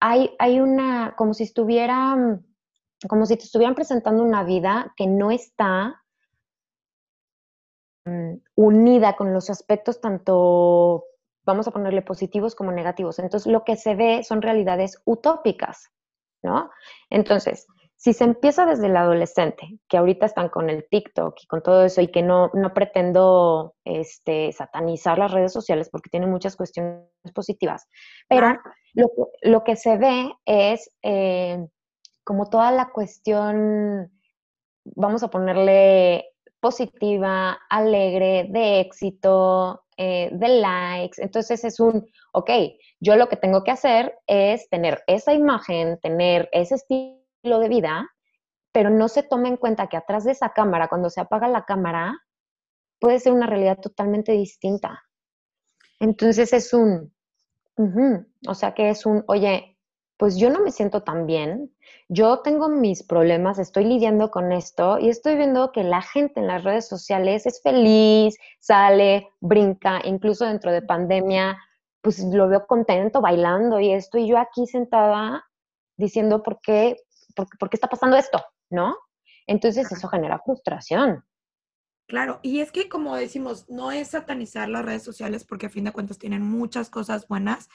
hay, 0.00 0.60
una, 0.60 1.14
como 1.16 1.34
si 1.34 1.44
estuviera, 1.44 2.16
como 3.08 3.26
si 3.26 3.36
te 3.36 3.44
estuvieran 3.44 3.74
presentando 3.74 4.22
una 4.22 4.44
vida 4.44 4.92
que 4.96 5.06
no 5.06 5.30
está 5.30 6.02
mm, 8.04 8.34
unida 8.54 9.16
con 9.16 9.32
los 9.32 9.50
aspectos 9.50 10.00
tanto, 10.00 11.04
vamos 11.44 11.66
a 11.68 11.70
ponerle 11.70 12.02
positivos 12.02 12.54
como 12.54 12.72
negativos. 12.72 13.18
Entonces, 13.18 13.50
lo 13.50 13.64
que 13.64 13.76
se 13.76 13.94
ve 13.94 14.22
son 14.22 14.42
realidades 14.42 15.00
utópicas, 15.04 15.90
¿no? 16.42 16.70
Entonces, 17.10 17.66
si 17.96 18.12
se 18.12 18.24
empieza 18.24 18.66
desde 18.66 18.86
el 18.86 18.96
adolescente, 18.96 19.78
que 19.88 19.96
ahorita 19.96 20.26
están 20.26 20.50
con 20.50 20.68
el 20.68 20.86
TikTok 20.88 21.34
y 21.42 21.46
con 21.46 21.62
todo 21.62 21.84
eso, 21.84 22.02
y 22.02 22.08
que 22.08 22.22
no, 22.22 22.50
no 22.52 22.74
pretendo 22.74 23.74
este, 23.84 24.52
satanizar 24.52 25.18
las 25.18 25.32
redes 25.32 25.52
sociales 25.52 25.88
porque 25.90 26.10
tienen 26.10 26.30
muchas 26.30 26.56
cuestiones 26.56 27.08
positivas, 27.34 27.88
pero 28.28 28.58
lo, 28.94 29.08
lo, 29.42 29.64
que 29.64 29.76
se 29.76 29.96
ve 29.96 30.30
es 30.44 30.90
eh, 31.02 31.66
como 32.22 32.50
toda 32.50 32.70
la 32.70 32.90
cuestión, 32.90 34.12
vamos 34.84 35.22
a 35.22 35.28
ponerle 35.28 36.26
positiva, 36.60 37.58
alegre, 37.70 38.46
de 38.50 38.80
éxito, 38.80 39.84
eh, 39.96 40.30
de 40.32 40.48
likes. 40.48 41.22
Entonces 41.22 41.64
es 41.64 41.80
un, 41.80 42.06
ok, 42.32 42.50
yo 43.00 43.16
lo 43.16 43.28
que 43.28 43.36
tengo 43.36 43.62
que 43.64 43.70
hacer 43.70 44.18
es 44.26 44.68
tener 44.68 45.02
esa 45.06 45.32
imagen, 45.32 45.98
tener 46.00 46.48
ese 46.52 46.74
estilo 46.74 47.25
de 47.58 47.68
vida, 47.68 48.10
pero 48.72 48.90
no 48.90 49.08
se 49.08 49.22
toma 49.22 49.48
en 49.48 49.56
cuenta 49.56 49.86
que 49.86 49.96
atrás 49.96 50.24
de 50.24 50.32
esa 50.32 50.50
cámara, 50.50 50.88
cuando 50.88 51.08
se 51.08 51.20
apaga 51.20 51.48
la 51.48 51.64
cámara, 51.64 52.14
puede 52.98 53.20
ser 53.20 53.32
una 53.32 53.46
realidad 53.46 53.78
totalmente 53.80 54.32
distinta. 54.32 55.02
Entonces 55.98 56.52
es 56.52 56.74
un, 56.74 57.12
o 58.46 58.54
sea 58.54 58.74
que 58.74 58.90
es 58.90 59.06
un, 59.06 59.24
oye, 59.28 59.78
pues 60.18 60.36
yo 60.36 60.50
no 60.50 60.60
me 60.60 60.72
siento 60.72 61.02
tan 61.02 61.26
bien, 61.26 61.74
yo 62.08 62.40
tengo 62.40 62.68
mis 62.68 63.02
problemas, 63.02 63.58
estoy 63.58 63.84
lidiando 63.84 64.30
con 64.30 64.52
esto 64.52 64.98
y 64.98 65.08
estoy 65.08 65.36
viendo 65.36 65.72
que 65.72 65.84
la 65.84 66.02
gente 66.02 66.40
en 66.40 66.46
las 66.46 66.64
redes 66.64 66.88
sociales 66.88 67.46
es 67.46 67.60
feliz, 67.62 68.36
sale, 68.60 69.28
brinca, 69.40 70.00
incluso 70.04 70.46
dentro 70.46 70.72
de 70.72 70.82
pandemia, 70.82 71.58
pues 72.00 72.22
lo 72.24 72.48
veo 72.48 72.66
contento, 72.66 73.20
bailando 73.20 73.80
y 73.80 73.92
esto, 73.92 74.18
y 74.18 74.28
yo 74.28 74.38
aquí 74.38 74.66
sentada 74.66 75.44
diciendo 75.96 76.42
por 76.42 76.60
qué, 76.60 76.96
¿por, 77.36 77.70
qué 77.70 77.76
está 77.76 77.88
pasando 77.88 78.16
esto? 78.16 78.42
¿No? 78.70 78.96
Entonces 79.46 79.90
eso 79.92 80.08
genera 80.08 80.40
frustración. 80.44 81.24
Claro, 82.08 82.38
y 82.42 82.60
es 82.60 82.70
que 82.70 82.88
como 82.88 83.16
decimos, 83.16 83.68
no 83.68 83.90
es 83.90 84.08
satanizar 84.08 84.68
las 84.68 84.84
redes 84.84 85.02
sociales 85.02 85.44
porque 85.44 85.66
a 85.66 85.70
fin 85.70 85.84
de 85.84 85.92
cuentas 85.92 86.18
tienen 86.18 86.42
muchas 86.42 86.88
cosas 86.88 87.26
buenas. 87.26 87.68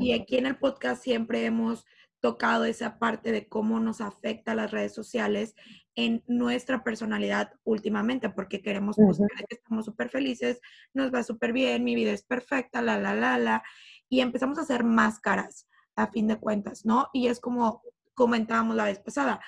Y 0.00 0.12
aquí 0.12 0.36
en 0.36 0.46
el 0.46 0.56
podcast 0.56 1.02
siempre 1.02 1.44
hemos 1.44 1.84
tocado 2.20 2.64
esa 2.64 2.98
parte 2.98 3.32
de 3.32 3.46
cómo 3.46 3.80
nos 3.80 4.00
afecta 4.00 4.54
las 4.54 4.70
redes 4.70 4.94
sociales 4.94 5.54
en 5.94 6.24
nuestra 6.26 6.82
personalidad 6.82 7.52
últimamente, 7.64 8.30
porque 8.30 8.62
queremos 8.62 8.98
mostrar 8.98 9.28
que 9.46 9.56
estamos 9.56 9.84
súper 9.84 10.08
felices, 10.08 10.60
nos 10.94 11.12
va 11.12 11.22
súper 11.22 11.52
bien, 11.52 11.84
mi 11.84 11.94
vida 11.94 12.12
es 12.12 12.24
perfecta, 12.24 12.80
la, 12.80 12.98
la, 12.98 13.14
la, 13.14 13.36
la, 13.36 13.62
y 14.08 14.20
empezamos 14.20 14.56
a 14.56 14.62
hacer 14.62 14.84
máscaras 14.84 15.68
a 15.96 16.06
fin 16.06 16.26
de 16.26 16.38
cuentas, 16.38 16.86
¿no? 16.86 17.10
Y 17.12 17.28
es 17.28 17.40
como 17.40 17.82
comentábamos 18.14 18.76
la 18.76 18.84
vez 18.84 18.98
pasada, 19.00 19.40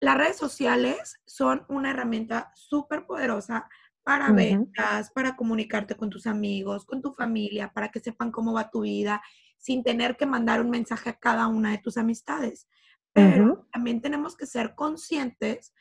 las 0.00 0.18
redes 0.18 0.36
sociales 0.36 1.20
son 1.26 1.64
una 1.68 1.90
herramienta 1.90 2.52
súper 2.54 3.06
poderosa 3.06 3.68
para 4.02 4.30
ventas, 4.32 5.10
para 5.12 5.34
comunicarte 5.34 5.94
con 5.96 6.10
tus 6.10 6.26
amigos, 6.26 6.84
con 6.84 7.00
tu 7.00 7.12
familia, 7.12 7.72
para 7.72 7.88
que 7.88 8.00
sepan 8.00 8.30
cómo 8.30 8.52
va 8.52 8.70
tu 8.70 8.82
vida, 8.82 9.22
sin 9.56 9.82
tener 9.82 10.16
que 10.16 10.26
mandar 10.26 10.60
un 10.60 10.68
mensaje 10.68 11.08
a 11.08 11.18
cada 11.18 11.46
una 11.46 11.70
de 11.70 11.78
tus 11.78 11.96
amistades. 11.96 12.68
Pero 13.14 13.66
también 13.72 14.02
tenemos 14.02 14.36
que 14.36 14.46
ser 14.46 14.74
conscientes 14.74 15.72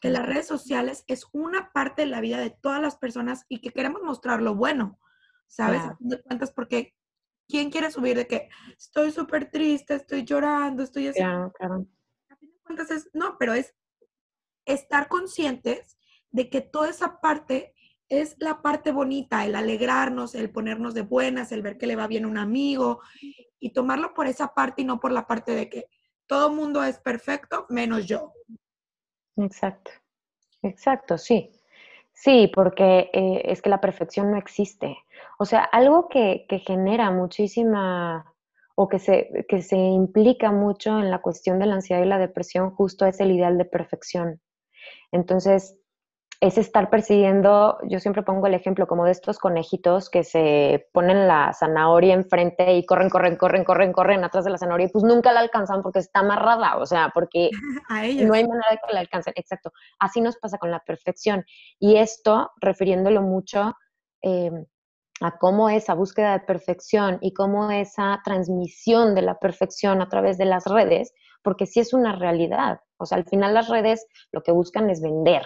que 0.00 0.10
las 0.10 0.24
redes 0.24 0.46
sociales 0.46 1.04
es 1.08 1.26
una 1.32 1.70
parte 1.72 2.02
de 2.02 2.08
la 2.08 2.20
vida 2.20 2.38
de 2.38 2.50
todas 2.50 2.80
las 2.80 2.96
personas 2.96 3.44
y 3.48 3.60
que 3.60 3.70
queremos 3.70 4.02
mostrar 4.02 4.40
lo 4.40 4.54
bueno, 4.54 4.98
¿sabes? 5.46 5.82
A 5.82 5.96
fin 5.96 6.08
de 6.08 6.22
cuentas, 6.22 6.52
porque 6.52 6.94
¿quién 7.48 7.70
quiere 7.70 7.90
subir 7.90 8.16
de 8.16 8.26
que 8.26 8.48
estoy 8.76 9.10
súper 9.10 9.50
triste, 9.50 9.94
estoy 9.94 10.24
llorando, 10.24 10.82
estoy 10.82 11.08
así? 11.08 11.18
Claro, 11.18 11.52
claro. 11.52 11.86
A 12.28 12.36
fin 12.36 12.50
de 12.50 12.60
cuentas 12.62 12.90
es, 12.90 13.10
no, 13.14 13.36
pero 13.38 13.54
es 13.54 13.74
estar 14.64 15.08
conscientes 15.08 15.98
de 16.30 16.50
que 16.50 16.60
toda 16.60 16.90
esa 16.90 17.20
parte 17.20 17.74
es 18.08 18.36
la 18.38 18.62
parte 18.62 18.92
bonita, 18.92 19.44
el 19.44 19.54
alegrarnos, 19.54 20.34
el 20.34 20.50
ponernos 20.50 20.94
de 20.94 21.02
buenas, 21.02 21.52
el 21.52 21.62
ver 21.62 21.78
que 21.78 21.86
le 21.86 21.96
va 21.96 22.06
bien 22.06 22.24
a 22.24 22.28
un 22.28 22.38
amigo 22.38 23.00
y 23.58 23.72
tomarlo 23.72 24.14
por 24.14 24.26
esa 24.26 24.54
parte 24.54 24.82
y 24.82 24.84
no 24.84 25.00
por 25.00 25.12
la 25.12 25.26
parte 25.26 25.52
de 25.52 25.68
que 25.68 25.86
todo 26.26 26.50
mundo 26.50 26.82
es 26.82 26.98
perfecto 26.98 27.66
menos 27.68 28.06
yo. 28.06 28.32
Exacto, 29.36 29.90
exacto, 30.62 31.18
sí. 31.18 31.50
Sí, 32.12 32.50
porque 32.52 33.10
eh, 33.12 33.42
es 33.44 33.62
que 33.62 33.70
la 33.70 33.80
perfección 33.80 34.32
no 34.32 34.36
existe. 34.36 34.98
O 35.38 35.44
sea, 35.44 35.62
algo 35.62 36.08
que, 36.08 36.46
que 36.48 36.58
genera 36.58 37.10
muchísima 37.10 38.34
o 38.74 38.88
que 38.88 38.98
se, 38.98 39.46
que 39.48 39.62
se 39.62 39.76
implica 39.76 40.52
mucho 40.52 40.98
en 40.98 41.10
la 41.10 41.20
cuestión 41.20 41.58
de 41.58 41.66
la 41.66 41.74
ansiedad 41.74 42.02
y 42.02 42.06
la 42.06 42.18
depresión 42.18 42.70
justo 42.70 43.06
es 43.06 43.18
el 43.20 43.32
ideal 43.32 43.58
de 43.58 43.64
perfección. 43.64 44.40
Entonces, 45.10 45.76
es 46.40 46.56
estar 46.56 46.88
persiguiendo, 46.88 47.78
yo 47.88 47.98
siempre 47.98 48.22
pongo 48.22 48.46
el 48.46 48.54
ejemplo 48.54 48.86
como 48.86 49.04
de 49.04 49.10
estos 49.10 49.38
conejitos 49.38 50.08
que 50.08 50.22
se 50.22 50.88
ponen 50.92 51.26
la 51.26 51.52
zanahoria 51.52 52.14
enfrente 52.14 52.74
y 52.74 52.86
corren, 52.86 53.10
corren, 53.10 53.36
corren, 53.36 53.64
corren, 53.64 53.92
corren 53.92 54.22
atrás 54.22 54.44
de 54.44 54.52
la 54.52 54.58
zanahoria 54.58 54.86
y 54.86 54.90
pues 54.90 55.02
nunca 55.02 55.32
la 55.32 55.40
alcanzan 55.40 55.82
porque 55.82 55.98
está 55.98 56.20
amarrada, 56.20 56.76
o 56.76 56.86
sea, 56.86 57.10
porque 57.12 57.50
no 58.30 58.34
hay 58.34 58.46
manera 58.46 58.70
de 58.70 58.78
que 58.86 58.92
la 58.92 59.00
alcancen. 59.00 59.32
Exacto. 59.36 59.72
Así 59.98 60.20
nos 60.20 60.36
pasa 60.36 60.58
con 60.58 60.70
la 60.70 60.78
perfección. 60.80 61.44
Y 61.80 61.96
esto, 61.96 62.52
refiriéndolo 62.60 63.22
mucho 63.22 63.74
em, 64.22 64.64
a 65.20 65.38
cómo 65.38 65.68
esa 65.68 65.94
búsqueda 65.94 66.32
de 66.32 66.44
perfección 66.44 67.18
y 67.20 67.32
cómo 67.32 67.70
esa 67.70 68.20
transmisión 68.24 69.14
de 69.14 69.22
la 69.22 69.38
perfección 69.38 70.00
a 70.02 70.08
través 70.08 70.38
de 70.38 70.44
las 70.44 70.64
redes, 70.64 71.12
porque 71.42 71.66
sí 71.66 71.80
es 71.80 71.92
una 71.92 72.16
realidad. 72.16 72.80
O 72.96 73.06
sea, 73.06 73.18
al 73.18 73.24
final 73.24 73.54
las 73.54 73.68
redes 73.68 74.06
lo 74.32 74.42
que 74.42 74.52
buscan 74.52 74.90
es 74.90 75.00
vender, 75.00 75.42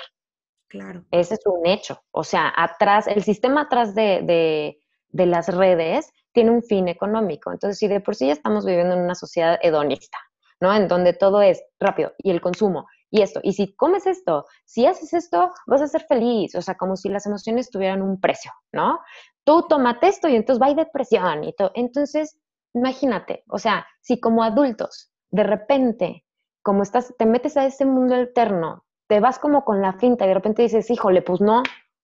Claro. 0.72 1.04
Ese 1.10 1.34
es 1.34 1.40
un 1.44 1.66
hecho. 1.66 2.02
O 2.12 2.24
sea, 2.24 2.50
atrás, 2.56 3.06
el 3.06 3.22
sistema 3.22 3.62
atrás 3.62 3.94
de, 3.94 4.78
las 5.12 5.54
redes 5.54 6.10
tiene 6.32 6.50
un 6.50 6.62
fin 6.62 6.88
económico. 6.88 7.52
Entonces, 7.52 7.76
si 7.78 7.88
de 7.88 8.00
por 8.00 8.14
sí 8.16 8.28
ya 8.28 8.32
estamos 8.32 8.64
viviendo 8.64 8.94
en 8.94 9.02
una 9.02 9.14
sociedad 9.14 9.58
hedonista, 9.60 10.16
¿no? 10.60 10.74
En 10.74 10.88
donde 10.88 11.12
todo 11.12 11.42
es 11.42 11.62
rápido 11.78 12.14
y 12.16 12.30
el 12.30 12.40
consumo 12.40 12.86
y 13.12 13.22
esto. 13.22 13.38
Y 13.44 13.52
si 13.52 13.76
comes 13.76 14.08
esto, 14.08 14.46
si 14.64 14.86
haces 14.86 15.12
esto, 15.12 15.52
vas 15.68 15.82
a 15.82 15.86
ser 15.86 16.02
feliz. 16.06 16.56
O 16.56 16.62
sea, 16.62 16.76
como 16.76 16.96
si 16.96 17.08
las 17.08 17.26
emociones 17.26 17.70
tuvieran 17.70 18.02
un 18.02 18.20
precio, 18.20 18.50
¿no? 18.72 18.98
Tú 19.44 19.66
tomate 19.68 20.08
esto 20.08 20.28
y 20.28 20.34
entonces 20.34 20.60
va 20.60 20.72
a 20.72 20.74
depresión 20.74 21.44
y 21.44 21.52
todo. 21.54 21.70
Entonces, 21.74 22.40
imagínate, 22.74 23.44
o 23.48 23.58
sea, 23.58 23.86
si 24.00 24.18
como 24.18 24.42
adultos, 24.42 25.12
de 25.30 25.44
repente, 25.44 26.24
como 26.62 26.82
estás, 26.82 27.14
te 27.16 27.26
metes 27.26 27.56
a 27.56 27.66
ese 27.66 27.84
mundo 27.84 28.16
alterno 28.16 28.84
te 29.12 29.20
vas 29.20 29.38
como 29.38 29.62
con 29.66 29.82
la 29.82 29.92
finta 29.92 30.24
y 30.24 30.28
de 30.28 30.34
repente 30.34 30.62
dices, 30.62 30.88
híjole, 30.88 31.20
pues 31.20 31.42
no, 31.42 31.62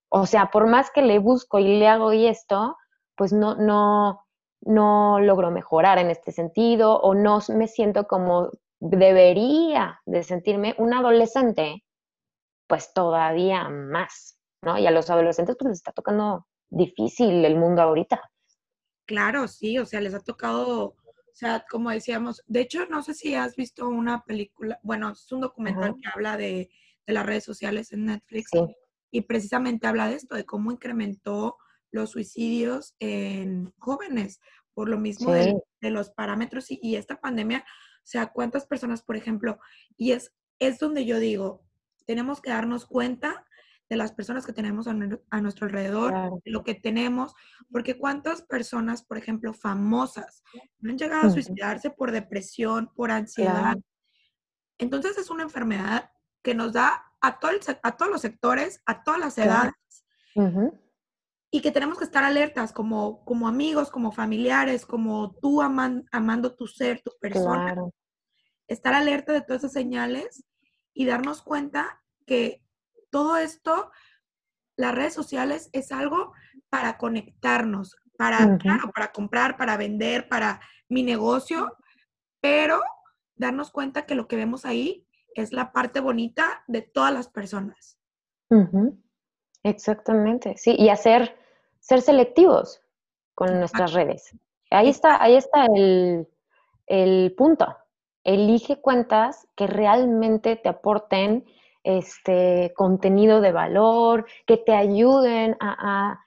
o 0.09 0.27
sea, 0.27 0.51
por 0.51 0.67
más 0.67 0.91
que 0.91 1.01
le 1.01 1.17
busco 1.17 1.57
y 1.57 1.79
le 1.79 1.87
hago 1.87 2.13
y 2.13 2.27
esto, 2.27 2.77
pues 3.15 3.33
no, 3.33 3.55
no, 3.55 4.27
no 4.61 5.19
logro 5.19 5.49
mejorar 5.49 5.97
en 5.97 6.11
este 6.11 6.31
sentido 6.31 6.99
o 6.99 7.15
no 7.15 7.39
me 7.49 7.67
siento 7.67 8.05
como 8.05 8.51
debería 8.79 9.99
de 10.05 10.23
sentirme 10.23 10.75
un 10.77 10.93
adolescente, 10.93 11.83
pues 12.67 12.93
todavía 12.93 13.69
más, 13.69 14.37
¿no? 14.61 14.77
Y 14.77 14.87
a 14.87 14.91
los 14.91 15.09
adolescentes 15.09 15.55
pues 15.57 15.69
les 15.69 15.77
está 15.79 15.91
tocando 15.91 16.47
difícil 16.69 17.43
el 17.43 17.55
mundo 17.55 17.81
ahorita. 17.81 18.21
Claro, 19.05 19.47
sí, 19.47 19.79
o 19.79 19.85
sea, 19.85 20.01
les 20.01 20.13
ha 20.13 20.19
tocado, 20.19 20.85
o 20.85 21.33
sea, 21.33 21.65
como 21.69 21.89
decíamos, 21.89 22.43
de 22.45 22.61
hecho, 22.61 22.85
no 22.85 23.01
sé 23.01 23.13
si 23.13 23.33
has 23.33 23.55
visto 23.55 23.87
una 23.87 24.23
película, 24.23 24.79
bueno, 24.83 25.09
es 25.11 25.31
un 25.31 25.41
documental 25.41 25.95
que 25.95 26.09
habla 26.13 26.37
de 26.37 26.69
de 27.09 27.13
las 27.15 27.25
redes 27.25 27.43
sociales 27.43 27.91
en 27.91 28.05
Netflix. 28.05 28.51
Y 29.11 29.21
precisamente 29.21 29.87
habla 29.87 30.07
de 30.07 30.15
esto, 30.15 30.35
de 30.35 30.45
cómo 30.45 30.71
incrementó 30.71 31.57
los 31.91 32.11
suicidios 32.11 32.95
en 32.99 33.73
jóvenes, 33.79 34.39
por 34.75 34.87
lo 34.87 34.99
mismo 34.99 35.33
de, 35.33 35.59
los 35.81 36.11
parámetros 36.11 36.67
y, 36.69 36.95
esta 36.95 37.19
pandemia, 37.19 37.65
sea, 38.03 38.27
cuántas 38.27 38.65
personas, 38.65 39.01
por 39.01 39.15
ejemplo, 39.15 39.59
y 39.97 40.11
es, 40.11 40.33
es 40.59 40.79
donde 40.79 41.05
yo 41.05 41.19
digo, 41.19 41.63
tenemos 42.05 42.41
que 42.41 42.49
darnos 42.49 42.85
cuenta 42.85 43.45
de 43.89 43.97
las 43.97 44.11
personas 44.11 44.45
que 44.45 44.53
tenemos 44.53 44.87
a, 44.87 44.93
nuestro 45.41 45.65
alrededor, 45.65 46.41
de 46.45 46.51
lo 46.51 46.63
que 46.63 46.75
tenemos, 46.75 47.33
porque 47.71 47.97
cuántas 47.97 48.43
personas, 48.43 49.03
por 49.03 49.17
ejemplo, 49.17 49.51
famosas, 49.51 50.43
no 50.79 50.91
han 50.91 50.97
llegado 50.97 51.27
a 51.27 51.31
suicidarse 51.31 51.89
por 51.89 52.11
depresión, 52.11 52.91
por 52.95 53.09
ansiedad. 53.09 53.77
Entonces 54.77 55.17
es 55.17 55.31
una 55.31 55.43
enfermedad 55.43 56.11
que 56.43 56.53
nos 56.53 56.73
da 56.73 57.03
a, 57.19 57.39
todo 57.39 57.51
a 57.83 57.97
todos 57.97 58.11
los 58.11 58.21
sectores, 58.21 58.81
a 58.85 59.03
todas 59.03 59.19
las 59.19 59.37
edades. 59.39 59.73
Y 61.51 61.61
que 61.61 61.71
tenemos 61.71 61.97
que 61.97 62.03
estar 62.03 62.23
alertas 62.23 62.71
como, 62.71 63.23
como 63.25 63.47
amigos, 63.47 63.89
como 63.89 64.11
familiares, 64.11 64.85
como 64.85 65.35
tú 65.41 65.61
amando 65.61 66.55
tu 66.55 66.67
ser, 66.67 67.01
tu 67.01 67.11
persona. 67.19 67.75
Estar 68.67 68.93
alerta 68.93 69.33
de 69.33 69.41
todas 69.41 69.63
esas 69.63 69.73
señales 69.73 70.45
y 70.93 71.05
darnos 71.05 71.41
cuenta 71.41 72.03
que 72.27 72.63
todo 73.09 73.37
esto, 73.37 73.91
las 74.75 74.93
redes 74.93 75.13
sociales 75.13 75.69
es 75.73 75.91
algo 75.91 76.33
para 76.69 76.97
conectarnos, 76.97 77.95
para, 78.17 78.59
para 78.93 79.11
comprar, 79.11 79.57
para 79.57 79.77
vender, 79.77 80.29
para 80.29 80.61
mi 80.87 81.03
negocio, 81.03 81.75
pero 82.41 82.81
darnos 83.35 83.71
cuenta 83.71 84.05
que 84.05 84.15
lo 84.15 84.27
que 84.27 84.35
vemos 84.35 84.65
ahí 84.65 85.07
es 85.35 85.53
la 85.53 85.71
parte 85.71 85.99
bonita 85.99 86.63
de 86.67 86.81
todas 86.81 87.13
las 87.13 87.29
personas. 87.29 87.97
Exactamente, 89.63 90.55
sí, 90.57 90.75
y 90.77 90.89
hacer, 90.89 91.35
ser 91.79 92.01
selectivos 92.01 92.81
con 93.35 93.59
nuestras 93.59 93.93
redes. 93.93 94.35
Ahí 94.71 94.89
está, 94.89 95.21
ahí 95.21 95.35
está 95.35 95.65
el, 95.65 97.33
punto. 97.37 97.67
Elige 98.23 98.81
cuentas 98.81 99.47
que 99.55 99.67
realmente 99.67 100.55
te 100.55 100.69
aporten 100.69 101.45
este 101.83 102.73
contenido 102.75 103.41
de 103.41 103.51
valor, 103.51 104.25
que 104.45 104.57
te 104.57 104.73
ayuden 104.73 105.55
a, 105.59 106.19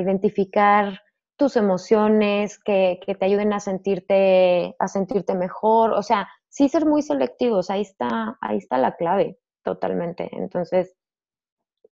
identificar 0.00 1.00
tus 1.36 1.56
emociones, 1.56 2.58
que, 2.58 3.00
que, 3.04 3.14
te 3.14 3.24
ayuden 3.24 3.52
a 3.54 3.60
sentirte, 3.60 4.76
a 4.78 4.88
sentirte 4.88 5.34
mejor. 5.34 5.92
O 5.92 6.02
sea, 6.02 6.28
sí 6.48 6.68
ser 6.68 6.84
muy 6.84 7.02
selectivos, 7.02 7.70
ahí 7.70 7.82
está, 7.82 8.36
ahí 8.40 8.58
está 8.58 8.76
la 8.76 8.96
clave 8.96 9.38
totalmente. 9.62 10.28
Entonces, 10.32 10.97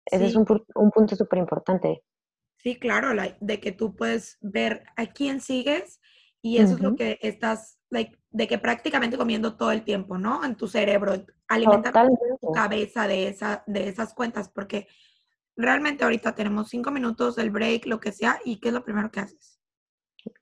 ese 0.06 0.26
es 0.26 0.36
un, 0.36 0.44
punto 0.44 1.16
súper 1.16 1.38
importante. 1.38 2.02
Sí, 2.56 2.78
claro, 2.78 3.10
de 3.40 3.60
que 3.60 3.72
tú 3.72 3.94
puedes 3.94 4.38
ver 4.40 4.84
a 4.96 5.06
quién 5.06 5.40
sigues 5.40 6.00
y 6.42 6.58
eso 6.58 6.74
es 6.74 6.80
lo 6.80 6.94
que 6.94 7.18
estás, 7.22 7.78
de 7.90 8.48
que 8.48 8.58
prácticamente 8.58 9.16
comiendo 9.16 9.56
todo 9.56 9.70
el 9.70 9.82
tiempo, 9.82 10.18
¿no? 10.18 10.44
En 10.44 10.56
tu 10.56 10.68
cerebro, 10.68 11.14
alimentar 11.48 12.08
tu 12.40 12.52
cabeza 12.52 13.08
de, 13.08 13.28
esa, 13.28 13.64
de 13.66 13.88
esas 13.88 14.14
cuentas, 14.14 14.48
porque 14.48 14.86
realmente 15.56 16.04
ahorita 16.04 16.34
tenemos 16.34 16.68
cinco 16.68 16.90
minutos 16.90 17.36
del 17.36 17.50
break, 17.50 17.86
lo 17.86 18.00
que 18.00 18.12
sea, 18.12 18.38
y 18.44 18.60
¿qué 18.60 18.68
es 18.68 18.74
lo 18.74 18.84
primero 18.84 19.10
que 19.10 19.20
haces? 19.20 19.58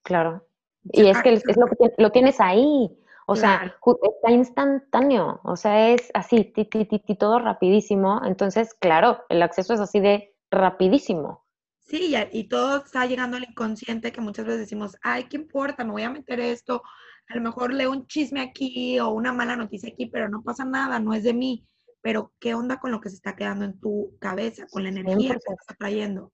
Claro. 0.03 0.47
Y 0.85 1.07
es 1.07 1.23
que 1.23 1.35
es 1.35 1.57
lo 1.57 1.67
que 1.67 1.95
lo 1.99 2.11
tienes 2.11 2.41
ahí. 2.41 2.91
O 3.33 3.37
sea, 3.37 3.63
está 3.65 4.31
instantáneo, 4.31 5.41
o 5.45 5.57
sea, 5.57 5.91
es 5.91 6.11
así, 6.15 6.45
ti, 6.45 6.65
ti, 6.65 6.85
ti, 6.85 7.17
todo 7.17 7.39
rapidísimo. 7.39 8.21
Entonces, 8.25 8.75
claro, 8.75 9.25
el 9.29 9.43
acceso 9.43 9.75
es 9.75 9.81
así 9.81 10.01
de 10.01 10.35
rapidísimo. 10.51 11.45
Sí, 11.81 12.15
y, 12.33 12.45
todo 12.49 12.79
está 12.79 13.05
llegando 13.07 13.37
al 13.37 13.45
inconsciente 13.45 14.13
que 14.13 14.21
muchas 14.21 14.47
veces 14.47 14.61
decimos, 14.61 14.97
ay, 15.03 15.25
¿qué 15.25 15.37
importa? 15.37 15.85
Me 15.85 15.93
voy 15.93 16.03
a 16.03 16.11
meter 16.11 16.41
esto 16.41 16.83
a 17.29 17.37
lo 17.37 17.43
mejor 17.43 17.73
leo 17.73 17.91
un 17.91 18.07
chisme 18.07 18.41
aquí 18.41 18.99
o 19.01 19.11
una 19.11 19.33
mala 19.33 19.57
noticia 19.57 19.91
aquí, 19.91 20.07
pero 20.07 20.29
no 20.29 20.43
pasa 20.43 20.65
nada, 20.65 20.99
no 20.99 21.15
es 21.15 21.25
de 21.25 21.35
mí. 21.35 21.67
Pero, 22.01 22.33
¿qué 22.41 22.55
onda 22.55 22.81
con 22.81 22.91
lo 22.91 23.01
que 23.01 23.11
se 23.11 23.17
está 23.17 23.37
quedando 23.37 23.65
en 23.65 23.79
tu 23.79 24.17
cabeza, 24.19 24.67
con 24.71 24.83
la 24.83 24.89
energía 24.89 25.31
que 25.31 25.37
estás 25.37 25.79
trayendo? 25.79 26.33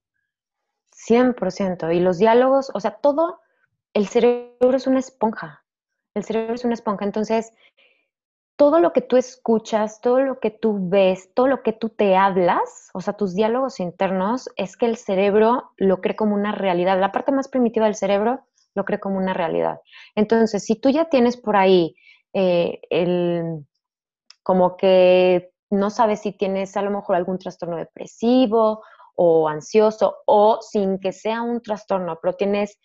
100%. 0.93 1.95
Y 1.95 2.01
los 2.01 2.19
diálogos, 2.19 2.71
o 2.75 2.81
sea, 2.81 2.97
todo, 2.97 3.41
el 3.93 4.09
cerebro 4.09 4.77
es 4.77 4.87
una 4.87 4.99
esponja. 4.99 5.65
El 6.19 6.25
cerebro 6.25 6.55
es 6.55 6.65
una 6.65 6.75
esponja. 6.75 7.05
Entonces, 7.05 7.53
todo 8.57 8.81
lo 8.81 8.93
que 8.93 9.03
tú 9.03 9.17
escuchas, 9.17 10.01
todo 10.01 10.21
lo 10.21 10.41
que 10.41 10.51
tú 10.51 10.89
ves, 10.91 11.33
todo 11.33 11.47
lo 11.47 11.63
que 11.63 11.73
tú 11.73 11.91
te 11.91 12.17
hablas, 12.17 12.91
o 12.93 13.01
sea, 13.01 13.15
tus 13.15 13.35
diálogos 13.35 13.79
internos, 13.79 14.51
es 14.57 14.77
que 14.77 14.87
el 14.87 14.97
cerebro 14.97 15.71
lo 15.77 16.01
cree 16.01 16.17
como 16.17 16.35
una 16.35 16.53
realidad. 16.53 16.99
La 16.99 17.13
parte 17.13 17.31
más 17.31 17.49
primitiva 17.49 17.87
del 17.87 17.95
cerebro 17.95 18.41
lo 18.75 18.85
cree 18.85 18.99
como 18.99 19.17
una 19.17 19.33
realidad. 19.33 19.81
Entonces, 20.17 20.65
si 20.65 20.75
tú 20.75 20.91
ya 20.91 21.05
tienes 21.05 21.37
por 21.37 21.57
ahí 21.57 21.95
eh, 22.33 22.81
el, 22.91 23.65
como 24.43 24.77
que 24.77 25.53
no 25.71 25.91
sabes 25.91 26.23
si 26.23 26.33
tienes 26.33 26.77
a 26.77 26.83
lo 26.83 26.91
mejor 26.91 27.15
algún 27.15 27.39
trastorno 27.39 27.77
depresivo 27.77 28.83
o 29.15 29.49
ansioso, 29.49 30.17
o 30.27 30.59
sin 30.63 30.99
que 30.99 31.13
sea 31.13 31.43
un 31.43 31.63
trastorno, 31.63 32.19
pero 32.21 32.35
tienes 32.35 32.79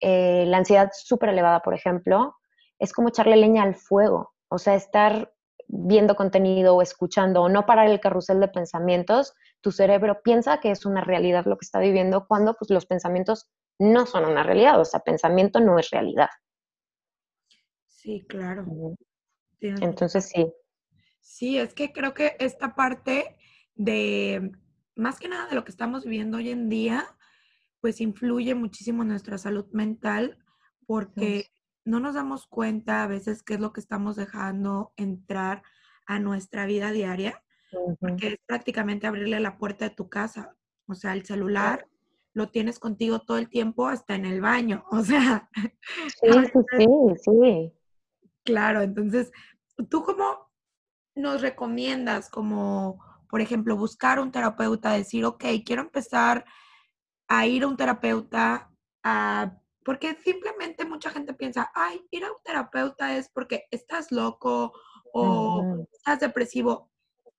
eh, 0.00 0.44
la 0.46 0.58
ansiedad 0.58 0.90
súper 0.94 1.28
elevada, 1.28 1.60
por 1.60 1.74
ejemplo, 1.74 2.36
es 2.78 2.92
como 2.92 3.08
echarle 3.08 3.36
leña 3.36 3.62
al 3.62 3.74
fuego. 3.74 4.34
O 4.48 4.58
sea, 4.58 4.74
estar 4.74 5.32
viendo 5.68 6.14
contenido 6.14 6.76
o 6.76 6.82
escuchando 6.82 7.42
o 7.42 7.48
no 7.48 7.66
parar 7.66 7.88
el 7.88 8.00
carrusel 8.00 8.40
de 8.40 8.48
pensamientos, 8.48 9.34
tu 9.60 9.72
cerebro 9.72 10.20
piensa 10.22 10.60
que 10.60 10.70
es 10.70 10.84
una 10.84 11.00
realidad 11.00 11.46
lo 11.46 11.56
que 11.56 11.64
está 11.64 11.80
viviendo 11.80 12.26
cuando 12.26 12.54
pues, 12.54 12.70
los 12.70 12.86
pensamientos 12.86 13.48
no 13.78 14.06
son 14.06 14.24
una 14.24 14.42
realidad, 14.42 14.80
o 14.80 14.84
sea, 14.84 15.00
pensamiento 15.00 15.60
no 15.60 15.78
es 15.78 15.90
realidad. 15.90 16.28
Sí, 17.86 18.24
claro. 18.28 18.66
Entonces 19.60 20.28
sí. 20.28 20.52
Sí, 21.20 21.58
es 21.58 21.72
que 21.72 21.92
creo 21.92 22.12
que 22.12 22.36
esta 22.38 22.74
parte 22.74 23.36
de, 23.74 24.52
más 24.94 25.18
que 25.18 25.28
nada 25.28 25.48
de 25.48 25.54
lo 25.54 25.64
que 25.64 25.70
estamos 25.70 26.04
viviendo 26.04 26.36
hoy 26.36 26.50
en 26.50 26.68
día, 26.68 27.06
pues 27.80 28.00
influye 28.00 28.54
muchísimo 28.54 29.02
en 29.02 29.08
nuestra 29.08 29.38
salud 29.38 29.66
mental 29.72 30.38
porque 30.86 31.50
no 31.84 32.00
nos 32.00 32.14
damos 32.14 32.46
cuenta 32.46 33.02
a 33.02 33.06
veces 33.06 33.42
qué 33.42 33.54
es 33.54 33.60
lo 33.60 33.72
que 33.72 33.80
estamos 33.80 34.16
dejando 34.16 34.92
entrar 34.96 35.62
a 36.06 36.18
nuestra 36.18 36.66
vida 36.66 36.92
diaria, 36.92 37.42
porque 38.00 38.28
es 38.28 38.36
prácticamente 38.46 39.06
abrirle 39.06 39.40
la 39.40 39.58
puerta 39.58 39.88
de 39.88 39.94
tu 39.94 40.08
casa. 40.08 40.56
O 40.86 40.94
sea, 40.94 41.12
el 41.12 41.24
celular 41.24 41.88
lo 42.32 42.48
tienes 42.48 42.78
contigo 42.78 43.20
todo 43.20 43.38
el 43.38 43.48
tiempo 43.48 43.86
hasta 43.86 44.14
en 44.14 44.26
el 44.26 44.40
baño. 44.40 44.84
O 44.90 45.02
sea. 45.02 45.48
Sí, 46.20 46.30
sí, 46.76 46.86
sí, 47.22 47.72
Claro, 48.44 48.82
entonces, 48.82 49.32
¿tú 49.88 50.02
cómo 50.02 50.50
nos 51.14 51.40
recomiendas 51.40 52.28
como, 52.28 53.02
por 53.28 53.40
ejemplo, 53.40 53.76
buscar 53.76 54.20
un 54.20 54.32
terapeuta, 54.32 54.92
decir, 54.92 55.24
ok, 55.24 55.44
quiero 55.64 55.82
empezar 55.82 56.44
a 57.28 57.46
ir 57.46 57.62
a 57.62 57.68
un 57.68 57.76
terapeuta 57.76 58.70
a 59.02 59.58
porque 59.84 60.16
simplemente 60.24 60.84
mucha 60.84 61.10
gente 61.10 61.34
piensa, 61.34 61.70
ay, 61.74 62.06
ir 62.10 62.24
a 62.24 62.32
un 62.32 62.38
terapeuta 62.42 63.16
es 63.16 63.28
porque 63.28 63.66
estás 63.70 64.10
loco 64.10 64.72
o 65.12 65.86
estás 65.92 66.20
depresivo. 66.20 66.90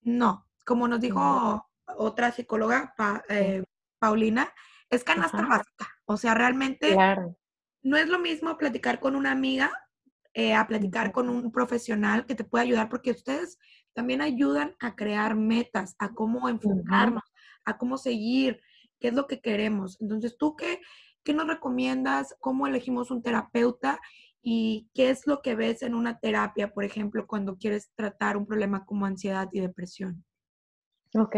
No, 0.02 0.48
como 0.66 0.88
nos 0.88 1.02
dijo 1.02 1.68
otra 1.98 2.32
psicóloga, 2.32 2.94
eh, 3.30 3.64
Paulina, 4.00 4.54
es 4.90 5.04
canasta 5.04 5.42
básica. 5.42 5.88
O 6.06 6.18
sea, 6.18 6.36
realmente 6.36 6.96
no 7.82 7.98
es 7.98 8.08
lo 8.08 8.20
mismo 8.20 8.58
platicar 8.58 9.00
con 9.00 9.16
una 9.16 9.32
amiga 9.32 9.72
eh, 10.34 10.54
a 10.54 10.68
platicar 10.68 11.12
con 11.12 11.30
un 11.30 11.52
profesional 11.52 12.26
que 12.26 12.36
te 12.36 12.44
puede 12.44 12.66
ayudar, 12.66 12.90
porque 12.90 13.12
ustedes 13.12 13.58
también 13.94 14.22
ayudan 14.22 14.76
a 14.80 14.96
crear 14.96 15.36
metas, 15.36 15.96
a 15.98 16.14
cómo 16.14 16.50
enfocarnos, 16.50 17.24
a 17.64 17.78
cómo 17.78 17.98
seguir, 17.98 18.62
qué 19.00 19.08
es 19.08 19.14
lo 19.14 19.28
que 19.28 19.40
queremos. 19.40 20.00
Entonces, 20.02 20.38
¿tú 20.38 20.56
qué, 20.58 20.82
¿Qué 21.26 21.34
nos 21.34 21.48
recomiendas? 21.48 22.36
¿Cómo 22.40 22.68
elegimos 22.68 23.10
un 23.10 23.24
terapeuta? 23.24 24.00
¿Y 24.44 24.88
qué 24.94 25.10
es 25.10 25.26
lo 25.26 25.42
que 25.42 25.56
ves 25.56 25.82
en 25.82 25.96
una 25.96 26.20
terapia, 26.20 26.72
por 26.72 26.84
ejemplo, 26.84 27.26
cuando 27.26 27.58
quieres 27.58 27.92
tratar 27.96 28.38
un 28.38 28.46
problema 28.46 28.86
como 28.86 29.08
ansiedad 29.08 29.50
y 29.52 29.60
depresión? 29.60 30.24
Ok. 31.18 31.36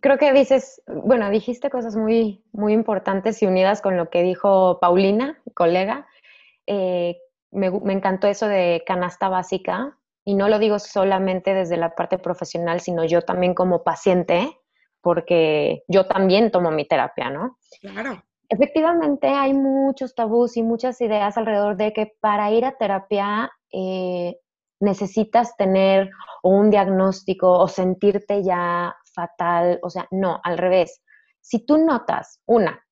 Creo 0.00 0.18
que 0.18 0.32
dices, 0.34 0.82
bueno, 0.86 1.30
dijiste 1.30 1.70
cosas 1.70 1.96
muy, 1.96 2.44
muy 2.52 2.74
importantes 2.74 3.42
y 3.42 3.46
unidas 3.46 3.80
con 3.80 3.96
lo 3.96 4.10
que 4.10 4.22
dijo 4.22 4.78
Paulina, 4.80 5.40
colega. 5.54 6.06
Eh, 6.66 7.16
me, 7.50 7.70
me 7.70 7.94
encantó 7.94 8.26
eso 8.26 8.48
de 8.48 8.82
canasta 8.86 9.30
básica 9.30 9.96
y 10.24 10.34
no 10.34 10.50
lo 10.50 10.58
digo 10.58 10.78
solamente 10.78 11.54
desde 11.54 11.78
la 11.78 11.94
parte 11.94 12.18
profesional, 12.18 12.80
sino 12.80 13.06
yo 13.06 13.22
también 13.22 13.54
como 13.54 13.82
paciente, 13.82 14.58
porque 15.00 15.84
yo 15.88 16.06
también 16.06 16.50
tomo 16.50 16.70
mi 16.70 16.86
terapia, 16.86 17.30
¿no? 17.30 17.58
Claro. 17.80 18.22
Efectivamente, 18.52 19.28
hay 19.28 19.54
muchos 19.54 20.16
tabús 20.16 20.56
y 20.56 20.64
muchas 20.64 21.00
ideas 21.00 21.38
alrededor 21.38 21.76
de 21.76 21.92
que 21.92 22.14
para 22.20 22.50
ir 22.50 22.64
a 22.64 22.76
terapia 22.76 23.52
eh, 23.72 24.40
necesitas 24.80 25.56
tener 25.56 26.10
un 26.42 26.68
diagnóstico 26.68 27.48
o 27.48 27.68
sentirte 27.68 28.42
ya 28.42 28.96
fatal. 29.14 29.78
O 29.82 29.88
sea, 29.88 30.08
no, 30.10 30.40
al 30.42 30.58
revés. 30.58 31.00
Si 31.40 31.64
tú 31.64 31.78
notas, 31.78 32.40
una, 32.44 32.84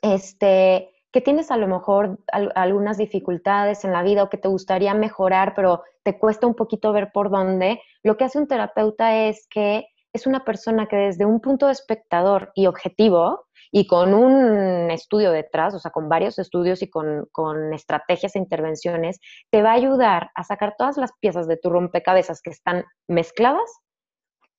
este, 0.00 0.90
que 1.12 1.20
tienes 1.20 1.50
a 1.50 1.58
lo 1.58 1.68
mejor 1.68 2.18
algunas 2.54 2.96
dificultades 2.96 3.84
en 3.84 3.92
la 3.92 4.02
vida 4.02 4.22
o 4.22 4.30
que 4.30 4.38
te 4.38 4.48
gustaría 4.48 4.94
mejorar, 4.94 5.52
pero 5.54 5.82
te 6.04 6.18
cuesta 6.18 6.46
un 6.46 6.54
poquito 6.54 6.90
ver 6.94 7.12
por 7.12 7.30
dónde, 7.30 7.82
lo 8.02 8.16
que 8.16 8.24
hace 8.24 8.38
un 8.38 8.48
terapeuta 8.48 9.26
es 9.28 9.46
que 9.50 9.88
es 10.14 10.26
una 10.26 10.44
persona 10.44 10.86
que 10.86 10.96
desde 10.96 11.26
un 11.26 11.40
punto 11.40 11.66
de 11.66 11.72
espectador 11.72 12.50
y 12.54 12.66
objetivo, 12.66 13.46
y 13.72 13.86
con 13.86 14.14
un 14.14 14.90
estudio 14.90 15.30
detrás, 15.30 15.74
o 15.74 15.78
sea, 15.78 15.90
con 15.90 16.08
varios 16.08 16.38
estudios 16.38 16.82
y 16.82 16.90
con, 16.90 17.28
estrategias 17.72 18.34
e 18.34 18.38
intervenciones, 18.38 19.20
te 19.50 19.62
va 19.62 19.70
a 19.70 19.74
ayudar 19.74 20.30
a 20.34 20.44
sacar 20.44 20.74
todas 20.76 20.96
las 20.96 21.12
piezas 21.20 21.46
de 21.46 21.56
tu 21.56 21.70
rompecabezas 21.70 22.42
que 22.42 22.50
están 22.50 22.84
mezcladas, 23.08 23.70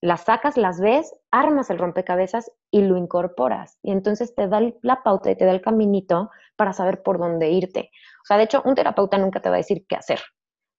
las 0.02 0.22
sacas, 0.22 0.58
las 0.58 0.80
ves, 0.80 1.14
armas 1.30 1.70
el 1.70 1.78
rompecabezas 1.78 2.52
y 2.72 2.82
lo 2.82 2.98
incorporas. 2.98 3.78
Y 3.84 3.92
entonces 3.92 4.34
te 4.34 4.48
da 4.48 4.62
la 4.82 5.04
pauta 5.04 5.30
y 5.30 5.36
te 5.36 5.46
da 5.46 5.52
el 5.52 5.62
caminito 5.62 6.32
para 6.56 6.74
saber 6.74 7.04
por 7.04 7.20
dónde 7.20 7.52
irte. 7.52 7.92
O 8.24 8.26
sea, 8.26 8.38
de 8.38 8.44
hecho, 8.44 8.64
un 8.66 8.76
terapeuta 8.76 9.18
nunca 9.18 9.42
te 9.42 9.50
va 9.50 9.56
a 9.56 9.58
decir 9.58 9.86
qué 9.88 9.96
hacer, 9.96 10.20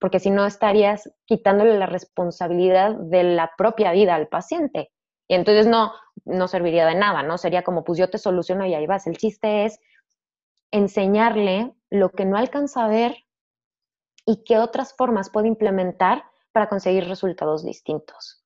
porque 0.00 0.18
si 0.18 0.30
no 0.30 0.44
estarías 0.44 1.08
quitándole 1.26 1.78
la 1.78 1.86
responsabilidad 1.86 2.96
de 2.96 3.22
la 3.22 3.52
propia 3.56 3.92
vida 3.92 4.16
al 4.16 4.26
paciente. 4.26 4.90
Y 5.28 5.35
entonces 5.35 5.66
no, 5.66 5.92
no 6.24 6.48
serviría 6.48 6.87
de 6.87 6.94
nada, 6.94 7.22
¿no? 7.22 7.38
Sería 7.38 7.62
como, 7.62 7.85
pues 7.85 7.98
yo 7.98 8.11
te 8.11 8.18
soluciono 8.18 8.66
y 8.66 8.74
ahí 8.74 8.87
vas. 8.87 9.06
El 9.06 9.16
chiste 9.16 9.64
es 9.64 9.80
enseñarle 10.70 11.74
lo 11.90 12.11
que 12.11 12.24
no 12.24 12.37
alcanza 12.37 12.85
a 12.85 12.88
ver 12.88 13.16
y 14.24 14.44
qué 14.44 14.58
otras 14.58 14.94
formas 14.96 15.30
puede 15.30 15.48
implementar 15.48 16.24
para 16.52 16.68
conseguir 16.68 17.08
resultados 17.08 17.64
distintos. 17.64 18.44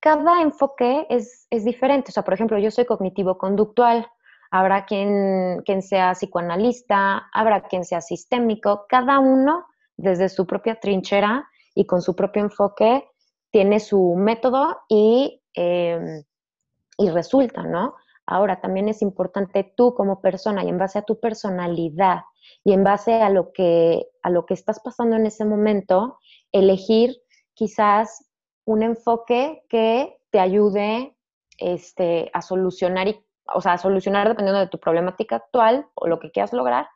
Cada 0.00 0.42
enfoque 0.42 1.06
es, 1.10 1.46
es 1.50 1.64
diferente. 1.64 2.10
O 2.10 2.12
sea, 2.12 2.24
por 2.24 2.34
ejemplo, 2.34 2.58
yo 2.58 2.70
soy 2.70 2.86
cognitivo-conductual, 2.86 4.06
habrá 4.50 4.86
quien, 4.86 5.62
quien 5.64 5.82
sea 5.82 6.12
psicoanalista, 6.12 7.28
habrá 7.32 7.62
quien 7.62 7.84
sea 7.84 8.00
sistémico, 8.00 8.86
cada 8.88 9.18
uno 9.18 9.66
desde 9.96 10.28
su 10.28 10.46
propia 10.46 10.80
trinchera 10.80 11.48
y 11.74 11.86
con 11.86 12.00
su 12.02 12.16
propio 12.16 12.42
enfoque 12.42 13.06
tiene 13.50 13.80
su 13.80 14.14
método 14.16 14.78
y 14.88 15.39
Em, 15.54 16.24
y 16.98 17.10
resulta, 17.10 17.62
¿no? 17.62 17.94
Ahora 18.26 18.60
también 18.60 18.88
es 18.88 19.02
importante 19.02 19.72
tú 19.76 19.94
como 19.94 20.20
persona 20.20 20.62
y 20.62 20.68
en 20.68 20.78
base 20.78 20.98
a 20.98 21.02
tu 21.02 21.18
personalidad 21.18 22.20
y 22.62 22.72
en 22.72 22.84
base 22.84 23.14
a 23.14 23.30
lo 23.30 23.52
que, 23.52 24.06
a 24.22 24.30
lo 24.30 24.46
que 24.46 24.54
estás 24.54 24.80
pasando 24.80 25.16
en 25.16 25.26
ese 25.26 25.44
momento, 25.44 26.18
elegir 26.52 27.16
quizás 27.54 28.30
un 28.64 28.82
enfoque 28.82 29.64
que 29.68 30.18
te 30.30 30.38
ayude 30.38 31.16
este, 31.58 32.30
a 32.32 32.42
solucionar, 32.42 33.08
o 33.52 33.60
sea, 33.60 33.78
solucionar 33.78 34.28
dependiendo 34.28 34.60
de 34.60 34.68
tu 34.68 34.78
problemática 34.78 35.36
actual 35.36 35.88
o 35.94 36.06
lo 36.06 36.20
que 36.20 36.30
quieras 36.30 36.52
lograr 36.52 36.88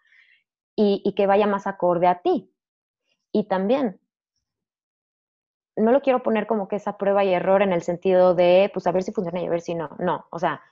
y 0.77 1.15
que 1.15 1.27
vaya 1.27 1.47
más 1.47 1.67
acorde 1.67 2.09
a 2.09 2.21
ti. 2.21 2.53
Y 3.33 3.45
también 3.45 4.01
no 5.77 5.93
lo 5.93 6.03
quiero 6.03 6.23
poner 6.23 6.47
como 6.47 6.69
que 6.69 6.77
esa 6.77 6.97
prueba 6.97 7.25
y 7.25 7.35
error 7.35 7.63
en 7.63 7.73
el 7.73 7.83
sentido 7.83 8.35
de, 8.35 8.71
pues 8.73 8.87
a 8.87 8.93
ver 8.93 9.03
si 9.03 9.13
funciona 9.13 9.41
y 9.41 9.47
a 9.47 9.51
ver 9.51 9.61
si 9.61 9.75
no. 9.75 9.91
No, 9.99 10.27
o 10.31 10.39
sea, 10.39 10.63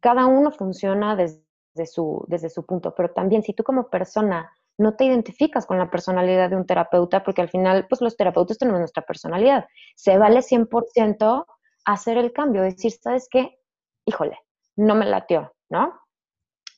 cada 0.00 0.26
uno 0.26 0.50
funciona 0.50 1.16
desde 1.16 1.86
su, 1.86 2.24
desde 2.28 2.50
su 2.50 2.64
punto, 2.64 2.94
pero 2.94 3.10
también 3.10 3.42
si 3.42 3.52
tú 3.54 3.62
como 3.64 3.88
persona 3.88 4.52
no 4.78 4.94
te 4.94 5.04
identificas 5.04 5.66
con 5.66 5.78
la 5.78 5.90
personalidad 5.90 6.50
de 6.50 6.56
un 6.56 6.66
terapeuta, 6.66 7.22
porque 7.22 7.42
al 7.42 7.48
final, 7.48 7.86
pues 7.88 8.00
los 8.00 8.16
terapeutas 8.16 8.58
tenemos 8.58 8.80
nuestra 8.80 9.04
personalidad, 9.04 9.66
se 9.94 10.18
vale 10.18 10.40
100% 10.40 11.46
hacer 11.84 12.18
el 12.18 12.32
cambio, 12.32 12.62
decir, 12.62 12.92
¿sabes 12.92 13.28
qué? 13.30 13.58
Híjole, 14.04 14.38
no 14.76 14.94
me 14.94 15.06
latió, 15.06 15.54
¿no? 15.68 16.00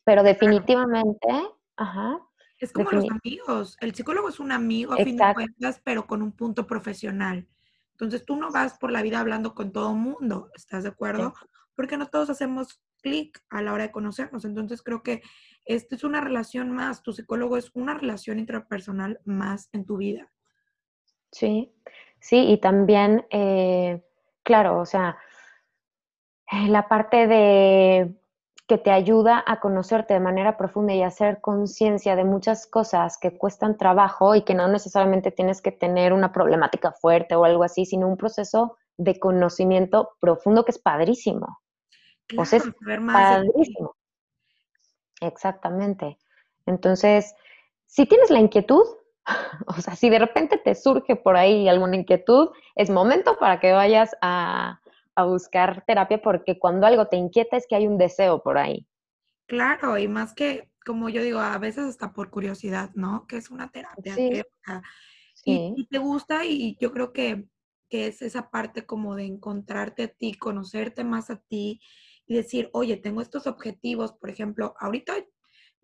Pero 0.05 0.23
definitivamente, 0.23 1.29
ajá, 1.77 2.21
Es 2.59 2.73
como 2.73 2.91
los 2.91 3.07
amigos. 3.11 3.77
El 3.81 3.95
psicólogo 3.95 4.29
es 4.29 4.41
un 4.41 4.53
amigo 4.53 4.93
a 4.93 4.97
fin 4.97 5.17
de 5.17 5.35
cuentas, 5.35 5.81
pero 5.85 6.07
con 6.07 6.23
un 6.23 6.33
punto 6.33 6.67
profesional. 6.67 7.47
Entonces 8.05 8.27
tú 8.27 8.37
no 8.37 8.51
vas 8.51 8.79
por 8.79 8.93
la 8.93 9.03
vida 9.03 9.21
hablando 9.21 9.55
con 9.55 9.73
todo 9.73 9.95
mundo, 9.95 10.51
¿estás 10.55 10.85
de 10.85 10.91
acuerdo? 10.91 11.35
Porque 11.75 11.97
no 11.97 12.07
todos 12.07 12.31
hacemos 12.31 12.83
clic 13.03 13.43
a 13.51 13.63
la 13.63 13.73
hora 13.73 13.85
de 13.85 13.93
conocernos. 13.93 14.45
Entonces 14.45 14.83
creo 14.83 15.03
que 15.03 15.23
esta 15.65 15.95
es 15.95 16.05
una 16.05 16.21
relación 16.21 16.71
más, 16.71 17.03
tu 17.03 17.13
psicólogo 17.13 17.57
es 17.57 17.71
una 17.75 17.95
relación 17.95 18.39
intrapersonal 18.39 19.21
más 19.25 19.69
en 19.73 19.85
tu 19.85 19.97
vida. 19.97 20.31
Sí, 21.33 21.73
sí, 22.21 22.47
y 22.49 22.59
también, 22.59 23.27
eh, 23.31 24.05
claro, 24.43 24.79
o 24.79 24.87
sea, 24.87 25.19
la 26.69 26.89
parte 26.89 27.27
de 27.27 28.15
que 28.67 28.79
te 28.79 28.91
ayuda 28.91 29.45
a 29.47 29.61
conocerte 29.61 30.15
de 30.15 30.21
manera 30.21 30.57
profunda 30.57 30.95
y 30.95 31.03
a 31.03 31.09
hacer 31.09 31.41
conciencia 31.41 32.17
de 32.17 32.25
muchas 32.25 32.67
cosas 32.67 33.19
que 33.19 33.37
cuestan 33.37 33.77
trabajo 33.77 34.35
y 34.35 34.43
que 34.43 34.55
no 34.55 34.69
necesariamente 34.69 35.31
tienes 35.31 35.61
que 35.61 35.71
tener 35.71 36.13
una 36.13 36.33
problemática 36.33 36.93
fuerte 36.93 37.35
o 37.35 37.45
algo 37.45 37.63
así, 37.63 37.85
sino 37.85 38.09
un 38.09 38.17
proceso 38.17 38.79
de 38.97 39.19
conocimiento 39.19 40.17
profundo 40.19 40.65
que 40.65 40.71
es 40.71 40.79
padrísimo. 40.79 41.59
o 42.39 42.45
sea, 42.47 42.59
es 42.59 42.65
padrísimo. 42.87 43.97
Exactamente. 45.21 46.19
Entonces, 46.65 47.35
si 47.87 48.07
tienes 48.07 48.31
la 48.31 48.41
inquietud, 48.41 48.85
o 49.67 49.81
sea, 49.81 49.95
si 49.95 50.09
de 50.09 50.19
repente 50.19 50.57
te 50.57 50.75
surge 50.75 51.17
por 51.17 51.37
ahí 51.37 51.69
alguna 51.69 51.97
inquietud, 51.97 52.49
es 52.77 52.89
momento 52.89 53.37
para 53.39 53.61
que 53.61 53.73
vayas 53.73 54.17
a, 54.23 54.81
buscar 55.23 55.85
terapia 55.87 56.21
porque 56.21 56.59
cuando 56.59 56.87
algo 56.87 57.07
te 57.07 57.17
inquieta 57.17 57.57
es 57.57 57.67
que 57.69 57.77
hay 57.77 57.87
un 57.87 57.99
deseo 57.99 58.43
por 58.43 58.59
ahí. 58.59 58.87
Claro, 59.47 59.97
y 59.99 60.09
más 60.09 60.35
que, 60.35 60.71
como 60.85 61.09
yo 61.09 61.23
digo, 61.23 61.39
a 61.39 61.57
veces 61.59 61.85
hasta 61.85 62.13
por 62.13 62.31
curiosidad, 62.31 62.91
¿no? 62.95 63.27
Que 63.29 63.37
es 63.37 63.51
una 63.51 63.71
terapia. 63.71 64.15
Sí. 65.35 65.75
y, 65.77 65.87
te 65.87 65.99
gusta 65.99 66.45
y 66.45 66.77
yo 66.81 66.93
creo 66.93 67.13
que, 67.13 67.47
que 67.89 68.07
es 68.07 68.23
esa 68.23 68.51
parte 68.51 68.87
como 68.87 69.15
de 69.15 69.25
encontrarte 69.25 70.05
a 70.05 70.09
ti, 70.09 70.35
conocerte 70.35 71.05
más 71.05 71.31
a 71.31 71.37
ti 71.37 71.81
y 72.27 72.35
decir, 72.35 72.71
oye, 72.73 72.97
tengo 72.97 73.21
estos 73.21 73.47
objetivos, 73.47 74.13
por 74.13 74.31
ejemplo, 74.31 74.75
ahorita 74.79 75.15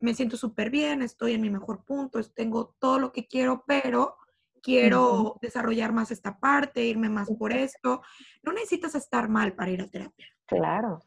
me 0.01 0.15
siento 0.15 0.37
súper 0.37 0.71
bien, 0.71 1.03
estoy 1.03 1.35
en 1.35 1.43
mi 1.43 1.51
mejor 1.51 1.85
punto, 1.85 2.21
tengo 2.35 2.75
todo 2.79 2.99
lo 2.99 3.13
que 3.13 3.27
quiero, 3.27 3.65
pero 3.67 4.17
quiero 4.63 5.37
desarrollar 5.41 5.93
más 5.93 6.11
esta 6.11 6.39
parte, 6.39 6.85
irme 6.85 7.09
más 7.09 7.31
por 7.39 7.53
esto. 7.53 8.03
No 8.43 8.53
necesitas 8.53 8.95
estar 8.95 9.29
mal 9.29 9.53
para 9.55 9.71
ir 9.71 9.83
a 9.83 9.89
terapia. 9.89 10.27
Claro, 10.47 11.01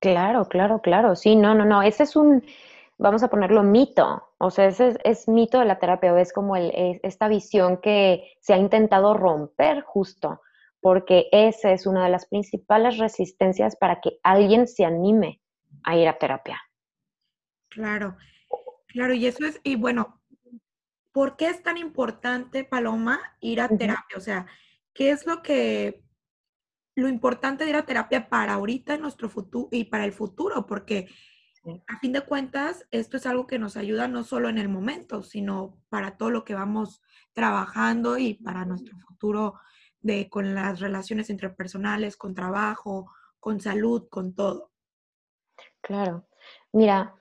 claro, 0.00 0.46
claro, 0.46 0.80
claro. 0.80 1.16
Sí, 1.16 1.36
no, 1.36 1.54
no, 1.54 1.64
no. 1.64 1.82
Ese 1.82 2.02
es 2.02 2.16
un, 2.16 2.44
vamos 2.98 3.22
a 3.22 3.28
ponerlo 3.28 3.62
mito. 3.62 4.30
O 4.38 4.50
sea, 4.50 4.66
ese 4.66 4.98
es, 5.04 5.28
mito 5.28 5.58
de 5.58 5.66
la 5.66 5.78
terapia, 5.78 6.12
o 6.12 6.16
es 6.16 6.32
como 6.32 6.56
el, 6.56 7.00
esta 7.02 7.28
visión 7.28 7.78
que 7.78 8.32
se 8.40 8.54
ha 8.54 8.58
intentado 8.58 9.14
romper 9.14 9.82
justo 9.82 10.40
porque 10.84 11.30
esa 11.32 11.72
es 11.72 11.86
una 11.86 12.04
de 12.04 12.10
las 12.10 12.26
principales 12.26 12.98
resistencias 12.98 13.74
para 13.74 14.02
que 14.02 14.18
alguien 14.22 14.68
se 14.68 14.84
anime 14.84 15.40
a 15.82 15.96
ir 15.96 16.06
a 16.06 16.18
terapia. 16.18 16.60
Claro, 17.70 18.18
claro, 18.88 19.14
y 19.14 19.26
eso 19.26 19.46
es, 19.46 19.58
y 19.64 19.76
bueno, 19.76 20.20
¿por 21.14 21.36
qué 21.36 21.46
es 21.46 21.62
tan 21.62 21.78
importante, 21.78 22.64
Paloma, 22.64 23.20
ir 23.38 23.60
a 23.60 23.68
terapia? 23.68 24.16
O 24.16 24.20
sea, 24.20 24.46
¿qué 24.92 25.12
es 25.12 25.26
lo 25.26 25.42
que, 25.42 26.02
lo 26.96 27.08
importante 27.08 27.62
de 27.62 27.70
ir 27.70 27.76
a 27.76 27.86
terapia 27.86 28.28
para 28.28 28.54
ahorita 28.54 28.94
en 28.94 29.02
nuestro 29.02 29.30
futuro 29.30 29.68
y 29.70 29.84
para 29.84 30.04
el 30.04 30.12
futuro? 30.12 30.66
Porque 30.66 31.06
a 31.86 32.00
fin 32.00 32.12
de 32.12 32.22
cuentas, 32.22 32.88
esto 32.90 33.16
es 33.16 33.26
algo 33.26 33.46
que 33.46 33.60
nos 33.60 33.76
ayuda 33.76 34.08
no 34.08 34.24
solo 34.24 34.48
en 34.48 34.58
el 34.58 34.68
momento, 34.68 35.22
sino 35.22 35.78
para 35.88 36.16
todo 36.16 36.30
lo 36.30 36.44
que 36.44 36.54
vamos 36.54 37.00
trabajando 37.32 38.18
y 38.18 38.34
para 38.34 38.64
nuestro 38.64 38.98
futuro 38.98 39.54
de, 40.00 40.28
con 40.28 40.52
las 40.52 40.80
relaciones 40.80 41.30
interpersonales, 41.30 42.16
con 42.16 42.34
trabajo, 42.34 43.08
con 43.38 43.60
salud, 43.60 44.08
con 44.08 44.34
todo. 44.34 44.72
Claro. 45.80 46.26
Mira, 46.72 47.14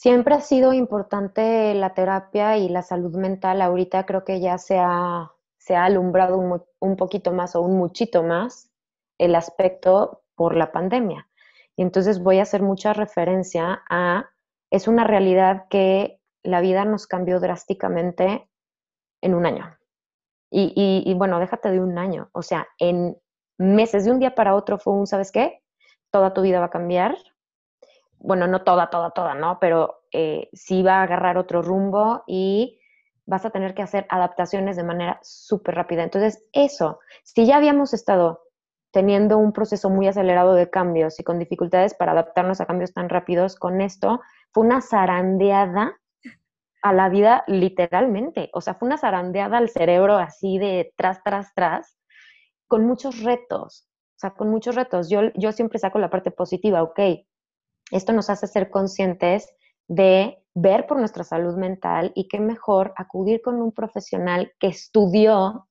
siempre 0.00 0.34
ha 0.34 0.40
sido 0.40 0.72
importante 0.72 1.74
la 1.74 1.92
terapia 1.92 2.56
y 2.56 2.70
la 2.70 2.80
salud 2.80 3.14
mental. 3.16 3.60
Ahorita 3.60 4.06
creo 4.06 4.24
que 4.24 4.40
ya 4.40 4.56
se 4.56 4.78
ha, 4.78 5.30
se 5.58 5.76
ha 5.76 5.84
alumbrado 5.84 6.38
un, 6.38 6.62
un 6.78 6.96
poquito 6.96 7.32
más 7.32 7.54
o 7.54 7.60
un 7.60 7.76
muchito 7.76 8.22
más 8.22 8.70
el 9.18 9.34
aspecto 9.34 10.22
por 10.34 10.56
la 10.56 10.72
pandemia. 10.72 11.28
Y 11.76 11.82
entonces 11.82 12.22
voy 12.22 12.38
a 12.38 12.44
hacer 12.44 12.62
mucha 12.62 12.94
referencia 12.94 13.82
a, 13.90 14.30
es 14.70 14.88
una 14.88 15.04
realidad 15.04 15.66
que 15.68 16.18
la 16.42 16.62
vida 16.62 16.86
nos 16.86 17.06
cambió 17.06 17.38
drásticamente 17.38 18.48
en 19.20 19.34
un 19.34 19.44
año. 19.44 19.76
Y, 20.50 21.14
bueno, 21.14 21.38
déjate 21.40 21.70
de 21.70 21.78
un 21.78 21.98
año, 21.98 22.30
o 22.32 22.42
sea, 22.42 22.66
en 22.78 23.16
meses, 23.58 24.06
de 24.06 24.12
un 24.12 24.18
día 24.18 24.34
para 24.34 24.56
otro 24.56 24.78
fue 24.78 24.94
un, 24.94 25.06
¿sabes 25.06 25.30
qué? 25.30 25.62
Toda 26.10 26.32
tu 26.32 26.40
vida 26.40 26.58
va 26.58 26.66
a 26.66 26.70
cambiar. 26.70 27.16
Bueno, 28.20 28.46
no 28.46 28.62
toda, 28.62 28.90
toda, 28.90 29.10
toda, 29.10 29.34
¿no? 29.34 29.58
Pero 29.60 30.02
eh, 30.12 30.50
sí 30.52 30.82
va 30.82 31.00
a 31.00 31.02
agarrar 31.02 31.38
otro 31.38 31.62
rumbo 31.62 32.22
y 32.26 32.78
vas 33.24 33.46
a 33.46 33.50
tener 33.50 33.74
que 33.74 33.82
hacer 33.82 34.06
adaptaciones 34.10 34.76
de 34.76 34.84
manera 34.84 35.18
súper 35.22 35.74
rápida. 35.74 36.02
Entonces, 36.04 36.44
eso, 36.52 37.00
si 37.24 37.46
ya 37.46 37.56
habíamos 37.56 37.94
estado 37.94 38.42
teniendo 38.90 39.38
un 39.38 39.52
proceso 39.52 39.88
muy 39.88 40.06
acelerado 40.06 40.54
de 40.54 40.68
cambios 40.68 41.18
y 41.18 41.24
con 41.24 41.38
dificultades 41.38 41.94
para 41.94 42.12
adaptarnos 42.12 42.60
a 42.60 42.66
cambios 42.66 42.92
tan 42.92 43.08
rápidos, 43.08 43.56
con 43.56 43.80
esto 43.80 44.20
fue 44.52 44.64
una 44.64 44.82
zarandeada 44.82 45.96
a 46.82 46.92
la 46.92 47.08
vida 47.08 47.44
literalmente. 47.46 48.50
O 48.52 48.60
sea, 48.60 48.74
fue 48.74 48.86
una 48.86 48.98
zarandeada 48.98 49.58
al 49.58 49.70
cerebro 49.70 50.16
así 50.16 50.58
de 50.58 50.92
tras, 50.96 51.22
tras, 51.22 51.54
tras, 51.54 51.96
con 52.66 52.84
muchos 52.84 53.22
retos. 53.22 53.86
O 54.16 54.18
sea, 54.20 54.30
con 54.32 54.50
muchos 54.50 54.74
retos. 54.74 55.08
Yo, 55.08 55.32
yo 55.34 55.52
siempre 55.52 55.78
saco 55.78 55.98
la 55.98 56.10
parte 56.10 56.30
positiva, 56.30 56.82
ok. 56.82 57.00
Esto 57.90 58.12
nos 58.12 58.30
hace 58.30 58.46
ser 58.46 58.70
conscientes 58.70 59.48
de 59.88 60.42
ver 60.54 60.86
por 60.86 60.98
nuestra 60.98 61.24
salud 61.24 61.56
mental 61.56 62.12
y 62.14 62.28
qué 62.28 62.40
mejor 62.40 62.92
acudir 62.96 63.42
con 63.42 63.60
un 63.60 63.72
profesional 63.72 64.52
que 64.58 64.68
estudió 64.68 65.68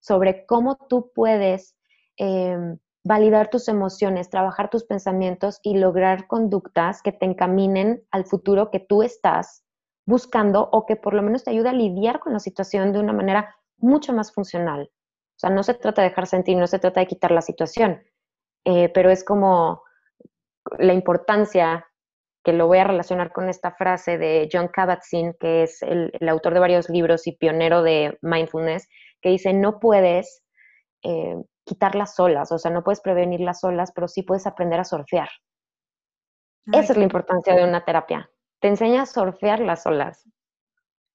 sobre 0.00 0.46
cómo 0.46 0.76
tú 0.88 1.10
puedes 1.14 1.76
em, 2.16 2.78
validar 3.04 3.50
tus 3.50 3.68
emociones, 3.68 4.30
trabajar 4.30 4.70
tus 4.70 4.84
pensamientos 4.84 5.60
y 5.62 5.76
lograr 5.76 6.26
conductas 6.26 7.02
que 7.02 7.12
te 7.12 7.26
encaminen 7.26 8.02
al 8.10 8.24
futuro 8.24 8.70
que 8.70 8.80
tú 8.80 9.02
estás 9.02 9.64
buscando 10.06 10.68
o 10.72 10.86
que 10.86 10.96
por 10.96 11.14
lo 11.14 11.22
menos 11.22 11.44
te 11.44 11.50
ayude 11.50 11.68
a 11.68 11.72
lidiar 11.72 12.20
con 12.20 12.32
la 12.32 12.40
situación 12.40 12.92
de 12.92 13.00
una 13.00 13.12
manera 13.12 13.56
mucho 13.78 14.12
más 14.12 14.32
funcional. 14.32 14.90
O 14.92 15.38
sea, 15.38 15.50
no 15.50 15.62
se 15.62 15.74
trata 15.74 16.02
de 16.02 16.08
dejar 16.08 16.26
sentir, 16.26 16.56
no 16.56 16.66
se 16.66 16.78
trata 16.78 17.00
de 17.00 17.06
quitar 17.06 17.30
la 17.30 17.42
situación, 17.42 18.02
eh, 18.64 18.88
pero 18.90 19.10
es 19.10 19.24
como 19.24 19.83
la 20.78 20.92
importancia 20.92 21.86
que 22.42 22.52
lo 22.52 22.66
voy 22.66 22.78
a 22.78 22.84
relacionar 22.84 23.32
con 23.32 23.48
esta 23.48 23.72
frase 23.72 24.18
de 24.18 24.48
John 24.52 24.68
Kabat-Zinn, 24.68 25.34
que 25.40 25.62
es 25.62 25.82
el, 25.82 26.12
autor 26.28 26.54
de 26.54 26.60
varios 26.60 26.90
libros 26.90 27.26
y 27.26 27.32
pionero 27.32 27.82
de 27.82 28.18
mindfulness, 28.20 28.88
que 29.22 29.30
dice, 29.30 29.54
no 29.54 29.80
puedes 29.80 30.42
eh, 31.02 31.36
quitar 31.64 31.94
las 31.94 32.20
olas, 32.20 32.52
o 32.52 32.58
sea, 32.58 32.70
no 32.70 32.84
puedes 32.84 33.00
prevenir 33.00 33.40
las 33.40 33.64
olas, 33.64 33.92
pero 33.94 34.08
sí 34.08 34.22
puedes 34.22 34.46
aprender 34.46 34.78
a 34.78 34.84
surfear. 34.84 35.28
Esa 36.66 36.92
es 36.92 36.96
la 36.98 37.04
importancia 37.04 37.54
de 37.54 37.64
una 37.64 37.84
terapia 37.84 38.30
te 38.64 38.68
enseña 38.68 39.02
a 39.02 39.06
surfear 39.06 39.60
las 39.60 39.84
olas 39.84 40.26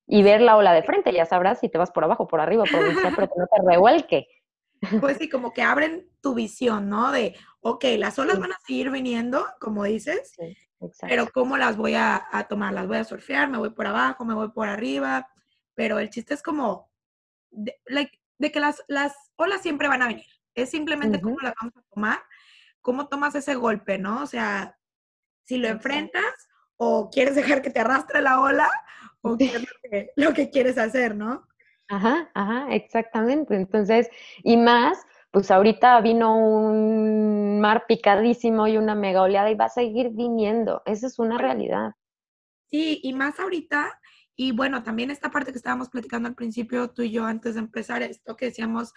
y 0.05 0.21
ver 0.21 0.39
la 0.39 0.55
ola 0.55 0.71
de 0.71 0.83
frente, 0.83 1.11
ya 1.11 1.25
sabrás 1.25 1.59
si 1.59 1.67
te 1.67 1.79
vas 1.79 1.89
por 1.89 2.03
abajo, 2.03 2.27
por 2.27 2.41
arriba, 2.41 2.63
por 2.69 2.79
donde 2.79 3.01
sea, 3.01 3.11
pero 3.15 3.27
que 3.27 3.39
no 3.39 3.47
te 3.47 3.71
revuelque. 3.71 4.27
Pues 5.01 5.17
sí, 5.17 5.27
como 5.27 5.51
que 5.51 5.63
abren 5.63 6.07
tu 6.21 6.35
visión, 6.35 6.89
¿no? 6.89 7.11
De, 7.11 7.35
ok, 7.61 7.83
las 7.97 8.17
olas 8.19 8.39
van 8.39 8.53
a 8.53 8.59
seguir 8.65 8.89
viniendo, 8.89 9.45
como 9.59 9.83
dices, 9.83 10.33
pero 11.01 11.27
¿cómo 11.33 11.57
las 11.57 11.77
voy 11.77 11.95
a, 11.95 12.23
tomar? 12.49 12.73
¿Las 12.73 12.87
voy 12.87 12.97
a 12.97 13.03
surfear? 13.03 13.49
¿Me 13.49 13.57
voy 13.57 13.71
por 13.71 13.87
abajo? 13.87 14.25
¿Me 14.25 14.33
voy 14.33 14.49
por 14.49 14.67
arriba? 14.67 15.29
Pero 15.75 15.99
el 15.99 16.09
chiste 16.09 16.33
es 16.33 16.41
como 16.41 16.89
de, 17.51 17.75
que 18.39 18.59
las, 18.59 18.83
las 18.87 19.13
olas 19.35 19.61
siempre 19.61 19.87
van 19.87 20.01
a 20.01 20.07
venir. 20.07 20.25
Es 20.55 20.69
simplemente 20.69 21.21
cómo 21.21 21.37
las 21.41 21.53
vamos 21.59 21.75
a 21.77 21.81
tomar, 21.93 22.19
cómo 22.81 23.07
tomas 23.07 23.35
ese 23.35 23.55
golpe, 23.55 23.97
¿no? 23.97 24.23
O 24.23 24.25
sea, 24.25 24.77
si 25.43 25.57
lo 25.57 25.67
enfrentas, 25.67 26.49
o 26.81 27.09
quieres 27.09 27.35
dejar 27.35 27.61
que 27.61 27.69
te 27.69 27.81
arrastre 27.81 28.21
la 28.21 28.39
ola 28.39 28.69
o 29.21 29.37
qué 29.37 29.45
es 29.91 30.09
lo 30.15 30.33
que, 30.33 30.49
quieres 30.49 30.77
hacer, 30.77 31.15
¿no? 31.15 31.45
Ajá, 31.89 32.29
ajá, 32.33 32.73
exactamente. 32.73 33.55
Entonces, 33.55 34.09
y 34.43 34.55
más, 34.55 35.05
pues 35.31 35.51
ahorita 35.51 36.01
vino 36.01 36.35
un 36.35 37.59
mar 37.59 37.85
picadísimo 37.87 38.67
y 38.67 38.77
una 38.77 38.95
mega 38.95 39.21
oleada 39.21 39.51
y 39.51 39.55
va 39.55 39.65
a 39.65 39.69
seguir 39.69 40.09
viniendo. 40.09 40.81
Esa 40.85 41.07
es 41.07 41.19
una 41.19 41.37
realidad. 41.37 41.93
Sí, 42.69 42.99
y 43.03 43.13
más 43.13 43.39
ahorita, 43.39 43.99
y 44.35 44.51
bueno, 44.51 44.83
también 44.83 45.11
esta 45.11 45.29
parte 45.29 45.51
que 45.51 45.57
estábamos 45.57 45.89
platicando 45.89 46.27
al 46.27 46.35
principio, 46.35 46.89
tú 46.89 47.03
y 47.03 47.11
yo, 47.11 47.25
antes 47.25 47.55
de 47.55 47.61
empezar 47.61 48.01
esto, 48.01 48.35
que 48.35 48.45
decíamos, 48.45 48.93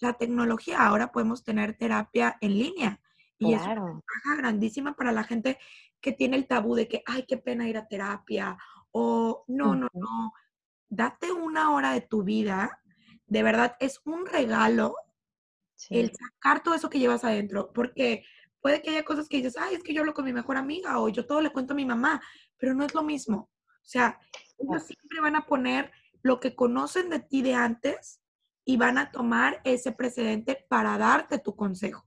la 0.00 0.14
tecnología, 0.14 0.86
ahora 0.86 1.12
podemos 1.12 1.44
tener 1.44 1.76
terapia 1.76 2.36
en 2.40 2.58
línea. 2.58 3.00
Y 3.38 3.52
es 3.52 3.62
una 3.62 3.84
ventaja 3.84 4.36
grandísima 4.38 4.94
para 4.94 5.12
la 5.12 5.22
gente 5.22 5.58
que 6.00 6.12
tiene 6.12 6.36
el 6.36 6.46
tabú 6.46 6.74
de 6.74 6.88
que, 6.88 7.02
ay, 7.06 7.24
qué 7.28 7.36
pena 7.36 7.68
ir 7.68 7.76
a 7.76 7.86
terapia, 7.86 8.56
o 8.92 9.44
no, 9.48 9.74
no, 9.74 9.88
no, 9.92 10.32
date 10.88 11.30
una 11.32 11.72
hora 11.72 11.92
de 11.92 12.00
tu 12.00 12.22
vida, 12.22 12.80
de 13.26 13.42
verdad 13.42 13.76
es 13.80 14.00
un 14.04 14.24
regalo 14.24 14.96
el 15.90 16.12
sacar 16.14 16.62
todo 16.62 16.74
eso 16.74 16.90
que 16.90 16.98
llevas 16.98 17.24
adentro, 17.24 17.72
porque 17.72 18.24
puede 18.60 18.82
que 18.82 18.90
haya 18.90 19.04
cosas 19.04 19.28
que 19.28 19.36
dices, 19.36 19.56
ay, 19.58 19.76
es 19.76 19.82
que 19.82 19.94
yo 19.94 20.00
hablo 20.00 20.14
con 20.14 20.24
mi 20.24 20.32
mejor 20.32 20.56
amiga 20.56 21.00
o 21.00 21.08
yo 21.08 21.26
todo 21.26 21.40
le 21.40 21.52
cuento 21.52 21.72
a 21.72 21.76
mi 21.76 21.84
mamá, 21.84 22.20
pero 22.56 22.74
no 22.74 22.84
es 22.84 22.94
lo 22.94 23.02
mismo. 23.02 23.50
O 23.68 23.88
sea, 23.88 24.18
ellos 24.58 24.82
siempre 24.82 25.20
van 25.20 25.36
a 25.36 25.46
poner 25.46 25.92
lo 26.22 26.40
que 26.40 26.56
conocen 26.56 27.08
de 27.08 27.20
ti 27.20 27.42
de 27.42 27.54
antes 27.54 28.20
y 28.64 28.76
van 28.76 28.98
a 28.98 29.12
tomar 29.12 29.60
ese 29.64 29.92
precedente 29.92 30.66
para 30.68 30.98
darte 30.98 31.38
tu 31.38 31.54
consejo, 31.54 32.04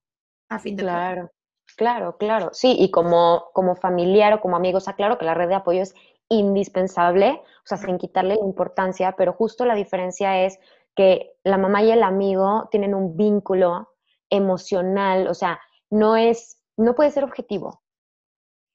a 0.49 0.59
fin 0.59 0.75
de 0.75 0.83
Claro, 0.83 1.31
claro, 1.77 2.17
claro. 2.17 2.49
Sí, 2.51 2.75
y 2.77 2.91
como, 2.91 3.45
como 3.53 3.75
familiar 3.75 4.33
o 4.33 4.41
como 4.41 4.57
amigo, 4.57 4.79
o 4.79 4.81
sea, 4.81 4.93
claro 4.93 5.17
que 5.17 5.25
la 5.25 5.35
red 5.35 5.47
de 5.47 5.55
apoyo 5.55 5.81
es 5.81 5.95
indispensable, 6.27 7.41
o 7.41 7.65
sea, 7.65 7.77
sin 7.77 7.97
quitarle 7.97 8.35
la 8.35 8.45
importancia, 8.45 9.15
pero 9.17 9.31
justo 9.33 9.65
la 9.65 9.75
diferencia 9.75 10.45
es 10.45 10.59
que 10.99 11.31
la 11.45 11.57
mamá 11.57 11.81
y 11.81 11.91
el 11.91 12.03
amigo 12.03 12.67
tienen 12.71 12.93
un 12.93 13.15
vínculo 13.15 13.87
emocional, 14.29 15.29
o 15.29 15.33
sea, 15.33 15.57
no 15.89 16.17
es, 16.17 16.61
no 16.75 16.93
puede 16.93 17.11
ser 17.11 17.23
objetivo. 17.23 17.81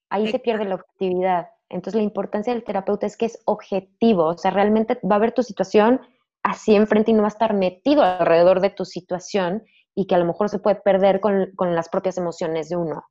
Ahí 0.08 0.30
se 0.30 0.38
pierde 0.38 0.64
la 0.64 0.76
objetividad. 0.76 1.48
Entonces, 1.68 1.98
la 1.98 2.02
importancia 2.02 2.54
del 2.54 2.64
terapeuta 2.64 3.04
es 3.04 3.18
que 3.18 3.26
es 3.26 3.42
objetivo, 3.44 4.24
o 4.24 4.38
sea, 4.38 4.52
realmente 4.52 4.98
va 5.02 5.16
a 5.16 5.18
ver 5.18 5.32
tu 5.32 5.42
situación 5.42 6.00
así 6.42 6.74
enfrente 6.74 7.10
y 7.10 7.14
no 7.14 7.20
va 7.20 7.28
a 7.28 7.36
estar 7.36 7.52
metido 7.52 8.02
alrededor 8.02 8.62
de 8.62 8.70
tu 8.70 8.86
situación 8.86 9.62
y 9.94 10.06
que 10.06 10.14
a 10.14 10.18
lo 10.18 10.24
mejor 10.24 10.48
se 10.48 10.60
puede 10.60 10.76
perder 10.76 11.20
con, 11.20 11.50
con 11.56 11.74
las 11.74 11.90
propias 11.90 12.16
emociones 12.16 12.70
de 12.70 12.76
uno. 12.76 13.04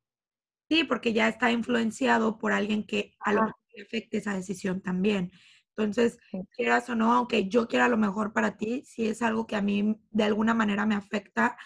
Sí, 0.71 0.85
porque 0.85 1.13
ya 1.13 1.27
está 1.27 1.51
influenciado 1.51 2.39
por 2.39 2.51
alguien 2.51 2.83
que 2.87 3.13
a 3.19 3.31
lo 3.33 3.41
mejor 3.43 3.59
afecte 3.85 4.17
esa 4.17 4.33
decisión 4.33 4.81
también. 4.81 5.29
Entonces, 5.75 6.19
quieras 6.55 6.87
o 6.89 6.95
no, 6.95 7.13
aunque 7.13 7.49
yo 7.49 7.67
quiera 7.67 7.87
lo 7.87 7.97
mejor 7.97 8.31
para 8.31 8.57
ti, 8.57 8.83
si 8.85 9.07
es 9.07 9.21
algo 9.21 9.47
que 9.47 9.55
a 9.55 9.61
mí 9.61 9.99
de 10.11 10.23
alguna 10.23 10.53
manera 10.53 10.85
me 10.85 10.95
afecta, 10.95 11.57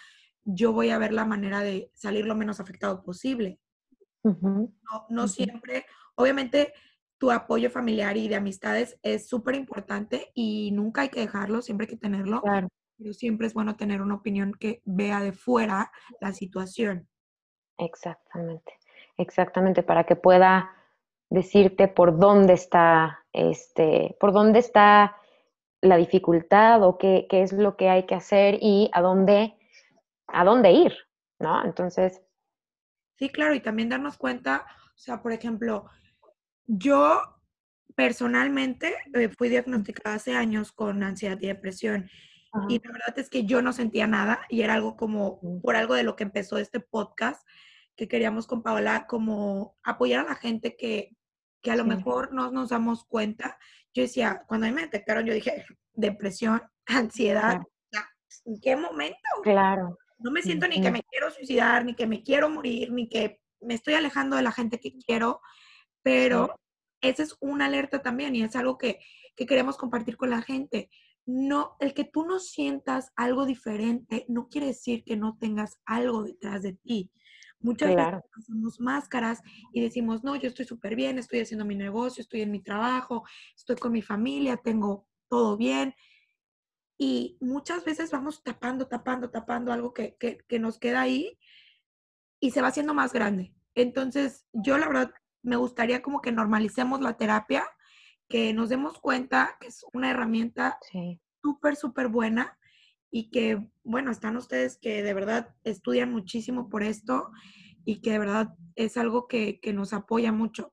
yo 0.44 0.72
voy 0.72 0.90
a 0.90 0.98
ver 0.98 1.12
la 1.12 1.26
manera 1.26 1.60
de 1.60 1.90
salir 1.94 2.26
lo 2.26 2.34
menos 2.34 2.58
afectado 2.58 3.02
posible. 3.02 3.60
No, 4.22 5.06
no 5.10 5.28
siempre, 5.28 5.84
obviamente 6.14 6.72
tu 7.18 7.30
apoyo 7.30 7.70
familiar 7.70 8.16
y 8.16 8.28
de 8.28 8.36
amistades 8.36 8.98
es 9.02 9.28
súper 9.28 9.56
importante 9.56 10.30
y 10.34 10.70
nunca 10.72 11.02
hay 11.02 11.08
que 11.08 11.20
dejarlo, 11.20 11.60
siempre 11.60 11.84
hay 11.84 11.90
que 11.90 12.00
tenerlo. 12.00 12.40
Claro. 12.42 12.68
Pero 12.96 13.12
siempre 13.12 13.46
es 13.46 13.54
bueno 13.54 13.76
tener 13.76 14.00
una 14.00 14.14
opinión 14.14 14.52
que 14.52 14.82
vea 14.84 15.20
de 15.20 15.32
fuera 15.32 15.92
la 16.20 16.32
situación. 16.32 17.08
Exactamente, 17.76 18.72
exactamente, 19.18 19.82
para 19.82 20.04
que 20.04 20.16
pueda 20.16 20.77
decirte 21.30 21.88
por 21.88 22.18
dónde 22.18 22.54
está, 22.54 23.24
este, 23.32 24.16
por 24.18 24.32
dónde 24.32 24.58
está 24.58 25.16
la 25.80 25.96
dificultad 25.96 26.82
o 26.82 26.98
qué, 26.98 27.26
qué 27.28 27.42
es 27.42 27.52
lo 27.52 27.76
que 27.76 27.88
hay 27.88 28.06
que 28.06 28.14
hacer 28.14 28.58
y 28.60 28.90
a 28.92 29.00
dónde, 29.00 29.56
a 30.26 30.44
dónde 30.44 30.72
ir, 30.72 30.94
¿no? 31.38 31.64
Entonces. 31.64 32.22
Sí, 33.16 33.28
claro, 33.28 33.54
y 33.54 33.60
también 33.60 33.88
darnos 33.88 34.16
cuenta, 34.16 34.66
o 34.94 34.98
sea, 34.98 35.22
por 35.22 35.32
ejemplo, 35.32 35.88
yo 36.66 37.22
personalmente 37.94 38.94
eh, 39.14 39.28
fui 39.28 39.48
diagnosticada 39.48 40.16
hace 40.16 40.34
años 40.34 40.72
con 40.72 41.02
ansiedad 41.02 41.38
y 41.40 41.48
depresión. 41.48 42.08
Y 42.68 42.80
la 42.82 42.92
verdad 42.92 43.18
es 43.18 43.28
que 43.28 43.44
yo 43.44 43.60
no 43.60 43.72
sentía 43.72 44.06
nada 44.06 44.40
y 44.48 44.62
era 44.62 44.74
algo 44.74 44.96
como 44.96 45.40
por 45.60 45.76
algo 45.76 45.94
de 45.94 46.02
lo 46.02 46.16
que 46.16 46.24
empezó 46.24 46.58
este 46.58 46.80
podcast 46.80 47.46
que 47.94 48.08
queríamos 48.08 48.46
con 48.46 48.62
Paola, 48.62 49.06
como 49.06 49.76
apoyar 49.82 50.24
a 50.24 50.30
la 50.30 50.34
gente 50.36 50.76
que, 50.76 51.17
que 51.62 51.70
a 51.70 51.76
lo 51.76 51.84
mejor 51.84 52.32
no 52.32 52.50
nos 52.50 52.70
damos 52.70 53.04
cuenta. 53.04 53.58
Yo 53.94 54.02
decía, 54.02 54.44
cuando 54.46 54.66
a 54.66 54.70
mí 54.70 54.74
me 54.74 54.82
detectaron, 54.82 55.24
yo 55.24 55.34
dije, 55.34 55.64
depresión, 55.92 56.62
ansiedad, 56.86 57.60
¿en 58.44 58.60
qué 58.60 58.76
momento? 58.76 59.18
Claro. 59.42 59.98
No 60.18 60.30
me 60.30 60.42
siento 60.42 60.66
ni 60.66 60.80
que 60.80 60.90
me 60.90 61.02
quiero 61.02 61.30
suicidar, 61.30 61.84
ni 61.84 61.94
que 61.94 62.06
me 62.06 62.22
quiero 62.22 62.48
morir, 62.50 62.90
ni 62.92 63.08
que 63.08 63.40
me 63.60 63.74
estoy 63.74 63.94
alejando 63.94 64.36
de 64.36 64.42
la 64.42 64.52
gente 64.52 64.80
que 64.80 64.92
quiero, 64.98 65.40
pero 66.02 66.56
esa 67.00 67.22
es 67.22 67.36
una 67.40 67.66
alerta 67.66 68.02
también 68.02 68.34
y 68.34 68.42
es 68.42 68.56
algo 68.56 68.78
que, 68.78 68.98
que 69.36 69.46
queremos 69.46 69.76
compartir 69.76 70.16
con 70.16 70.30
la 70.30 70.42
gente. 70.42 70.90
No, 71.24 71.76
el 71.78 71.94
que 71.94 72.04
tú 72.04 72.24
no 72.24 72.40
sientas 72.40 73.12
algo 73.14 73.46
diferente 73.46 74.24
no 74.28 74.48
quiere 74.48 74.68
decir 74.68 75.04
que 75.04 75.16
no 75.16 75.36
tengas 75.38 75.78
algo 75.84 76.24
detrás 76.24 76.62
de 76.62 76.72
ti. 76.72 77.12
Muchas 77.60 77.94
veces 77.94 78.22
hacemos 78.36 78.80
máscaras 78.80 79.42
y 79.72 79.80
decimos, 79.80 80.22
no, 80.22 80.36
yo 80.36 80.48
estoy 80.48 80.64
súper 80.64 80.94
bien, 80.94 81.18
estoy 81.18 81.40
haciendo 81.40 81.64
mi 81.64 81.74
negocio, 81.74 82.20
estoy 82.20 82.42
en 82.42 82.52
mi 82.52 82.60
trabajo, 82.60 83.24
estoy 83.56 83.76
con 83.76 83.92
mi 83.92 84.02
familia, 84.02 84.56
tengo 84.56 85.08
todo 85.28 85.56
bien. 85.56 85.94
Y 86.98 87.36
muchas 87.40 87.84
veces 87.84 88.10
vamos 88.10 88.42
tapando, 88.42 88.86
tapando, 88.86 89.30
tapando 89.30 89.72
algo 89.72 89.92
que, 89.92 90.16
que, 90.16 90.58
nos 90.58 90.78
queda 90.78 91.00
ahí 91.00 91.38
y 92.40 92.52
se 92.52 92.62
va 92.62 92.68
haciendo 92.68 92.94
más 92.94 93.12
grande. 93.12 93.54
Entonces, 93.74 94.46
yo 94.52 94.78
la 94.78 94.86
verdad 94.86 95.12
me 95.42 95.56
gustaría 95.56 96.02
como 96.02 96.20
que 96.20 96.32
normalicemos 96.32 97.00
la 97.00 97.16
terapia, 97.16 97.64
que 98.28 98.52
nos 98.52 98.68
demos 98.68 99.00
cuenta 99.00 99.56
que 99.60 99.68
es 99.68 99.84
una 99.92 100.10
herramienta 100.10 100.78
súper, 101.42 101.76
súper 101.76 102.08
buena 102.08 102.58
y 103.10 103.30
que, 103.30 103.70
bueno, 103.84 104.10
están 104.10 104.36
ustedes 104.36 104.76
que 104.76 105.02
de 105.02 105.14
verdad 105.14 105.54
estudian 105.64 106.10
muchísimo 106.12 106.68
por 106.68 106.82
esto 106.82 107.30
y 107.84 108.00
que 108.00 108.12
de 108.12 108.18
verdad 108.18 108.54
es 108.76 108.96
algo 108.96 109.28
que, 109.28 109.60
nos 109.72 109.92
apoya 109.92 110.32
mucho. 110.32 110.72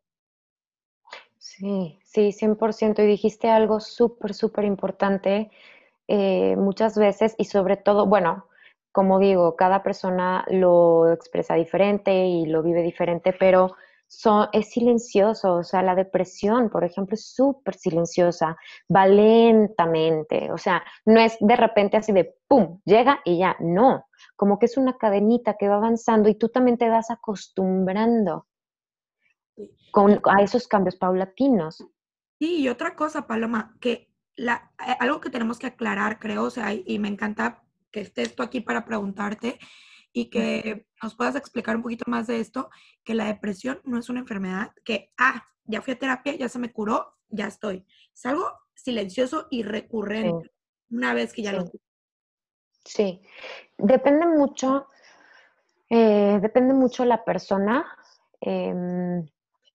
Sí, 1.38 2.00
sí, 2.04 2.32
100%. 2.32 3.04
Y 3.04 3.08
dijiste 3.08 3.50
algo 3.50 3.80
súper, 3.80 4.34
súper 4.34 4.66
importante 4.66 5.50
eh, 6.08 6.56
muchas 6.58 6.98
veces 6.98 7.36
y 7.38 7.46
sobre 7.46 7.78
todo, 7.78 8.06
bueno, 8.06 8.48
como 8.92 9.20
digo, 9.20 9.56
cada 9.56 9.84
persona 9.84 10.46
lo 10.50 11.12
expresa 11.12 11.56
diferente 11.56 12.26
y 12.26 12.46
lo 12.46 12.64
vive 12.64 12.82
diferente, 12.82 13.34
pero 13.34 13.76
es 14.54 14.70
silencioso, 14.72 15.56
o 15.56 15.64
sea, 15.64 15.82
la 15.82 15.96
depresión, 15.96 16.70
por 16.70 16.84
ejemplo, 16.84 17.16
es 17.16 17.34
súper 17.34 17.76
silenciosa, 17.76 18.58
va 18.94 19.08
lentamente, 19.08 20.52
o 20.52 20.58
sea, 20.58 20.84
no 21.06 21.20
es 21.20 21.38
de 21.40 21.56
repente 21.56 21.98
así 21.98 22.12
de 22.12 22.36
¡pum! 22.48 22.80
llega 22.86 23.22
y 23.26 23.40
ya, 23.40 23.56
no, 23.60 24.06
como 24.36 24.58
que 24.58 24.68
es 24.68 24.78
una 24.78 24.98
cadenita 24.98 25.56
que 25.58 25.68
va 25.68 25.76
avanzando 25.76 26.30
y 26.30 26.36
tú 26.36 26.50
también 26.50 26.78
te 26.78 26.90
vas 26.90 27.12
acostumbrando 27.12 28.48
con, 29.92 30.22
a 30.26 30.42
esos 30.42 30.68
cambios 30.68 30.96
paulatinos. 30.96 31.86
Sí, 32.40 32.62
y 32.62 32.70
otra 32.70 32.96
cosa, 32.96 33.28
Paloma, 33.28 33.76
que 33.80 34.10
la, 34.36 34.72
eh, 34.86 34.96
algo 35.00 35.22
que 35.22 35.30
tenemos 35.30 35.60
que 35.60 35.68
aclarar, 35.68 36.20
creo, 36.20 36.44
o 36.44 36.50
sea, 36.50 36.74
y 36.74 37.00
me 37.00 37.08
encanta 37.08 37.64
que 37.92 38.02
estés 38.02 38.36
tú 38.36 38.44
aquí 38.44 38.60
para 38.60 38.86
preguntarte, 38.86 39.58
y 40.16 40.30
que 40.30 40.88
nos 41.04 41.14
puedas 41.14 41.36
explicar 41.36 41.76
un 41.76 41.82
poquito 41.82 42.06
más 42.08 42.26
de 42.26 42.40
esto, 42.40 42.70
que 43.04 43.14
la 43.14 43.26
depresión 43.26 43.82
no 43.84 44.00
es 44.00 44.10
una 44.10 44.22
enfermedad, 44.22 44.72
que, 44.86 45.12
ah, 45.18 45.46
ya 45.66 45.82
fui 45.82 45.94
a 45.94 46.00
terapia, 46.00 46.36
ya 46.36 46.48
se 46.48 46.58
me 46.58 46.72
curó, 46.72 47.18
ya 47.28 47.48
estoy. 47.48 47.86
Es 48.14 48.26
algo 48.26 48.46
silencioso 48.76 49.48
y 49.52 49.64
recurrente 49.64 50.54
una 50.90 51.14
vez 51.14 51.34
que 51.34 51.42
ya 51.42 51.52
lo... 51.52 51.66
Sí, 52.86 53.22
depende 53.78 54.26
mucho, 54.26 54.88
eh, 55.90 56.40
depende 56.42 56.74
mucho 56.74 57.04
la 57.04 57.26
persona. 57.26 57.86
Em, 58.40 59.28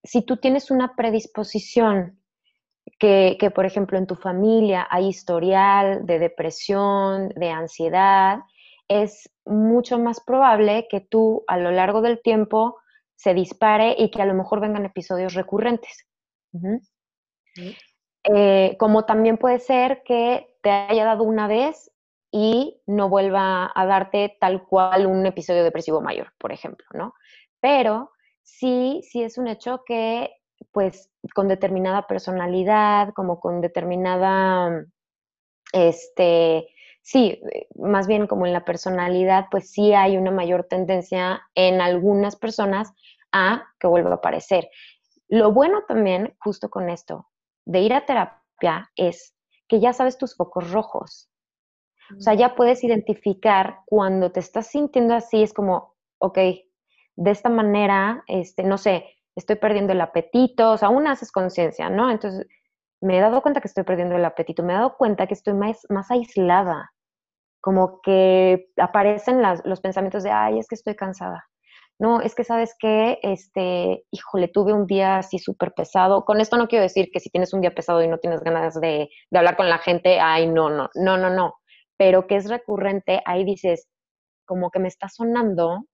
si 0.03 0.23
tú 0.23 0.39
tienes 0.39 0.71
una 0.71 0.97
predisposición 0.97 2.19
que, 2.99 3.37
que, 3.39 3.51
por 3.51 3.67
ejemplo, 3.67 3.99
en 3.99 4.07
tu 4.07 4.15
familia 4.15 4.89
hay 4.91 5.09
historial 5.09 6.07
de 6.07 6.19
depresión, 6.19 7.29
de 7.37 7.51
ansiedad, 7.51 8.39
es 8.91 9.31
mucho 9.47 9.99
más 10.01 10.21
probable 10.21 10.89
que 10.91 11.01
tú 11.01 11.45
a 11.47 11.57
lo 11.57 11.71
largo 11.71 12.03
del 12.03 12.21
tiempo 12.21 12.77
se 13.15 13.35
dispare 13.35 13.95
y 13.97 14.11
que 14.11 14.21
a 14.21 14.27
lo 14.27 14.35
mejor 14.35 14.61
vengan 14.61 14.85
episodios 14.85 15.35
recurrentes. 15.35 16.07
Eh, 18.25 18.77
como 18.79 19.05
también 19.05 19.39
puede 19.39 19.61
ser 19.61 20.03
que 20.03 20.57
te 20.63 20.71
haya 20.71 21.05
dado 21.05 21.23
una 21.23 21.47
vez 21.47 21.93
y 22.33 22.83
no 22.87 23.09
vuelva 23.09 23.71
a 23.73 23.87
darte 23.87 24.37
tal 24.41 24.65
cual 24.65 25.07
un 25.07 25.25
episodio 25.25 25.63
depresivo 25.63 26.01
mayor, 26.01 26.33
por 26.39 26.53
ejemplo, 26.53 26.87
¿no? 26.93 27.15
Pero 27.61 28.11
sí, 28.43 29.03
sí 29.05 29.23
es 29.23 29.39
un 29.39 29.47
hecho 29.47 29.85
que, 29.87 30.33
pues, 30.73 31.11
con 31.35 31.47
determinada 31.47 32.09
personalidad, 32.09 33.13
como 33.15 33.39
con 33.39 33.61
determinada, 33.61 34.85
este, 35.73 36.69
sí, 37.03 37.41
eh, 37.53 37.67
más 37.77 38.07
bien 38.07 38.27
como 38.27 38.47
en 38.47 38.53
la 38.53 38.65
personalidad, 38.65 39.47
pues 39.51 39.71
sí 39.71 39.93
hay 39.93 40.17
una 40.17 40.31
mayor 40.31 40.65
tendencia 40.65 41.43
en 41.55 41.81
algunas 41.81 42.37
personas 42.37 42.93
a 43.33 43.65
que 43.79 43.87
vuelva 43.87 44.11
a 44.11 44.15
aparecer. 44.15 44.69
Lo 45.29 45.53
bueno 45.53 45.85
también, 45.87 46.35
justo 46.41 46.71
con 46.71 46.91
esto, 46.91 47.29
de 47.65 47.81
ir 47.81 47.95
a 47.95 48.05
terapia 48.07 48.91
es 48.97 49.35
que 49.69 49.81
ya 49.81 49.93
sabes 49.93 50.19
tus 50.19 50.37
focos 50.37 50.73
rojos. 50.73 51.31
O 52.19 52.21
sea, 52.21 52.35
ya 52.35 52.57
puedes 52.57 52.83
identificar 52.83 53.81
cuando 53.87 54.33
te 54.33 54.41
estás 54.41 54.67
sintiendo 54.67 55.15
así, 55.15 55.45
es 55.45 55.53
como, 55.53 55.95
ok, 56.19 56.39
de 57.17 57.31
esta 57.31 57.49
manera, 57.49 58.25
este, 58.27 58.65
no 58.65 58.79
sé, 58.79 59.05
estoy 59.37 59.57
perdiendo 59.57 59.93
el 59.93 60.01
apetito, 60.01 60.73
o 60.73 60.79
sea, 60.79 60.89
aún 60.89 61.07
haces 61.07 61.31
conciencia, 61.31 61.89
¿no? 61.89 62.11
Entonces, 62.11 62.49
me 63.01 63.19
he 63.19 63.21
dado 63.21 63.43
cuenta 63.43 63.61
que 63.61 63.69
estoy 63.69 63.85
perdiendo 63.85 64.17
el 64.17 64.25
apetito, 64.25 64.63
me 64.63 64.73
he 64.73 64.77
dado 64.77 64.97
cuenta 64.97 65.27
que 65.27 65.35
estoy 65.35 65.55
más, 65.55 65.87
más 65.89 66.11
aislada, 66.11 66.91
como 67.61 68.01
que 68.03 68.69
aparecen 68.79 69.43
los 69.65 69.81
pensamientos 69.81 70.23
de, 70.23 70.31
ay, 70.31 70.59
es 70.59 70.67
que 70.69 70.75
estoy 70.75 70.97
cansada. 70.97 71.45
No, 71.99 72.23
es 72.23 72.35
que 72.35 72.45
sabes 72.45 72.75
que, 72.79 73.19
este, 73.23 74.05
híjole, 74.11 74.49
tuve 74.49 74.73
un 74.73 74.87
día 74.87 75.19
así 75.19 75.39
súper 75.39 75.73
pesado. 75.75 76.25
Con 76.25 76.41
esto 76.41 76.57
no 76.57 76.67
quiero 76.67 76.83
decir 76.83 77.11
que 77.13 77.21
si 77.21 77.29
tienes 77.29 77.53
un 77.53 77.61
día 77.61 77.75
pesado 77.75 78.03
y 78.03 78.09
no 78.09 78.19
tienes 78.19 78.41
ganas 78.41 78.81
de, 78.81 79.11
de 79.31 79.39
hablar 79.39 79.57
con 79.57 79.69
la 79.69 79.79
gente, 79.79 80.19
ay, 80.19 80.47
no, 80.47 80.71
no, 80.71 80.89
no, 80.95 81.19
no, 81.19 81.29
no. 81.29 81.55
Pero 81.99 82.27
que 82.27 82.37
es 82.37 82.49
recurrente, 82.49 83.21
ahí 83.27 83.45
dices, 83.45 83.87
como 84.47 84.71
que 84.71 84.79
me 84.79 84.89
está 84.89 85.11
sonando 85.11 85.85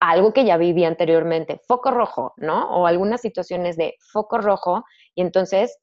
algo 0.00 0.32
que 0.32 0.44
ya 0.44 0.56
viví 0.56 0.84
anteriormente, 0.84 1.60
foco 1.68 1.90
rojo, 1.92 2.32
¿no? 2.38 2.68
O 2.70 2.86
algunas 2.86 3.20
situaciones 3.20 3.76
de 3.76 3.96
foco 4.12 4.38
rojo, 4.38 4.82
y 5.14 5.22
entonces 5.22 5.78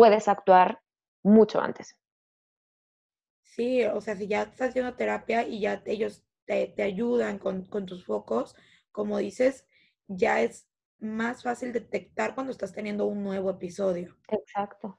puedes 0.00 0.28
actuar 0.28 0.80
mucho 1.22 1.60
antes. 1.60 1.94
Sí, 3.42 3.84
o 3.84 4.00
sea, 4.00 4.16
si 4.16 4.28
ya 4.28 4.44
estás 4.44 4.70
haciendo 4.70 4.94
terapia 4.94 5.46
y 5.46 5.60
ya 5.60 5.82
ellos 5.84 6.24
te, 6.46 6.72
ayudan 6.82 7.38
con, 7.38 7.66
tus 7.84 8.06
focos, 8.06 8.56
como 8.92 9.18
dices, 9.18 9.66
ya 10.06 10.40
es 10.40 10.66
más 11.00 11.42
fácil 11.42 11.74
detectar 11.74 12.34
cuando 12.34 12.50
estás 12.50 12.72
teniendo 12.72 13.04
un 13.04 13.22
nuevo 13.22 13.50
episodio. 13.50 14.16
Exacto. 14.28 14.98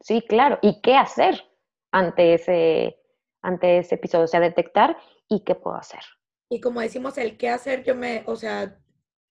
Sí, 0.00 0.22
claro. 0.28 0.60
¿Y 0.62 0.80
qué 0.80 0.94
hacer 0.94 1.42
ante 1.90 2.34
ese, 2.34 2.96
ante 3.40 3.78
ese 3.78 3.96
episodio? 3.96 4.26
O 4.26 4.28
sea, 4.28 4.38
detectar 4.38 4.96
y 5.28 5.40
qué 5.40 5.56
puedo 5.56 5.76
hacer. 5.76 6.02
Y 6.48 6.60
como 6.60 6.80
decimos, 6.80 7.18
el 7.18 7.36
qué 7.36 7.48
hacer, 7.48 7.82
yo 7.82 7.96
me, 7.96 8.22
o 8.26 8.36
sea, 8.36 8.78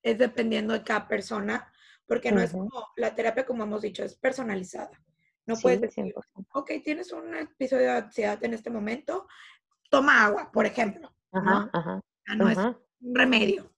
es 0.04 0.18
dependiendo 0.18 0.74
de 0.74 0.84
cada 0.84 1.08
persona, 1.08 1.71
porque 2.12 2.30
no 2.34 2.42
es 2.42 2.52
como 2.52 2.90
la 2.98 3.16
terapia, 3.16 3.46
como 3.46 3.64
hemos 3.64 3.84
dicho, 3.84 4.04
es 4.04 4.16
personalizada. 4.16 4.92
No 5.46 5.56
puedes 5.56 5.80
decir, 5.80 6.14
ok, 6.52 6.70
tienes 6.84 7.14
un 7.14 7.34
episodio 7.34 7.86
de 7.86 8.00
ansiedad 8.00 8.44
en 8.44 8.54
este 8.54 8.70
momento, 8.70 9.28
toma 9.90 10.26
agua, 10.26 10.52
por 10.52 10.66
ejemplo. 10.66 11.10
¿no? 11.32 11.72
no 12.36 12.50
es 12.50 12.58
un 12.58 13.16
remedio. 13.16 13.72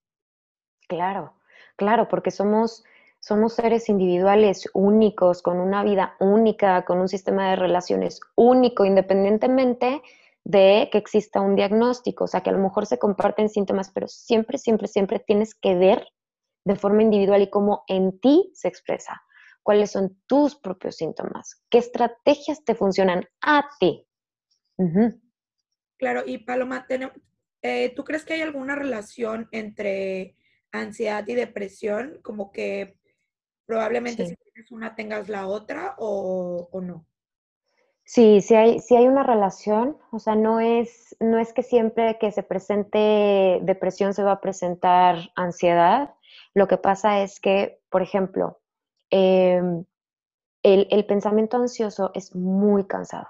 Claro, 0.87 1.35
claro, 1.75 2.07
porque 2.09 2.31
somos, 2.31 2.83
somos 3.19 3.53
seres 3.53 3.87
individuales 3.87 4.67
únicos, 4.73 5.43
con 5.43 5.59
una 5.59 5.83
vida 5.83 6.15
única, 6.19 6.85
con 6.85 6.97
un 7.01 7.09
sistema 7.09 7.51
de 7.51 7.57
relaciones 7.57 8.19
único, 8.33 8.83
independientemente 8.83 10.01
de 10.43 10.89
que 10.91 10.97
exista 10.97 11.39
un 11.39 11.55
diagnóstico, 11.55 12.23
o 12.23 12.27
sea, 12.27 12.41
que 12.41 12.49
a 12.49 12.53
lo 12.53 12.63
mejor 12.63 12.87
se 12.87 12.97
comparten 12.97 13.49
síntomas, 13.49 13.91
pero 13.91 14.07
siempre, 14.07 14.57
siempre, 14.57 14.87
siempre 14.87 15.19
tienes 15.19 15.53
que 15.53 15.75
ver 15.75 16.07
de 16.65 16.75
forma 16.75 17.03
individual 17.03 17.41
y 17.41 17.49
cómo 17.49 17.83
en 17.87 18.19
ti 18.19 18.51
se 18.53 18.67
expresa 18.67 19.21
cuáles 19.63 19.91
son 19.91 20.21
tus 20.27 20.55
propios 20.55 20.97
síntomas, 20.97 21.63
qué 21.69 21.77
estrategias 21.77 22.63
te 22.63 22.75
funcionan 22.75 23.27
a 23.41 23.69
ti. 23.79 24.05
Claro, 25.97 26.23
y 26.25 26.39
Paloma, 26.39 26.85
eh, 27.61 27.93
¿tú 27.95 28.03
crees 28.03 28.25
que 28.25 28.33
hay 28.33 28.41
alguna 28.41 28.75
relación 28.75 29.47
entre 29.51 30.35
ansiedad 30.71 31.25
y 31.27 31.33
depresión? 31.33 32.19
Como 32.21 32.51
que 32.51 32.97
probablemente 33.65 34.27
si 34.27 34.35
tienes 34.35 34.71
una 34.71 34.95
tengas 34.95 35.29
la 35.29 35.47
otra 35.47 35.95
o, 35.97 36.69
no. 36.81 37.05
Sí, 38.03 38.41
sí 38.41 38.53
hay, 38.53 38.79
sí 38.79 38.97
hay 38.97 39.07
una 39.07 39.23
relación, 39.23 39.97
o 40.11 40.19
sea, 40.19 40.35
no 40.35 40.59
es, 40.59 41.15
no 41.21 41.39
es 41.39 41.53
que 41.53 41.63
siempre 41.63 42.17
que 42.19 42.33
se 42.33 42.43
presente 42.43 43.59
depresión 43.61 44.13
se 44.13 44.23
va 44.23 44.33
a 44.33 44.41
presentar 44.41 45.31
ansiedad. 45.35 46.13
Lo 46.53 46.67
que 46.67 46.77
pasa 46.77 47.21
es 47.21 47.39
que, 47.39 47.81
por 47.89 48.01
ejemplo, 48.01 48.61
Em, 49.15 49.85
el, 50.63 51.05
pensamiento 51.05 51.57
ansioso 51.57 52.09
es 52.15 52.35
muy 52.35 52.87
cansado, 52.87 53.27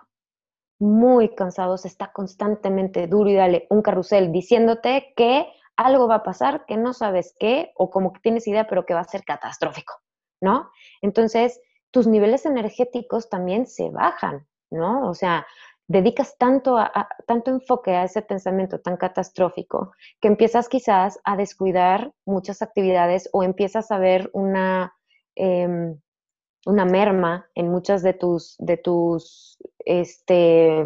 muy 0.79 1.35
cansado, 1.35 1.77
se 1.77 1.89
está 1.89 2.13
constantemente 2.13 3.05
duro 3.07 3.29
y 3.29 3.33
dale 3.35 3.67
un 3.69 3.81
carrusel 3.81 4.31
diciéndote 4.31 5.13
que 5.17 5.45
algo 5.75 6.07
va 6.07 6.15
a 6.15 6.23
pasar, 6.23 6.65
que 6.65 6.77
no 6.77 6.93
sabes 6.93 7.35
qué, 7.37 7.73
o 7.75 7.89
como 7.89 8.13
que 8.13 8.21
tienes 8.21 8.47
idea, 8.47 8.65
pero 8.65 8.85
que 8.85 8.93
va 8.93 9.01
a 9.01 9.03
ser 9.03 9.25
catastrófico, 9.25 9.93
¿no? 10.39 10.71
Entonces, 11.01 11.59
tus 11.91 12.07
niveles 12.07 12.45
energéticos 12.45 13.27
también 13.27 13.67
se 13.67 13.89
bajan, 13.89 14.47
¿no? 14.71 15.09
O 15.09 15.13
sea, 15.13 15.45
dedicas 15.93 16.37
tanto, 16.37 16.77
a, 16.77 17.07
tanto 17.25 17.51
enfoque 17.51 17.91
a 17.91 18.03
ese 18.03 18.21
pensamiento 18.21 18.81
tan 18.81 18.97
catastrófico 18.97 19.93
que 20.19 20.27
empiezas 20.27 20.67
quizás 20.67 21.19
a 21.23 21.37
descuidar 21.37 22.11
muchas 22.25 22.61
actividades 22.61 23.29
o 23.31 23.43
empiezas 23.43 23.91
a 23.91 23.99
ver 23.99 24.29
una 24.33 24.93
Em, 25.35 25.99
una 26.65 26.85
merma 26.85 27.49
en 27.55 27.69
muchas 27.69 28.03
de 28.03 28.13
tus, 28.13 28.55
de 28.59 28.77
tus, 28.77 29.57
este, 29.79 30.85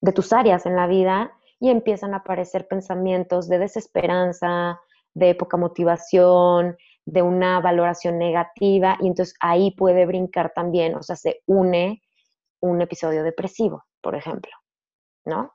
de 0.00 0.12
tus 0.12 0.32
áreas 0.32 0.64
en 0.64 0.76
la 0.76 0.86
vida 0.86 1.32
y 1.60 1.70
empiezan 1.70 2.14
a 2.14 2.18
aparecer 2.18 2.66
pensamientos 2.68 3.48
de 3.48 3.58
desesperanza, 3.58 4.80
de 5.12 5.34
poca 5.34 5.58
motivación, 5.58 6.76
de 7.04 7.22
una 7.22 7.60
valoración 7.60 8.16
negativa 8.18 8.96
y 9.00 9.08
entonces 9.08 9.34
ahí 9.40 9.72
puede 9.72 10.06
brincar 10.06 10.52
también, 10.54 10.94
o 10.94 11.02
sea, 11.02 11.16
se 11.16 11.42
une 11.46 12.02
un 12.60 12.80
episodio 12.80 13.22
depresivo, 13.24 13.84
por 14.00 14.14
ejemplo, 14.14 14.52
¿no? 15.24 15.52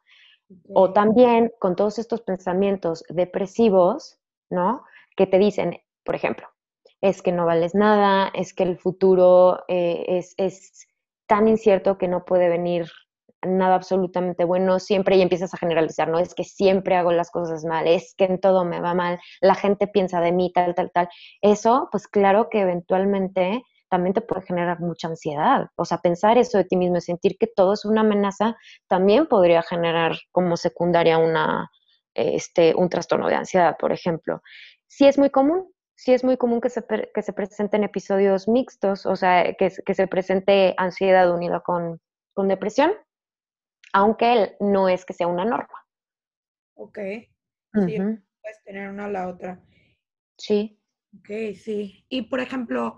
O 0.74 0.94
también 0.94 1.52
con 1.60 1.76
todos 1.76 2.00
estos 2.00 2.22
pensamientos 2.22 3.04
depresivos, 3.10 4.20
¿no? 4.50 4.84
Que 5.16 5.26
te 5.26 5.40
dicen, 5.40 5.82
por 6.04 6.16
ejemplo, 6.16 6.48
es 7.02 7.22
que 7.22 7.32
no 7.32 7.46
vales 7.46 7.76
nada, 7.76 8.32
es 8.34 8.54
que 8.54 8.64
el 8.64 8.78
futuro 8.78 9.64
eh, 9.68 10.06
es, 10.08 10.36
es, 10.38 10.88
tan 11.28 11.48
incierto 11.48 11.98
que 11.98 12.08
no 12.08 12.26
puede 12.26 12.50
venir 12.50 12.92
nada 13.42 13.76
absolutamente 13.76 14.46
bueno 14.46 14.80
siempre 14.80 15.18
y 15.18 15.22
empiezas 15.22 15.54
a 15.54 15.58
generalizar, 15.58 16.08
¿no? 16.08 16.20
Es 16.20 16.36
que 16.36 16.44
siempre 16.44 16.96
hago 16.96 17.12
las 17.12 17.32
cosas 17.32 17.66
mal, 17.66 17.88
es 17.88 18.14
que 18.16 18.26
en 18.26 18.40
todo 18.40 18.66
me 18.66 18.80
va 18.80 18.94
mal, 18.94 19.20
la 19.42 19.56
gente 19.56 19.88
piensa 19.88 20.22
de 20.22 20.32
mí, 20.32 20.52
tal, 20.54 20.76
tal, 20.76 20.92
tal. 20.92 21.10
Eso, 21.42 21.90
pues 21.92 22.08
claro 22.08 22.50
que 22.50 22.62
eventualmente 22.62 23.64
también 23.94 24.16
te 24.16 24.22
puede 24.22 24.42
generar 24.42 24.80
mucha 24.80 25.08
ansiedad. 25.08 25.70
O 25.76 25.86
sea, 25.86 26.00
pensar 26.00 26.40
eso 26.40 26.58
de 26.58 26.64
ti 26.64 26.76
mismo, 26.76 27.00
sentir 27.00 27.38
que 27.38 27.46
todo 27.46 27.74
es 27.74 27.86
una 27.86 28.02
amenaza, 28.02 28.58
también 28.88 29.28
podría 29.28 29.62
generar 29.62 30.14
como 30.32 30.58
secundaria 30.58 31.20
una, 31.20 31.70
este, 32.16 32.74
un 32.74 32.90
trastorno 32.90 33.28
de 33.28 33.36
ansiedad, 33.36 33.78
por 33.78 33.92
ejemplo. 33.92 34.42
Sí 34.88 35.06
es 35.06 35.20
muy 35.20 35.30
común, 35.30 35.72
sí 35.94 36.12
es 36.12 36.24
muy 36.24 36.38
común 36.38 36.60
que 36.60 36.72
se, 36.72 36.84
que 37.14 37.22
se 37.22 37.34
presenten 37.34 37.84
episodios 37.84 38.48
mixtos, 38.48 39.06
o 39.06 39.16
sea, 39.16 39.54
que, 39.54 39.72
que 39.86 39.94
se 39.94 40.08
presente 40.08 40.74
ansiedad 40.78 41.32
unida 41.32 41.60
con, 41.60 42.02
con, 42.34 42.48
depresión, 42.48 42.94
aunque 43.94 44.56
no 44.60 44.90
es 44.90 45.06
que 45.06 45.14
sea 45.14 45.28
una 45.28 45.46
norma. 45.46 45.86
Ok. 46.74 46.98
Sí, 47.76 47.98
puedes 48.42 48.64
tener 48.66 48.90
una 48.90 49.06
a 49.06 49.10
la 49.10 49.28
otra. 49.28 49.62
Sí. 50.40 50.80
Ok, 51.20 51.56
sí. 51.56 52.04
Y 52.10 52.24
por 52.24 52.40
ejemplo, 52.40 52.98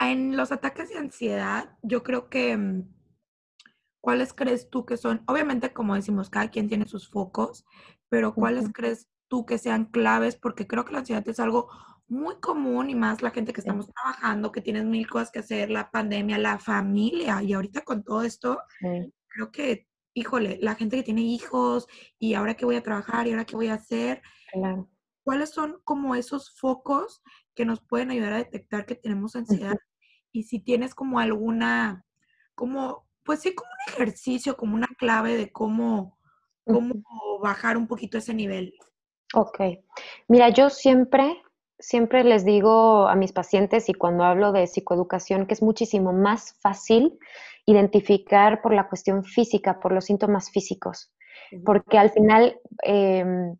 en 0.00 0.36
los 0.36 0.52
ataques 0.52 0.90
de 0.90 0.98
ansiedad, 0.98 1.76
yo 1.82 2.02
creo 2.02 2.28
que, 2.28 2.56
mm, 2.56 2.94
¿cuáles 4.00 4.32
crees 4.32 4.70
tú 4.70 4.86
que 4.86 4.96
son? 4.96 5.22
Obviamente, 5.26 5.72
como 5.72 5.94
decimos, 5.94 6.30
cada 6.30 6.50
quien 6.50 6.68
tiene 6.68 6.86
sus 6.86 7.08
focos, 7.10 7.64
pero 8.08 8.34
¿cuáles 8.34 8.70
crees 8.72 9.08
tú 9.28 9.44
que 9.46 9.58
sean 9.58 9.86
claves, 9.86 10.36
porque 10.36 10.66
creo 10.66 10.84
que 10.84 10.92
la 10.92 11.00
ansiedad 11.00 11.26
es 11.28 11.38
algo 11.40 11.68
muy 12.08 12.36
común 12.40 12.88
y 12.88 12.94
más 12.94 13.22
la 13.22 13.30
gente 13.30 13.52
que 13.52 13.60
estamos 13.60 13.90
trabajando, 13.92 14.50
que 14.50 14.62
tienes 14.62 14.84
mil 14.84 15.06
cosas 15.08 15.30
que 15.30 15.40
hacer, 15.40 15.70
la 15.70 15.90
pandemia, 15.90 16.38
la 16.38 16.58
familia, 16.58 17.42
y 17.42 17.52
ahorita 17.52 17.82
con 17.82 18.02
todo 18.02 18.22
esto, 18.22 18.58
creo 19.28 19.52
que, 19.52 19.86
híjole, 20.14 20.58
la 20.62 20.74
gente 20.74 20.96
que 20.96 21.02
tiene 21.02 21.20
hijos 21.22 21.86
y 22.18 22.34
ahora 22.34 22.54
que 22.54 22.64
voy 22.64 22.76
a 22.76 22.82
trabajar 22.82 23.26
y 23.26 23.32
ahora 23.32 23.44
qué 23.44 23.56
voy 23.56 23.68
a 23.68 23.74
hacer, 23.74 24.22
¿cuáles 25.22 25.50
son 25.50 25.80
como 25.84 26.14
esos 26.14 26.58
focos 26.58 27.22
que 27.54 27.66
nos 27.66 27.80
pueden 27.82 28.10
ayudar 28.10 28.32
a 28.32 28.38
detectar 28.38 28.86
que 28.86 28.94
tenemos 28.94 29.36
ansiedad? 29.36 29.76
Y 30.38 30.44
si 30.44 30.60
tienes 30.60 30.94
como 30.94 31.18
alguna, 31.18 32.04
como, 32.54 33.08
pues 33.24 33.40
sí, 33.40 33.56
como 33.56 33.68
un 33.70 33.92
ejercicio, 33.92 34.56
como 34.56 34.76
una 34.76 34.86
clave 34.96 35.36
de 35.36 35.50
cómo, 35.50 36.16
cómo 36.64 36.94
bajar 37.42 37.76
un 37.76 37.88
poquito 37.88 38.18
ese 38.18 38.34
nivel. 38.34 38.72
Ok. 39.34 39.60
Mira, 40.28 40.50
yo 40.50 40.70
siempre, 40.70 41.42
siempre 41.76 42.22
les 42.22 42.44
digo 42.44 43.08
a 43.08 43.16
mis 43.16 43.32
pacientes 43.32 43.88
y 43.88 43.94
cuando 43.94 44.22
hablo 44.22 44.52
de 44.52 44.68
psicoeducación 44.68 45.46
que 45.46 45.54
es 45.54 45.62
muchísimo 45.62 46.12
más 46.12 46.54
fácil 46.60 47.18
identificar 47.66 48.62
por 48.62 48.72
la 48.72 48.88
cuestión 48.88 49.24
física, 49.24 49.80
por 49.80 49.90
los 49.90 50.04
síntomas 50.04 50.52
físicos, 50.52 51.12
porque 51.64 51.98
al 51.98 52.10
final 52.10 52.60
em, 52.84 53.56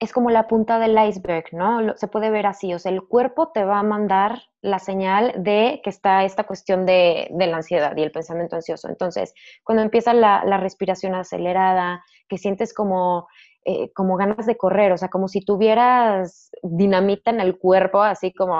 es 0.00 0.12
como 0.12 0.30
la 0.30 0.48
punta 0.48 0.78
del 0.78 0.98
iceberg, 0.98 1.52
¿no? 1.52 1.96
Se 1.96 2.08
puede 2.08 2.30
ver 2.30 2.46
así, 2.46 2.72
o 2.72 2.78
sea, 2.78 2.90
el 2.90 3.02
cuerpo 3.02 3.52
te 3.52 3.64
va 3.64 3.78
a 3.78 3.82
mandar 3.82 4.42
la 4.62 4.78
señal 4.78 5.34
de 5.36 5.80
que 5.84 5.90
está 5.90 6.24
esta 6.24 6.44
cuestión 6.44 6.86
de, 6.86 7.28
la 7.30 7.56
ansiedad 7.56 7.94
y 7.96 8.02
el 8.02 8.10
pensamiento 8.10 8.56
ansioso. 8.56 8.88
Entonces, 8.88 9.34
cuando 9.62 9.82
empieza 9.82 10.14
la, 10.14 10.42
la 10.44 10.56
respiración 10.56 11.14
acelerada, 11.14 12.02
que 12.28 12.38
sientes 12.38 12.72
como 12.72 13.28
eh, 13.66 13.92
como 13.92 14.16
ganas 14.16 14.46
de 14.46 14.56
correr, 14.56 14.90
o 14.92 14.96
sea, 14.96 15.08
como 15.08 15.28
si 15.28 15.44
tuvieras 15.44 16.50
dinamita 16.62 17.30
en 17.30 17.40
el 17.40 17.58
cuerpo, 17.58 18.00
así 18.00 18.32
como 18.32 18.56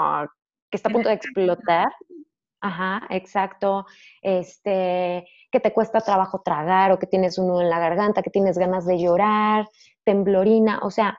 que 0.69 0.77
está 0.77 0.89
a 0.89 0.91
punto 0.91 1.09
de 1.09 1.15
explotar. 1.15 1.91
Ajá, 2.61 3.07
exacto. 3.09 3.87
Este, 4.21 5.27
que 5.51 5.59
te 5.59 5.73
cuesta 5.73 6.01
trabajo 6.01 6.43
tragar 6.45 6.91
o 6.91 6.99
que 6.99 7.07
tienes 7.07 7.39
uno 7.39 7.61
en 7.61 7.69
la 7.71 7.79
garganta, 7.79 8.21
que 8.21 8.29
tienes 8.29 8.59
ganas 8.59 8.85
de 8.85 8.99
llorar, 8.99 9.67
temblorina, 10.03 10.79
o 10.83 10.91
sea, 10.91 11.17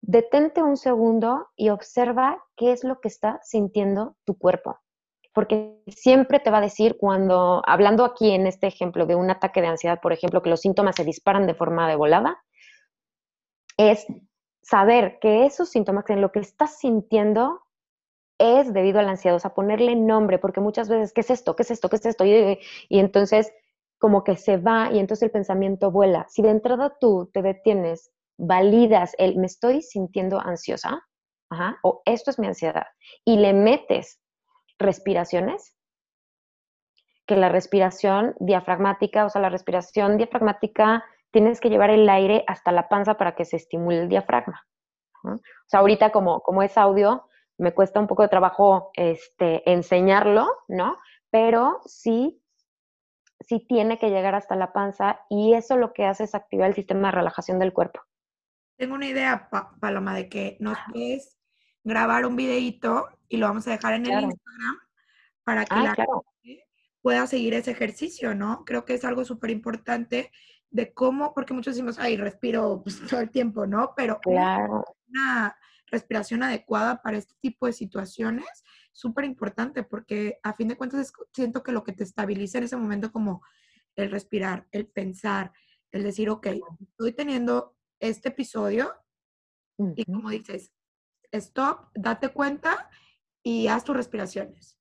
detente 0.00 0.62
un 0.62 0.76
segundo 0.76 1.48
y 1.56 1.70
observa 1.70 2.44
qué 2.56 2.72
es 2.72 2.84
lo 2.84 3.00
que 3.00 3.08
está 3.08 3.40
sintiendo 3.42 4.16
tu 4.24 4.38
cuerpo. 4.38 4.78
Porque 5.34 5.82
siempre 5.88 6.40
te 6.40 6.50
va 6.50 6.58
a 6.58 6.62
decir 6.62 6.96
cuando, 6.98 7.62
hablando 7.66 8.04
aquí 8.04 8.30
en 8.30 8.46
este 8.46 8.66
ejemplo 8.66 9.06
de 9.06 9.14
un 9.14 9.30
ataque 9.30 9.60
de 9.60 9.68
ansiedad, 9.68 10.00
por 10.00 10.12
ejemplo, 10.12 10.42
que 10.42 10.50
los 10.50 10.60
síntomas 10.60 10.96
se 10.96 11.04
disparan 11.04 11.46
de 11.46 11.54
forma 11.54 11.88
de 11.88 11.96
volada, 11.96 12.42
es 13.76 14.06
saber 14.62 15.18
que 15.20 15.46
esos 15.46 15.70
síntomas, 15.70 16.04
en 16.10 16.20
lo 16.20 16.32
que 16.32 16.40
estás 16.40 16.78
sintiendo, 16.78 17.62
es 18.38 18.72
debido 18.72 19.00
a 19.00 19.02
la 19.02 19.10
ansiedad, 19.10 19.36
o 19.36 19.40
sea, 19.40 19.54
ponerle 19.54 19.96
nombre, 19.96 20.38
porque 20.38 20.60
muchas 20.60 20.88
veces, 20.88 21.12
¿qué 21.12 21.22
es 21.22 21.30
esto? 21.30 21.56
¿Qué 21.56 21.62
es 21.62 21.70
esto? 21.70 21.88
¿Qué 21.88 21.96
es 21.96 22.06
esto? 22.06 22.24
Y, 22.24 22.58
entonces 22.90 23.52
como 23.98 24.22
que 24.22 24.36
se 24.36 24.58
va 24.58 24.92
y 24.92 25.00
entonces 25.00 25.24
el 25.24 25.30
pensamiento 25.32 25.90
vuela. 25.90 26.26
Si 26.28 26.40
de 26.42 26.50
entrada 26.50 26.96
tú 27.00 27.28
te 27.32 27.42
detienes, 27.42 28.12
validas 28.38 29.14
el 29.18 29.36
me 29.36 29.46
estoy 29.46 29.82
sintiendo 29.82 30.40
ansiosa, 30.40 31.02
o 31.82 32.02
esto 32.04 32.30
es 32.30 32.38
mi 32.38 32.46
ansiedad, 32.46 32.86
y 33.24 33.36
le 33.36 33.52
metes 33.52 34.20
respiraciones, 34.78 35.74
que 37.26 37.36
la 37.36 37.50
respiración 37.50 38.34
diafragmática, 38.40 39.26
o 39.26 39.28
sea, 39.28 39.42
la 39.42 39.50
respiración 39.50 40.16
diafragmática, 40.16 41.04
tienes 41.30 41.60
que 41.60 41.68
llevar 41.68 41.90
el 41.90 42.08
aire 42.08 42.42
hasta 42.46 42.72
la 42.72 42.88
panza 42.88 43.18
para 43.18 43.34
que 43.34 43.44
se 43.44 43.56
estimule 43.56 44.00
el 44.00 44.08
diafragma. 44.08 44.66
O 45.24 45.38
sea, 45.66 45.80
ahorita 45.80 46.10
como, 46.10 46.40
como 46.40 46.62
es 46.62 46.78
audio, 46.78 47.28
me 47.58 47.74
cuesta 47.74 48.00
un 48.00 48.06
poco 48.06 48.22
de 48.22 48.28
trabajo 48.28 48.90
este, 48.94 49.68
enseñarlo, 49.70 50.46
¿no? 50.68 50.96
Pero 51.30 51.80
sí, 51.84 52.40
sí 53.40 53.66
tiene 53.66 53.98
que 53.98 54.10
llegar 54.10 54.34
hasta 54.34 54.56
la 54.56 54.72
panza 54.72 55.20
y 55.28 55.54
eso 55.54 55.76
lo 55.76 55.92
que 55.92 56.06
hace 56.06 56.24
es 56.24 56.34
activar 56.34 56.68
el 56.68 56.74
sistema 56.74 57.08
de 57.08 57.16
relajación 57.16 57.58
del 57.58 57.72
cuerpo. 57.72 58.00
Tengo 58.78 58.94
una 58.94 59.06
idea, 59.06 59.50
Paloma, 59.80 60.14
de 60.14 60.28
que 60.28 60.56
nos 60.60 60.78
puedes 60.92 61.36
grabar 61.82 62.24
un 62.24 62.36
videito 62.36 63.08
y 63.28 63.36
lo 63.36 63.48
vamos 63.48 63.66
a 63.66 63.72
dejar 63.72 63.94
en 63.94 64.06
el 64.06 64.24
Instagram 64.24 64.78
para 65.42 65.64
que 65.64 65.74
ah, 65.74 65.82
la 65.82 65.94
gente 65.96 66.64
pueda 67.02 67.26
seguir 67.26 67.54
ese 67.54 67.72
ejercicio, 67.72 68.36
¿no? 68.36 68.64
Creo 68.64 68.84
que 68.84 68.94
es 68.94 69.04
algo 69.04 69.24
súper 69.24 69.50
importante 69.50 70.30
de 70.70 70.92
cómo, 70.94 71.34
porque 71.34 71.54
muchos 71.54 71.74
decimos, 71.74 71.98
ay, 71.98 72.16
respiro 72.16 72.82
pues, 72.84 73.00
todo 73.10 73.20
el 73.20 73.30
tiempo, 73.30 73.66
¿no? 73.66 73.94
Pero 73.96 74.20
claro. 74.20 74.84
una 75.08 75.56
respiración 75.86 76.44
adecuada 76.44 77.02
para 77.02 77.18
este 77.18 77.34
tipo 77.40 77.66
de 77.66 77.72
situaciones, 77.72 78.46
súper 78.92 79.24
importante, 79.24 79.82
porque 79.82 80.38
a 80.44 80.52
fin 80.52 80.68
de 80.68 80.76
cuentas 80.76 81.12
siento 81.32 81.64
que 81.64 81.72
lo 81.72 81.82
que 81.82 81.94
te 81.94 82.04
estabiliza 82.04 82.58
en 82.58 82.64
ese 82.64 82.76
momento 82.76 83.10
como 83.10 83.42
el 83.96 84.12
respirar, 84.12 84.68
el 84.70 84.86
pensar, 84.86 85.52
el 85.90 86.04
decir, 86.04 86.30
ok, 86.30 86.46
estoy 86.90 87.12
teniendo 87.12 87.77
este 88.00 88.28
episodio 88.28 88.94
y 89.78 90.04
como 90.04 90.30
dices, 90.30 90.72
stop, 91.30 91.90
date 91.94 92.30
cuenta 92.30 92.90
y 93.42 93.68
haz 93.68 93.84
tus 93.84 93.96
respiraciones. 93.96 94.76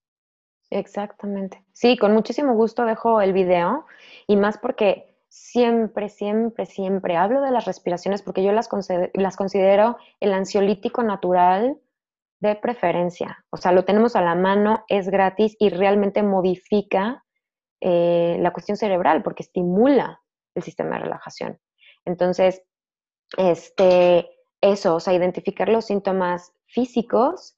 Exactamente. 0.70 1.64
Sí, 1.72 1.98
con 1.98 2.14
muchísimo 2.14 2.54
gusto 2.54 2.84
dejo 2.86 3.22
el 3.22 3.34
video 3.34 3.86
y 4.28 4.36
más 4.36 4.58
porque 4.58 5.16
siempre, 5.30 6.10
siempre, 6.10 6.66
siempre 6.66 7.16
hablo 7.16 7.42
de 7.42 7.52
las 7.52 7.66
respiraciones 7.66 8.22
porque 8.22 8.44
yo 8.44 8.52
las, 8.52 8.70
las 9.14 9.38
considero 9.38 9.98
el 10.20 10.34
ansiolítico 10.34 11.04
natural 11.04 11.80
de 12.40 12.56
preferencia. 12.56 13.46
O 13.50 13.58
sea, 13.58 13.72
lo 13.72 13.86
tenemos 13.86 14.16
a 14.16 14.22
la 14.22 14.36
mano, 14.36 14.84
es 14.90 15.10
gratis 15.10 15.56
y 15.60 15.70
realmente 15.70 16.24
modifica 16.24 17.24
eh, 17.82 18.38
la 18.40 18.52
cuestión 18.52 18.78
cerebral 18.78 19.24
porque 19.24 19.44
estimula 19.44 20.22
el 20.56 20.64
sistema 20.64 20.96
de 20.96 21.04
relajación. 21.04 21.60
Entonces, 22.06 22.64
este, 23.36 24.30
eso, 24.62 24.96
o 24.96 25.00
sea, 25.00 25.14
identificar 25.14 25.70
los 25.70 25.86
síntomas 25.86 26.54
físicos, 26.68 27.58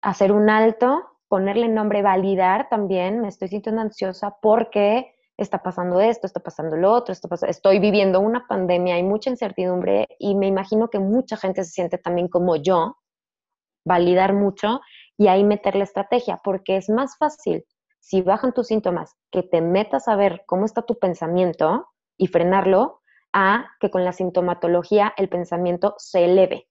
hacer 0.00 0.32
un 0.32 0.48
alto, 0.48 1.04
ponerle 1.28 1.68
nombre, 1.68 2.02
validar 2.02 2.68
también, 2.68 3.20
me 3.20 3.28
estoy 3.28 3.48
sintiendo 3.48 3.82
ansiosa 3.82 4.36
porque 4.40 5.14
está 5.36 5.62
pasando 5.62 6.00
esto, 6.00 6.26
está 6.26 6.40
pasando 6.40 6.76
lo 6.76 6.92
otro, 6.92 7.14
estoy 7.46 7.78
viviendo 7.78 8.20
una 8.20 8.46
pandemia, 8.48 8.96
hay 8.96 9.04
mucha 9.04 9.30
incertidumbre 9.30 10.08
y 10.18 10.34
me 10.34 10.48
imagino 10.48 10.88
que 10.88 10.98
mucha 10.98 11.36
gente 11.36 11.64
se 11.64 11.70
siente 11.70 11.98
también 11.98 12.28
como 12.28 12.56
yo, 12.56 12.96
validar 13.84 14.34
mucho 14.34 14.80
y 15.16 15.28
ahí 15.28 15.44
meterle 15.44 15.84
estrategia, 15.84 16.40
porque 16.42 16.76
es 16.76 16.88
más 16.88 17.16
fácil 17.18 17.64
si 18.00 18.22
bajan 18.22 18.52
tus 18.52 18.68
síntomas 18.68 19.16
que 19.30 19.42
te 19.42 19.60
metas 19.60 20.08
a 20.08 20.16
ver 20.16 20.42
cómo 20.46 20.64
está 20.64 20.82
tu 20.82 20.98
pensamiento 20.98 21.88
y 22.16 22.26
frenarlo, 22.26 22.97
a 23.32 23.66
que 23.80 23.90
con 23.90 24.04
la 24.04 24.12
sintomatología 24.12 25.14
el 25.16 25.28
pensamiento 25.28 25.94
se 25.98 26.24
eleve. 26.24 26.68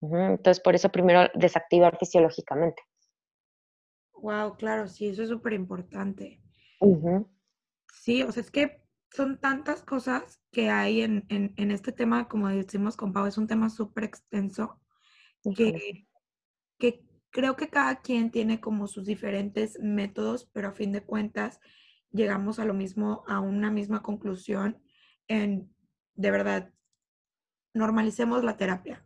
Entonces, 0.00 0.60
por 0.60 0.74
eso 0.74 0.90
primero 0.90 1.28
desactivar 1.34 1.98
fisiológicamente. 1.98 2.82
Wow, 4.14 4.56
claro, 4.56 4.86
sí, 4.88 5.08
eso 5.08 5.22
es 5.22 5.28
súper 5.28 5.52
importante. 5.52 6.40
Sí, 7.92 8.22
o 8.22 8.30
sea, 8.30 8.42
es 8.42 8.50
que 8.50 8.82
son 9.10 9.38
tantas 9.38 9.82
cosas 9.82 10.40
que 10.50 10.70
hay 10.70 11.02
en, 11.02 11.24
este 11.56 11.92
tema, 11.92 12.28
como 12.28 12.48
decimos 12.48 12.96
con 12.96 13.12
Pau, 13.12 13.26
es 13.26 13.38
un 13.38 13.46
tema 13.46 13.70
súper 13.70 14.04
extenso, 14.04 14.80
que, 15.56 16.06
que 16.78 17.04
creo 17.30 17.56
que 17.56 17.68
cada 17.68 18.00
quien 18.00 18.30
tiene 18.30 18.60
como 18.60 18.86
sus 18.86 19.06
diferentes 19.06 19.78
métodos, 19.80 20.48
pero 20.52 20.68
a 20.68 20.72
fin 20.72 20.92
de 20.92 21.02
cuentas 21.02 21.60
llegamos 22.10 22.58
a 22.58 22.64
lo 22.64 22.74
mismo, 22.74 23.24
a 23.28 23.40
una 23.40 23.70
misma 23.70 24.02
conclusión 24.02 24.82
en, 25.28 25.72
de 26.14 26.30
verdad, 26.30 26.72
normalicemos 27.74 28.42
la 28.44 28.56
terapia. 28.56 29.04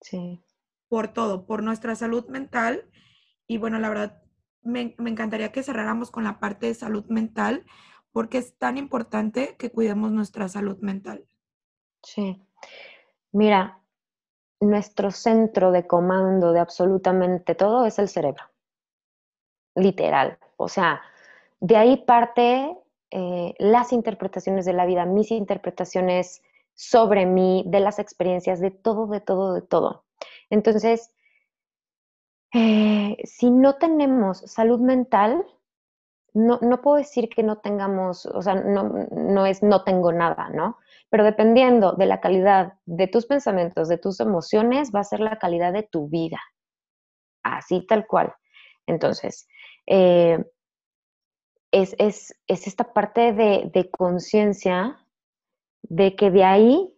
Sí. 0.00 0.42
Por 0.88 1.08
todo, 1.08 1.46
por 1.46 1.62
nuestra 1.62 1.94
salud 1.94 2.26
mental. 2.28 2.90
Y 3.46 3.58
bueno, 3.58 3.78
la 3.78 3.88
verdad, 3.88 4.22
me, 4.62 4.94
encantaría 4.98 5.52
que 5.52 5.62
cerráramos 5.62 6.10
con 6.10 6.24
la 6.24 6.40
parte 6.40 6.66
de 6.66 6.74
salud 6.74 7.04
mental, 7.06 7.64
porque 8.12 8.38
es 8.38 8.56
tan 8.58 8.76
importante 8.76 9.56
que 9.56 9.70
cuidemos 9.70 10.10
nuestra 10.10 10.48
salud 10.48 10.78
mental. 10.80 11.26
Sí. 12.02 12.42
Mira, 13.32 13.80
nuestro 14.60 15.10
centro 15.10 15.70
de 15.70 15.86
comando 15.86 16.52
de 16.52 16.60
absolutamente 16.60 17.54
todo 17.54 17.86
es 17.86 17.98
el 17.98 18.08
cerebro. 18.08 18.44
Literal. 19.76 20.38
O 20.56 20.68
sea, 20.68 21.00
de 21.60 21.76
ahí 21.76 21.96
parte 21.98 22.76
eh, 23.10 23.54
las 23.58 23.92
interpretaciones 23.92 24.64
de 24.64 24.72
la 24.72 24.86
vida, 24.86 25.04
mis 25.04 25.30
interpretaciones 25.30 26.42
sobre 26.74 27.26
mí, 27.26 27.64
de 27.66 27.80
las 27.80 27.98
experiencias, 27.98 28.60
de 28.60 28.70
todo, 28.70 29.06
de 29.06 29.20
todo, 29.20 29.54
de 29.54 29.62
todo. 29.62 30.04
Entonces, 30.48 31.12
eh, 32.52 33.16
si 33.24 33.50
no 33.50 33.76
tenemos 33.76 34.38
salud 34.38 34.80
mental, 34.80 35.44
no, 36.32 36.58
no, 36.62 36.80
puedo 36.80 36.96
decir 36.96 37.28
que 37.28 37.42
no 37.42 37.58
tengamos, 37.58 38.26
o 38.26 38.42
sea, 38.42 38.54
no, 38.54 38.84
no 39.10 39.46
es 39.46 39.62
no 39.62 39.82
tengo 39.84 40.12
nada, 40.12 40.48
¿no? 40.50 40.78
Pero 41.08 41.24
dependiendo 41.24 41.92
de 41.92 42.06
la 42.06 42.20
calidad 42.20 42.74
de 42.86 43.08
tus 43.08 43.26
pensamientos, 43.26 43.88
de 43.88 43.98
tus 43.98 44.20
emociones, 44.20 44.92
va 44.94 45.00
a 45.00 45.04
ser 45.04 45.20
la 45.20 45.38
calidad 45.38 45.72
de 45.72 45.82
tu 45.82 46.08
vida. 46.08 46.40
Así 47.42 47.84
tal 47.86 48.06
cual. 48.06 48.32
Entonces, 48.86 49.48
eh, 49.86 50.44
es, 51.72 51.94
es, 51.98 52.34
es, 52.46 52.66
esta 52.66 52.92
parte 52.92 53.32
de, 53.32 53.70
de 53.72 53.90
conciencia 53.90 54.98
de 55.82 56.16
que 56.16 56.30
de 56.30 56.44
ahí 56.44 56.94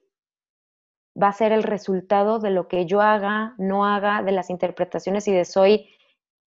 va 1.20 1.29
a 1.29 1.33
ser 1.33 1.53
el 1.53 1.62
resultado 1.62 2.39
de 2.39 2.51
lo 2.51 2.68
que 2.68 2.87
yo 2.87 3.01
haga, 3.01 3.55
no 3.59 3.85
haga, 3.87 4.23
de 4.23 4.33
las 4.33 4.51
interpretaciones 4.51 5.29
y 5.29 5.33
de 5.33 5.45
soy, 5.45 5.91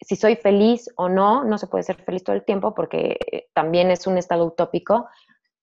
si 0.01 0.15
soy 0.15 0.35
feliz 0.35 0.89
o 0.97 1.09
no, 1.09 1.43
no 1.43 1.57
se 1.57 1.67
puede 1.67 1.83
ser 1.83 1.97
feliz 2.03 2.23
todo 2.23 2.35
el 2.35 2.45
tiempo 2.45 2.73
porque 2.73 3.17
eh, 3.31 3.47
también 3.53 3.91
es 3.91 4.07
un 4.07 4.17
estado 4.17 4.45
utópico, 4.45 5.07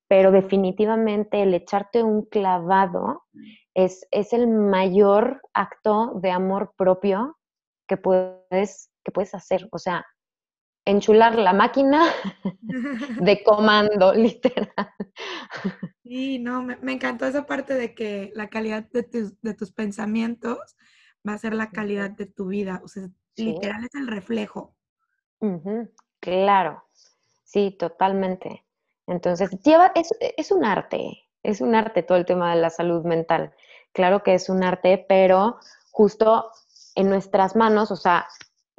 pero 0.08 0.30
definitivamente 0.30 1.42
el 1.42 1.54
echarte 1.54 2.02
un 2.02 2.26
clavado 2.26 3.24
es, 3.74 4.06
es 4.10 4.32
el 4.32 4.46
mayor 4.46 5.40
acto 5.54 6.12
de 6.16 6.30
amor 6.30 6.74
propio 6.76 7.38
que 7.88 7.96
puedes, 7.96 8.90
que 9.04 9.10
puedes 9.10 9.34
hacer. 9.34 9.68
O 9.72 9.78
sea, 9.78 10.06
enchular 10.84 11.36
la 11.36 11.52
máquina 11.52 12.04
de 13.20 13.42
comando, 13.42 14.12
literal. 14.14 14.72
Sí, 16.02 16.38
no, 16.38 16.62
me, 16.62 16.92
encantó 16.92 17.26
esa 17.26 17.46
parte 17.46 17.74
de 17.74 17.94
que 17.94 18.32
la 18.34 18.48
calidad 18.48 18.84
de 18.90 19.02
tus, 19.54 19.72
pensamientos 19.72 20.76
va 21.26 21.34
a 21.34 21.38
ser 21.38 21.54
la 21.54 21.70
calidad 21.70 22.10
de 22.10 22.26
tu 22.26 22.48
vida. 22.48 22.80
O 22.84 22.88
sea, 22.88 23.08
literal 23.36 23.84
es 23.84 23.94
el 23.94 24.08
reflejo. 24.08 24.74
Claro, 26.20 26.84
sí, 27.44 27.76
totalmente. 27.78 28.64
Entonces, 29.06 29.50
lleva, 29.62 29.92
es, 29.94 30.14
es 30.20 30.52
un 30.52 30.64
arte, 30.64 31.28
es 31.42 31.60
un 31.60 31.74
arte 31.74 32.02
todo 32.02 32.18
el 32.18 32.26
tema 32.26 32.54
de 32.54 32.60
la 32.60 32.70
salud 32.70 33.04
mental. 33.04 33.52
Claro 33.92 34.22
que 34.22 34.34
es 34.34 34.48
un 34.48 34.62
arte, 34.62 35.04
pero 35.08 35.58
justo 35.90 36.50
en 36.94 37.08
nuestras 37.08 37.56
manos, 37.56 37.90
o 37.90 37.96
sea, 37.96 38.26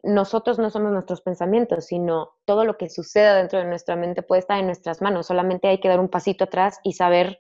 nosotros 0.04 0.60
no 0.60 0.70
somos 0.70 0.92
nuestros 0.92 1.22
pensamientos, 1.22 1.86
sino 1.86 2.38
todo 2.46 2.66
lo 2.66 2.78
que 2.78 2.90
suceda 2.90 3.36
dentro 3.36 3.60
de 3.60 3.66
nuestra 3.66 3.96
mente 3.96 4.22
puede 4.22 4.40
estar 4.40 4.60
en 4.60 4.66
nuestras 4.66 5.02
manos. 5.02 5.28
Solamente 5.28 5.70
hay 5.70 5.80
que 5.80 5.88
dar 5.88 6.00
un 6.00 6.10
pasito 6.10 6.44
atrás 6.44 6.80
y 6.84 6.94
saber 6.94 7.40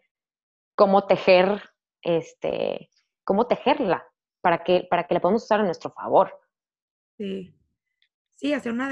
cómo 0.75 1.05
tejer, 1.05 1.61
este, 2.01 2.89
cómo 3.25 3.47
tejerla 3.47 4.07
para 4.41 4.63
que, 4.63 4.87
para 4.89 5.05
que 5.05 5.13
la 5.13 5.19
podamos 5.19 5.43
usar 5.43 5.59
a 5.59 5.63
nuestro 5.63 5.91
favor. 5.91 6.39
Sí. 7.17 7.53
Sí, 8.35 8.53
hacer 8.53 8.71
una, 8.71 8.89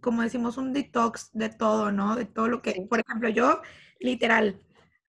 como 0.00 0.22
decimos, 0.22 0.56
un 0.56 0.72
detox 0.72 1.30
de 1.32 1.48
todo, 1.50 1.92
¿no? 1.92 2.16
De 2.16 2.24
todo 2.24 2.48
lo 2.48 2.60
que, 2.62 2.86
por 2.88 3.00
ejemplo, 3.00 3.28
yo, 3.28 3.60
literal, 4.00 4.60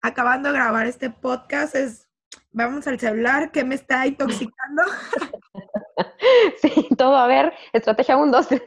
acabando 0.02 0.50
de 0.50 0.56
grabar 0.56 0.86
este 0.86 1.10
podcast, 1.10 1.74
es, 1.74 2.08
vamos 2.52 2.86
al 2.86 2.98
celular, 2.98 3.52
¿qué 3.52 3.64
me 3.64 3.74
está 3.74 4.06
intoxicando? 4.06 4.82
Sí, 6.60 6.88
todo 6.96 7.16
a 7.16 7.26
ver, 7.26 7.52
estrategia 7.72 8.16
1, 8.16 8.30
2, 8.30 8.48
3. 8.48 8.62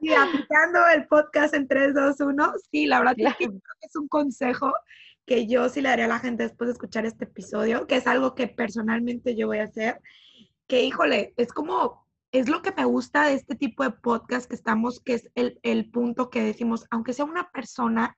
Sí, 0.00 0.14
aplicando 0.14 0.86
el 0.94 1.06
podcast 1.06 1.54
en 1.54 1.68
3, 1.68 1.94
2, 1.94 2.20
1. 2.20 2.52
Sí, 2.70 2.86
la 2.86 2.98
verdad 2.98 3.14
es 3.16 3.36
que 3.36 3.44
es 3.44 3.96
un 3.96 4.08
consejo 4.08 4.72
que 5.26 5.46
yo 5.46 5.68
sí 5.68 5.80
le 5.80 5.88
daría 5.88 6.04
a 6.04 6.08
la 6.08 6.18
gente 6.18 6.42
después 6.42 6.68
de 6.68 6.72
escuchar 6.72 7.06
este 7.06 7.24
episodio, 7.24 7.86
que 7.86 7.96
es 7.96 8.06
algo 8.06 8.34
que 8.34 8.46
personalmente 8.46 9.36
yo 9.36 9.46
voy 9.46 9.58
a 9.58 9.64
hacer, 9.64 10.00
que 10.66 10.82
híjole, 10.82 11.32
es 11.36 11.52
como, 11.52 12.06
es 12.32 12.48
lo 12.48 12.60
que 12.60 12.72
me 12.72 12.84
gusta 12.84 13.26
de 13.26 13.34
este 13.34 13.54
tipo 13.54 13.84
de 13.84 13.90
podcast 13.90 14.48
que 14.48 14.54
estamos, 14.54 15.00
que 15.00 15.14
es 15.14 15.30
el, 15.34 15.58
el 15.62 15.90
punto 15.90 16.28
que 16.28 16.42
decimos, 16.42 16.86
aunque 16.90 17.14
sea 17.14 17.24
una 17.24 17.50
persona 17.50 18.16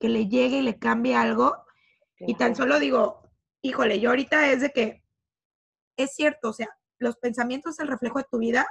que 0.00 0.08
le 0.08 0.28
llegue 0.28 0.58
y 0.58 0.62
le 0.62 0.78
cambie 0.78 1.14
algo, 1.14 1.56
y 2.20 2.34
tan 2.34 2.56
solo 2.56 2.80
digo, 2.80 3.22
híjole, 3.62 4.00
yo 4.00 4.10
ahorita 4.10 4.50
es 4.50 4.60
de 4.60 4.70
que 4.70 5.04
es 5.96 6.14
cierto, 6.14 6.50
o 6.50 6.52
sea, 6.52 6.68
los 6.98 7.16
pensamientos 7.16 7.74
es 7.74 7.80
el 7.80 7.88
reflejo 7.88 8.18
de 8.18 8.26
tu 8.30 8.38
vida. 8.38 8.66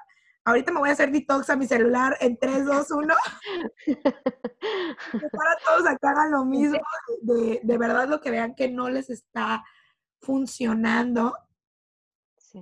Ahorita 0.46 0.72
me 0.72 0.80
voy 0.80 0.90
a 0.90 0.94
hacer 0.94 1.12
detox 1.12 1.50
a 1.50 1.58
mi 1.58 1.68
celular 1.68 2.16
en 2.22 2.38
3, 2.38 2.66
2, 2.66 2.92
1. 2.92 3.16
para 5.12 5.58
todos 5.66 5.88
a 5.88 5.98
que 5.98 6.08
hagan 6.08 6.32
lo 6.32 6.46
mismo, 6.46 6.80
de, 7.22 7.60
de, 7.64 7.78
verdad 7.78 8.08
lo 8.08 8.22
que 8.22 8.32
vean 8.32 8.56
que 8.56 8.70
no 8.70 8.90
les 8.90 9.10
está 9.10 9.64
funcionando, 10.22 11.34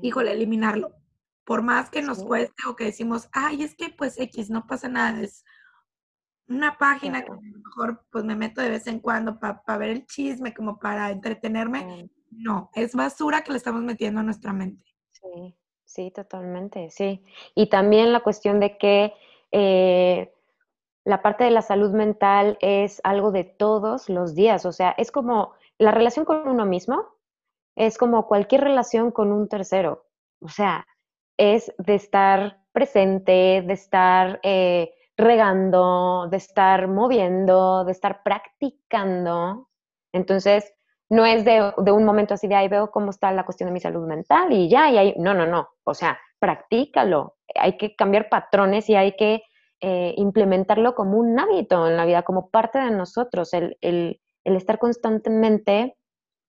híjole, 0.01 0.31
eliminarlo. 0.31 0.95
Por 1.43 1.61
más 1.61 1.91
que 1.91 2.01
nos 2.01 2.23
cueste 2.23 2.67
o 2.67 2.75
que 2.75 2.85
decimos, 2.85 3.29
ay, 3.31 3.61
es 3.61 3.75
que 3.75 3.89
pues 3.89 4.19
X, 4.19 4.49
no 4.49 4.65
pasa 4.65 4.87
nada, 4.87 5.21
es 5.21 5.43
una 6.47 6.77
página 6.77 7.23
que 7.23 7.31
a 7.31 7.35
lo 7.35 7.41
mejor 7.41 8.05
pues 8.11 8.23
me 8.23 8.35
meto 8.35 8.61
de 8.61 8.69
vez 8.69 8.87
en 8.87 8.99
cuando 8.99 9.39
para 9.39 9.77
ver 9.77 9.89
el 9.89 10.05
chisme, 10.05 10.53
como 10.53 10.79
para 10.79 11.11
entretenerme. 11.11 12.09
No, 12.31 12.69
es 12.73 12.93
basura 12.93 13.43
que 13.43 13.51
le 13.51 13.57
estamos 13.57 13.81
metiendo 13.81 14.19
a 14.19 14.23
nuestra 14.23 14.53
mente. 14.53 14.94
Sí, 15.85 16.11
totalmente, 16.11 16.89
sí. 16.89 17.23
Y 17.53 17.67
también 17.69 18.11
la 18.11 18.21
cuestión 18.21 18.59
de 18.59 18.77
que 18.77 19.13
eh, 19.51 20.33
la 21.05 21.21
parte 21.23 21.45
de 21.45 21.51
la 21.51 21.63
salud 21.63 21.91
mental 21.91 22.57
es 22.61 23.01
algo 23.05 23.31
de 23.31 23.45
todos 23.45 24.09
los 24.09 24.35
días, 24.35 24.65
o 24.65 24.73
sea, 24.73 24.91
es 24.97 25.11
como 25.11 25.53
la 25.79 25.91
relación 25.91 26.25
con 26.25 26.47
uno 26.47 26.65
mismo, 26.67 27.05
es 27.77 27.97
como 27.99 28.27
cualquier 28.27 28.63
relación 28.63 29.11
con 29.11 29.33
un 29.33 29.49
tercero, 29.49 30.07
o 30.41 30.49
sea, 30.49 30.87
es 31.37 31.73
de 31.79 31.95
estar 31.95 32.59
presente, 32.73 33.63
de 33.67 33.73
estar 33.73 34.41
eh, 34.43 34.93
regando, 35.17 36.27
de 36.31 36.37
estar 36.37 36.89
moviendo, 36.89 37.85
de 37.85 37.93
estar 37.93 38.23
practicando. 38.23 39.69
Entonces, 40.13 40.74
no 41.09 41.25
es 41.25 41.45
de, 41.45 41.73
un 41.91 42.03
momento 42.03 42.33
así 42.33 42.47
de 42.47 42.55
ahí 42.55 42.67
veo 42.67 42.91
cómo 42.91 43.11
está 43.11 43.31
la 43.31 43.45
cuestión 43.45 43.67
de 43.67 43.73
mi 43.73 43.79
salud 43.79 44.07
mental 44.07 44.51
y 44.51 44.69
ya, 44.69 44.89
y 44.89 44.97
ahí, 44.97 45.15
no, 45.17 45.33
no, 45.33 45.45
no, 45.45 45.69
o 45.83 45.93
sea, 45.93 46.19
practícalo, 46.39 47.37
hay 47.53 47.77
que 47.77 47.95
cambiar 47.95 48.29
patrones 48.29 48.89
y 48.89 48.95
hay 48.95 49.15
que 49.15 49.43
eh, 49.81 50.13
implementarlo 50.17 50.95
como 50.95 51.17
un 51.17 51.39
hábito 51.39 51.87
en 51.87 51.97
la 51.97 52.05
vida, 52.05 52.23
como 52.23 52.49
parte 52.49 52.79
de 52.79 52.91
nosotros, 52.91 53.53
el, 53.53 53.77
el, 53.81 54.21
el 54.43 54.55
estar 54.55 54.79
constantemente 54.79 55.97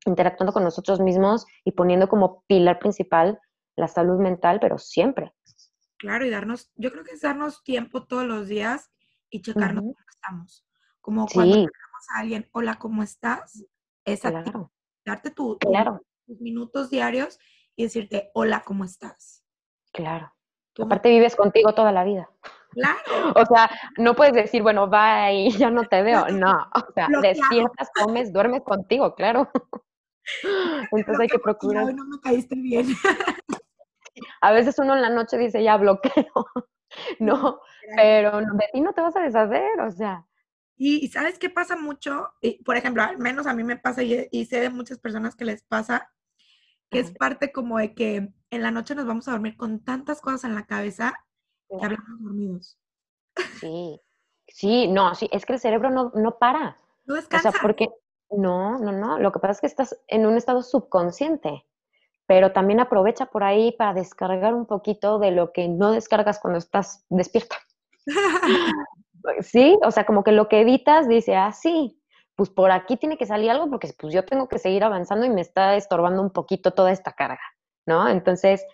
interactuando 0.07 0.53
con 0.53 0.65
nosotros 0.65 1.01
mismos 1.01 1.47
y 1.65 1.73
poniendo 1.73 2.09
como 2.09 2.45
pilar 2.47 2.79
principal 2.79 3.41
la 3.77 3.89
salud 3.89 4.19
mental, 4.19 4.59
pero 4.61 4.79
siempre. 4.79 5.33
Claro, 5.99 6.25
y 6.25 6.31
darnos, 6.31 6.71
yo 6.77 6.91
creo 6.93 7.05
que 7.05 7.13
es 7.13 7.21
darnos 7.21 7.63
tiempo 7.63 8.05
todos 8.05 8.25
los 8.25 8.49
días 8.49 8.91
y 9.31 9.43
checarnos 9.43 9.83
cómo 9.83 9.97
estamos. 10.09 10.67
Como 11.01 11.27
cuando 11.27 11.55
sí. 11.55 11.67
a 12.15 12.21
alguien, 12.21 12.49
hola, 12.53 12.77
¿cómo 12.79 13.03
estás? 13.03 13.65
Es 14.07 14.21
claro. 14.21 14.73
darte 15.05 15.31
tu, 15.31 15.59
claro. 15.59 16.01
tus 16.27 16.41
minutos 16.41 16.89
diarios 16.89 17.39
y 17.75 17.83
decirte, 17.83 18.31
hola, 18.33 18.63
¿cómo 18.65 18.85
estás? 18.85 19.45
Claro. 19.93 20.33
Aparte 20.79 21.11
vives 21.11 21.37
contigo 21.37 21.75
toda 21.75 21.93
la 21.93 22.05
vida. 22.05 22.31
Claro. 22.71 22.99
O 23.35 23.45
sea, 23.45 23.71
no 23.99 24.15
puedes 24.15 24.35
decir, 24.35 24.63
bueno, 24.63 24.89
bye, 24.89 25.51
ya 25.51 25.71
no 25.71 25.85
te 25.85 26.03
veo. 26.03 26.29
No, 26.29 26.53
o 26.75 26.93
sea, 26.95 27.09
despiertas, 27.21 27.91
comes, 27.95 28.33
duermes 28.33 28.63
contigo, 28.63 29.15
claro. 29.15 29.51
Entonces 30.93 31.21
hay 31.21 31.29
que 31.29 31.39
procurar. 31.39 31.85
Hoy 31.85 31.95
no 31.95 32.05
me 32.05 32.21
caíste 32.21 32.55
bien. 32.57 32.87
A 34.41 34.53
veces 34.53 34.79
uno 34.79 34.95
en 34.95 35.03
la 35.03 35.11
noche 35.11 35.39
dice, 35.39 35.63
ya 35.63 35.77
bloqueo. 35.77 36.47
No, 37.19 37.61
pero 37.97 38.39
de 38.39 38.69
ti 38.73 38.81
no 38.81 38.93
te 38.93 39.01
vas 39.01 39.17
a 39.17 39.21
deshacer, 39.21 39.81
o 39.81 39.91
sea, 39.91 40.26
y, 40.79 41.09
¿sabes 41.09 41.39
qué 41.39 41.49
pasa 41.49 41.77
mucho? 41.77 42.29
Y, 42.43 42.63
por 42.63 42.77
ejemplo, 42.77 43.03
al 43.03 43.19
menos 43.19 43.47
a 43.47 43.55
mí 43.55 43.65
me 43.65 43.79
pasa 43.79 44.03
y, 44.03 44.45
sé 44.45 44.61
de 44.61 44.71
muchas 44.71 44.99
personas 44.99 45.35
que 45.35 45.47
les 45.47 45.63
pasa, 45.63 46.13
que 46.91 46.99
es 46.99 47.13
parte 47.13 47.51
como 47.51 47.79
de 47.79 47.95
que 47.95 48.33
en 48.51 48.63
la 48.63 48.71
noche 48.71 48.95
nos 48.95 49.07
vamos 49.07 49.27
a 49.27 49.33
dormir 49.33 49.57
con 49.57 49.83
tantas 49.83 50.21
cosas 50.21 50.45
en 50.45 50.55
la 50.55 50.67
cabeza 50.67 51.15
que 51.69 51.85
hablamos 51.85 52.21
dormidos. 52.21 52.79
Sí, 53.59 54.01
sí, 54.49 54.89
no, 54.89 55.15
sí, 55.15 55.29
es 55.33 55.47
que 55.47 55.55
el 55.55 55.61
cerebro 55.61 55.91
no, 55.91 56.13
no 56.15 56.39
para. 56.39 56.77
No 57.07 57.15
descansa. 57.15 57.49
O 57.49 57.53
sea, 57.53 57.61
porque, 57.63 57.89
no, 58.31 58.79
no, 58.79 58.93
no, 58.93 59.19
lo 59.19 59.33
que 59.33 59.39
pasa 59.39 59.53
es 59.53 59.61
que 59.61 59.67
estás 59.67 59.99
en 60.09 60.27
un 60.27 60.37
estado 60.37 60.63
subconsciente, 60.63 61.65
pero 62.27 62.53
también 62.53 62.81
aprovecha 62.81 63.27
por 63.27 63.45
ahí 63.45 63.73
para 63.73 63.95
descargar 63.95 64.53
un 64.55 64.67
poquito 64.67 65.19
de 65.19 65.31
lo 65.31 65.53
que 65.53 65.69
no 65.69 65.93
descargas 65.93 66.39
cuando 66.39 66.59
estás 66.59 67.05
despierta. 67.09 67.57
sí, 69.41 69.79
o 69.83 69.91
sea, 69.91 70.05
como 70.07 70.25
que 70.25 70.33
lo 70.33 70.49
que 70.49 70.61
evitas 70.61 71.09
dice, 71.09 71.37
ah, 71.37 71.53
sí, 71.53 72.01
pues 72.35 72.51
por 72.51 72.71
aquí 72.71 72.97
tiene 72.97 73.17
que 73.17 73.27
salir 73.27 73.51
algo 73.51 73.71
porque 73.71 73.93
pues 73.99 74.13
yo 74.13 74.25
tengo 74.25 74.49
que 74.49 74.59
seguir 74.59 74.85
avanzando 74.85 75.27
y 75.27 75.31
me 75.31 75.41
está 75.41 75.77
estorbando 75.77 76.23
un 76.23 76.31
poquito 76.31 76.73
toda 76.73 76.93
esta 76.93 77.13
carga, 77.13 77.41
¿no? 77.87 78.09
Entonces, 78.09 78.65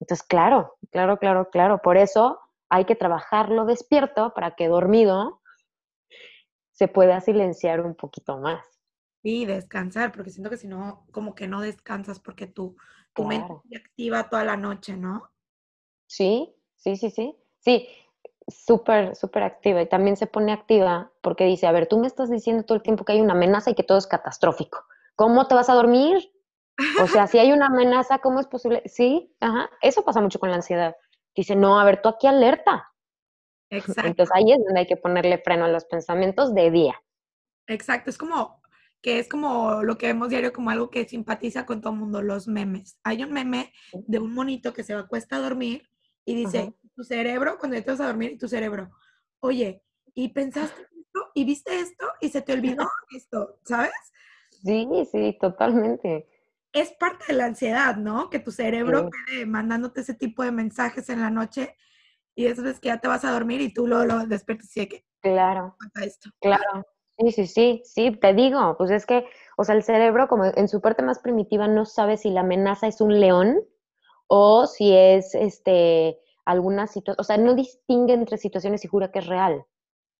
entonces 0.00 0.26
claro, 0.26 0.74
claro, 0.90 1.18
claro, 1.18 1.50
claro, 1.50 1.80
por 1.82 1.96
eso 1.96 2.40
hay 2.70 2.86
que 2.86 2.96
trabajarlo 2.96 3.66
despierto 3.66 4.32
para 4.34 4.52
que 4.52 4.68
dormido 4.68 5.40
se 6.72 6.88
pueda 6.88 7.20
silenciar 7.20 7.82
un 7.82 7.94
poquito 7.94 8.38
más. 8.38 8.64
Sí, 9.22 9.44
descansar, 9.44 10.12
porque 10.12 10.30
siento 10.30 10.48
que 10.48 10.56
si 10.56 10.66
no, 10.66 11.06
como 11.12 11.34
que 11.34 11.46
no 11.46 11.60
descansas 11.60 12.20
porque 12.20 12.46
tu, 12.46 12.74
tu 13.12 13.24
mente 13.24 13.52
se 13.68 13.76
activa 13.76 14.30
toda 14.30 14.44
la 14.44 14.56
noche, 14.56 14.96
¿no? 14.96 15.30
Sí, 16.06 16.56
sí, 16.76 16.96
sí, 16.96 17.10
sí. 17.10 17.36
Sí, 17.58 17.86
súper, 18.50 19.16
súper 19.16 19.42
activa 19.42 19.82
y 19.82 19.88
también 19.88 20.16
se 20.16 20.26
pone 20.26 20.52
activa 20.52 21.12
porque 21.22 21.44
dice, 21.44 21.66
a 21.66 21.72
ver, 21.72 21.86
tú 21.86 21.98
me 21.98 22.06
estás 22.06 22.30
diciendo 22.30 22.64
todo 22.64 22.76
el 22.76 22.82
tiempo 22.82 23.04
que 23.04 23.12
hay 23.12 23.20
una 23.20 23.32
amenaza 23.32 23.70
y 23.70 23.74
que 23.74 23.82
todo 23.82 23.98
es 23.98 24.06
catastrófico. 24.06 24.84
¿Cómo 25.16 25.46
te 25.46 25.54
vas 25.54 25.68
a 25.68 25.74
dormir? 25.74 26.32
O 27.02 27.06
sea, 27.06 27.26
si 27.26 27.38
hay 27.38 27.52
una 27.52 27.66
amenaza, 27.66 28.18
¿cómo 28.18 28.40
es 28.40 28.46
posible? 28.46 28.82
Sí, 28.86 29.34
ajá, 29.40 29.70
eso 29.82 30.04
pasa 30.04 30.20
mucho 30.20 30.38
con 30.38 30.50
la 30.50 30.56
ansiedad. 30.56 30.96
Dice, 31.34 31.54
no, 31.56 31.78
a 31.78 31.84
ver, 31.84 32.00
tú 32.02 32.08
aquí 32.08 32.26
alerta. 32.26 32.90
Exacto. 33.70 34.06
Entonces 34.06 34.34
ahí 34.34 34.52
es 34.52 34.58
donde 34.64 34.80
hay 34.80 34.86
que 34.86 34.96
ponerle 34.96 35.38
freno 35.38 35.66
a 35.66 35.68
los 35.68 35.84
pensamientos 35.84 36.54
de 36.54 36.70
día. 36.70 37.02
Exacto, 37.66 38.10
es 38.10 38.18
como 38.18 38.60
que 39.02 39.18
es 39.18 39.28
como 39.28 39.82
lo 39.82 39.96
que 39.96 40.08
vemos 40.08 40.28
diario 40.28 40.52
como 40.52 40.70
algo 40.70 40.90
que 40.90 41.08
simpatiza 41.08 41.64
con 41.64 41.80
todo 41.80 41.92
el 41.92 42.00
mundo, 42.00 42.20
los 42.22 42.48
memes. 42.48 42.98
Hay 43.02 43.22
un 43.22 43.32
meme 43.32 43.72
de 43.92 44.18
un 44.18 44.34
monito 44.34 44.72
que 44.72 44.82
se 44.82 44.94
va 44.94 45.02
a 45.02 45.06
cuesta 45.06 45.36
a 45.36 45.40
dormir 45.40 45.88
y 46.24 46.34
dice, 46.34 46.74
tu 46.94 47.04
cerebro, 47.04 47.58
cuando 47.58 47.82
te 47.82 47.90
vas 47.90 48.00
a 48.00 48.06
dormir, 48.06 48.32
y 48.32 48.38
tu 48.38 48.48
cerebro, 48.48 48.90
oye, 49.40 49.82
¿y 50.14 50.28
pensaste 50.28 50.82
esto? 50.82 51.30
¿Y 51.34 51.44
viste 51.44 51.80
esto? 51.80 52.06
¿Y 52.20 52.28
se 52.28 52.42
te 52.42 52.52
olvidó 52.52 52.88
esto? 53.16 53.58
¿Sabes? 53.64 53.92
Sí, 54.62 54.86
sí, 55.10 55.38
totalmente. 55.40 56.26
Es 56.72 56.92
parte 56.92 57.24
de 57.28 57.34
la 57.34 57.46
ansiedad, 57.46 57.96
¿no? 57.96 58.30
Que 58.30 58.38
tu 58.38 58.52
cerebro 58.52 59.08
quede 59.10 59.46
mandándote 59.46 60.02
ese 60.02 60.14
tipo 60.14 60.44
de 60.44 60.52
mensajes 60.52 61.08
en 61.08 61.20
la 61.20 61.30
noche 61.30 61.76
y 62.34 62.46
eso 62.46 62.66
es 62.68 62.78
que 62.78 62.88
ya 62.88 62.98
te 62.98 63.08
vas 63.08 63.24
a 63.24 63.32
dormir 63.32 63.60
y 63.60 63.72
tú 63.72 63.86
lo, 63.86 64.04
lo 64.04 64.26
despiertas 64.26 64.76
y 64.76 64.86
que... 64.86 65.04
Claro. 65.20 65.76
Esto. 66.00 66.30
Claro. 66.40 66.86
Sí, 67.18 67.32
sí, 67.32 67.46
sí, 67.46 67.82
sí, 67.84 68.10
te 68.12 68.32
digo, 68.32 68.76
pues 68.78 68.90
es 68.90 69.04
que, 69.04 69.26
o 69.58 69.64
sea, 69.64 69.74
el 69.74 69.82
cerebro 69.82 70.26
como 70.26 70.46
en 70.46 70.68
su 70.68 70.80
parte 70.80 71.02
más 71.02 71.18
primitiva 71.18 71.68
no 71.68 71.84
sabe 71.84 72.16
si 72.16 72.30
la 72.30 72.40
amenaza 72.40 72.86
es 72.86 73.02
un 73.02 73.20
león 73.20 73.60
o 74.26 74.66
si 74.66 74.94
es 74.94 75.34
este 75.34 76.18
alguna 76.50 76.86
situación, 76.86 77.16
o 77.18 77.24
sea, 77.24 77.36
no 77.36 77.54
distingue 77.54 78.14
entre 78.14 78.38
situaciones 78.38 78.84
y 78.84 78.88
jura 78.88 79.10
que 79.10 79.20
es 79.20 79.26
real, 79.26 79.64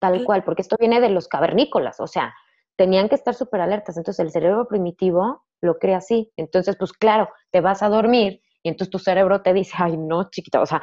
tal 0.01 0.25
cual, 0.25 0.45
porque 0.45 0.63
esto 0.63 0.77
viene 0.79 1.01
de 1.01 1.11
los 1.11 1.29
cavernícolas, 1.29 2.01
o 2.01 2.07
sea, 2.07 2.35
tenían 2.77 3.09
que 3.09 3.15
estar 3.15 3.35
súper 3.35 3.61
alertas, 3.61 3.97
entonces 3.97 4.25
el 4.25 4.31
cerebro 4.31 4.67
primitivo 4.67 5.45
lo 5.61 5.79
cree 5.79 5.95
así, 5.95 6.33
entonces 6.37 6.77
pues 6.77 6.93
claro, 6.93 7.29
te 7.51 7.61
vas 7.61 7.83
a 7.83 7.89
dormir 7.89 8.43
y 8.63 8.69
entonces 8.69 8.91
tu 8.91 8.99
cerebro 8.99 9.43
te 9.43 9.53
dice, 9.53 9.73
ay 9.79 9.97
no, 9.97 10.31
chiquita, 10.31 10.61
o 10.61 10.67
sea, 10.67 10.81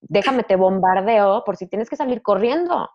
déjame 0.00 0.44
te 0.44 0.56
bombardeo 0.56 1.42
por 1.44 1.56
si 1.56 1.66
tienes 1.66 1.90
que 1.90 1.96
salir 1.96 2.22
corriendo. 2.22 2.88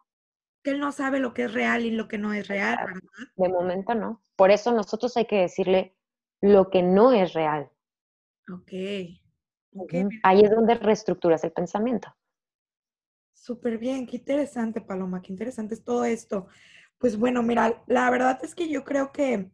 Que 0.64 0.72
él 0.72 0.80
no 0.80 0.92
sabe 0.92 1.20
lo 1.20 1.34
que 1.34 1.44
es 1.44 1.54
real 1.54 1.86
y 1.86 1.92
lo 1.92 2.08
que 2.08 2.18
no 2.18 2.34
es 2.34 2.48
real, 2.48 2.78
¿verdad? 2.78 3.02
De 3.36 3.50
momento 3.50 3.94
no. 3.94 4.22
Por 4.36 4.50
eso 4.52 4.72
nosotros 4.72 5.16
hay 5.16 5.26
que 5.26 5.42
decirle 5.42 5.96
lo 6.42 6.70
que 6.70 6.82
no 6.82 7.12
es 7.12 7.34
real. 7.34 7.70
Ok. 8.52 8.72
Ahí 10.24 10.42
es 10.42 10.52
donde 10.52 10.76
reestructuras 10.76 11.44
el 11.44 11.52
pensamiento. 11.52 12.16
Súper 13.34 13.78
bien, 13.78 14.08
qué 14.08 14.18
interesante, 14.18 14.82
Paloma, 14.82 15.22
qué 15.22 15.32
interesante 15.32 15.76
es 15.76 15.84
todo 15.84 16.06
esto. 16.06 16.48
Pues 16.98 17.18
bueno, 17.18 17.44
mira, 17.44 17.84
la 17.88 18.10
verdad 18.10 18.40
es 18.44 18.56
que 18.56 18.70
yo 18.70 18.84
creo 18.84 19.12
que, 19.12 19.52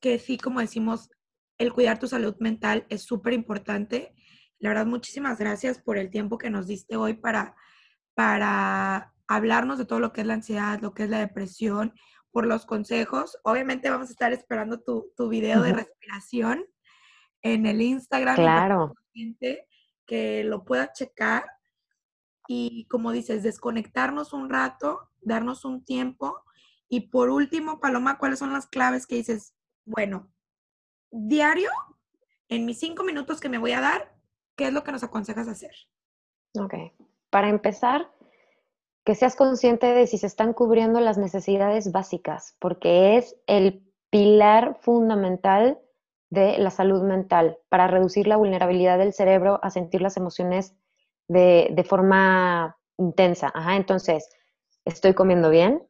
que 0.00 0.18
sí, 0.18 0.38
como 0.38 0.60
decimos, 0.60 1.10
el 1.58 1.72
cuidar 1.72 1.98
tu 1.98 2.06
salud 2.06 2.36
mental 2.38 2.86
es 2.90 3.02
súper 3.02 3.32
importante. 3.32 4.14
La 4.58 4.68
verdad, 4.68 4.86
muchísimas 4.86 5.38
gracias 5.38 5.78
por 5.80 5.96
el 5.96 6.10
tiempo 6.10 6.38
que 6.38 6.50
nos 6.50 6.66
diste 6.66 6.96
hoy 6.96 7.14
para, 7.14 7.56
para 8.14 9.14
hablarnos 9.26 9.78
de 9.78 9.86
todo 9.86 9.98
lo 9.98 10.12
que 10.12 10.20
es 10.20 10.26
la 10.26 10.34
ansiedad, 10.34 10.80
lo 10.80 10.94
que 10.94 11.04
es 11.04 11.10
la 11.10 11.20
depresión, 11.20 11.94
por 12.30 12.46
los 12.46 12.66
consejos. 12.66 13.38
Obviamente 13.44 13.90
vamos 13.90 14.08
a 14.08 14.12
estar 14.12 14.32
esperando 14.32 14.80
tu, 14.80 15.12
tu 15.16 15.28
video 15.28 15.62
de 15.62 15.72
respiración 15.72 16.66
en 17.44 17.66
el 17.66 17.80
Instagram. 17.80 18.34
Claro. 18.34 18.94
Que 20.06 20.42
lo 20.42 20.64
pueda 20.64 20.92
checar 20.92 21.44
y, 22.48 22.86
como 22.86 23.12
dices, 23.12 23.42
desconectarnos 23.42 24.32
un 24.32 24.50
rato, 24.50 25.10
darnos 25.20 25.64
un 25.64 25.84
tiempo. 25.84 26.42
Y 26.88 27.08
por 27.08 27.30
último, 27.30 27.78
Paloma, 27.80 28.18
¿cuáles 28.18 28.40
son 28.40 28.52
las 28.52 28.66
claves 28.66 29.06
que 29.06 29.16
dices? 29.16 29.54
Bueno, 29.84 30.32
diario, 31.10 31.70
en 32.48 32.66
mis 32.66 32.80
cinco 32.80 33.04
minutos 33.04 33.40
que 33.40 33.48
me 33.48 33.58
voy 33.58 33.72
a 33.72 33.80
dar, 33.80 34.14
¿qué 34.56 34.66
es 34.66 34.72
lo 34.72 34.82
que 34.82 34.92
nos 34.92 35.04
aconsejas 35.04 35.48
hacer? 35.48 35.72
Ok. 36.58 36.74
Para 37.30 37.48
empezar, 37.48 38.10
que 39.04 39.14
seas 39.14 39.36
consciente 39.36 39.86
de 39.86 40.06
si 40.06 40.18
se 40.18 40.26
están 40.26 40.54
cubriendo 40.54 41.00
las 41.00 41.18
necesidades 41.18 41.92
básicas, 41.92 42.56
porque 42.58 43.16
es 43.16 43.36
el 43.46 43.82
pilar 44.10 44.78
fundamental 44.80 45.78
de 46.34 46.58
la 46.58 46.70
salud 46.70 47.02
mental 47.02 47.58
para 47.68 47.86
reducir 47.86 48.26
la 48.26 48.36
vulnerabilidad 48.36 48.98
del 48.98 49.14
cerebro 49.14 49.60
a 49.62 49.70
sentir 49.70 50.02
las 50.02 50.16
emociones 50.16 50.74
de, 51.28 51.86
forma 51.88 52.76
intensa. 52.98 53.50
Ajá, 53.54 53.76
entonces, 53.76 54.28
estoy 54.84 55.14
comiendo 55.14 55.48
bien, 55.48 55.86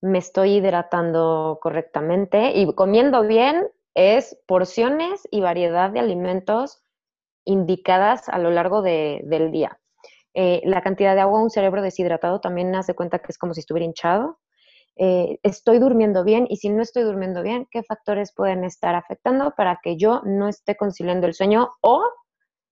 me 0.00 0.18
estoy 0.18 0.56
hidratando 0.56 1.58
correctamente 1.62 2.52
y 2.54 2.72
comiendo 2.74 3.22
bien 3.22 3.68
es 3.94 4.38
porciones 4.46 5.26
y 5.30 5.40
variedad 5.40 5.90
de 5.90 6.00
alimentos 6.00 6.82
indicadas 7.44 8.28
a 8.28 8.38
lo 8.38 8.50
largo 8.50 8.82
del 8.82 9.50
día. 9.50 9.80
Eh, 10.34 10.60
la 10.64 10.82
cantidad 10.82 11.14
de 11.14 11.22
agua, 11.22 11.42
un 11.42 11.50
cerebro 11.50 11.82
deshidratado 11.82 12.40
también 12.40 12.74
hace 12.74 12.94
cuenta 12.94 13.18
que 13.18 13.32
es 13.32 13.38
como 13.38 13.54
si 13.54 13.60
estuviera 13.60 13.86
hinchado. 13.86 14.38
Eh, 14.98 15.38
estoy 15.44 15.78
durmiendo 15.78 16.24
bien 16.24 16.46
y 16.50 16.56
si 16.56 16.70
no 16.70 16.82
estoy 16.82 17.04
durmiendo 17.04 17.42
bien, 17.42 17.68
¿qué 17.70 17.84
factores 17.84 18.32
pueden 18.34 18.64
estar 18.64 18.96
afectando 18.96 19.52
para 19.56 19.78
que 19.82 19.96
yo 19.96 20.22
no 20.24 20.48
esté 20.48 20.76
conciliando 20.76 21.26
el 21.26 21.34
sueño 21.34 21.70
o 21.80 22.04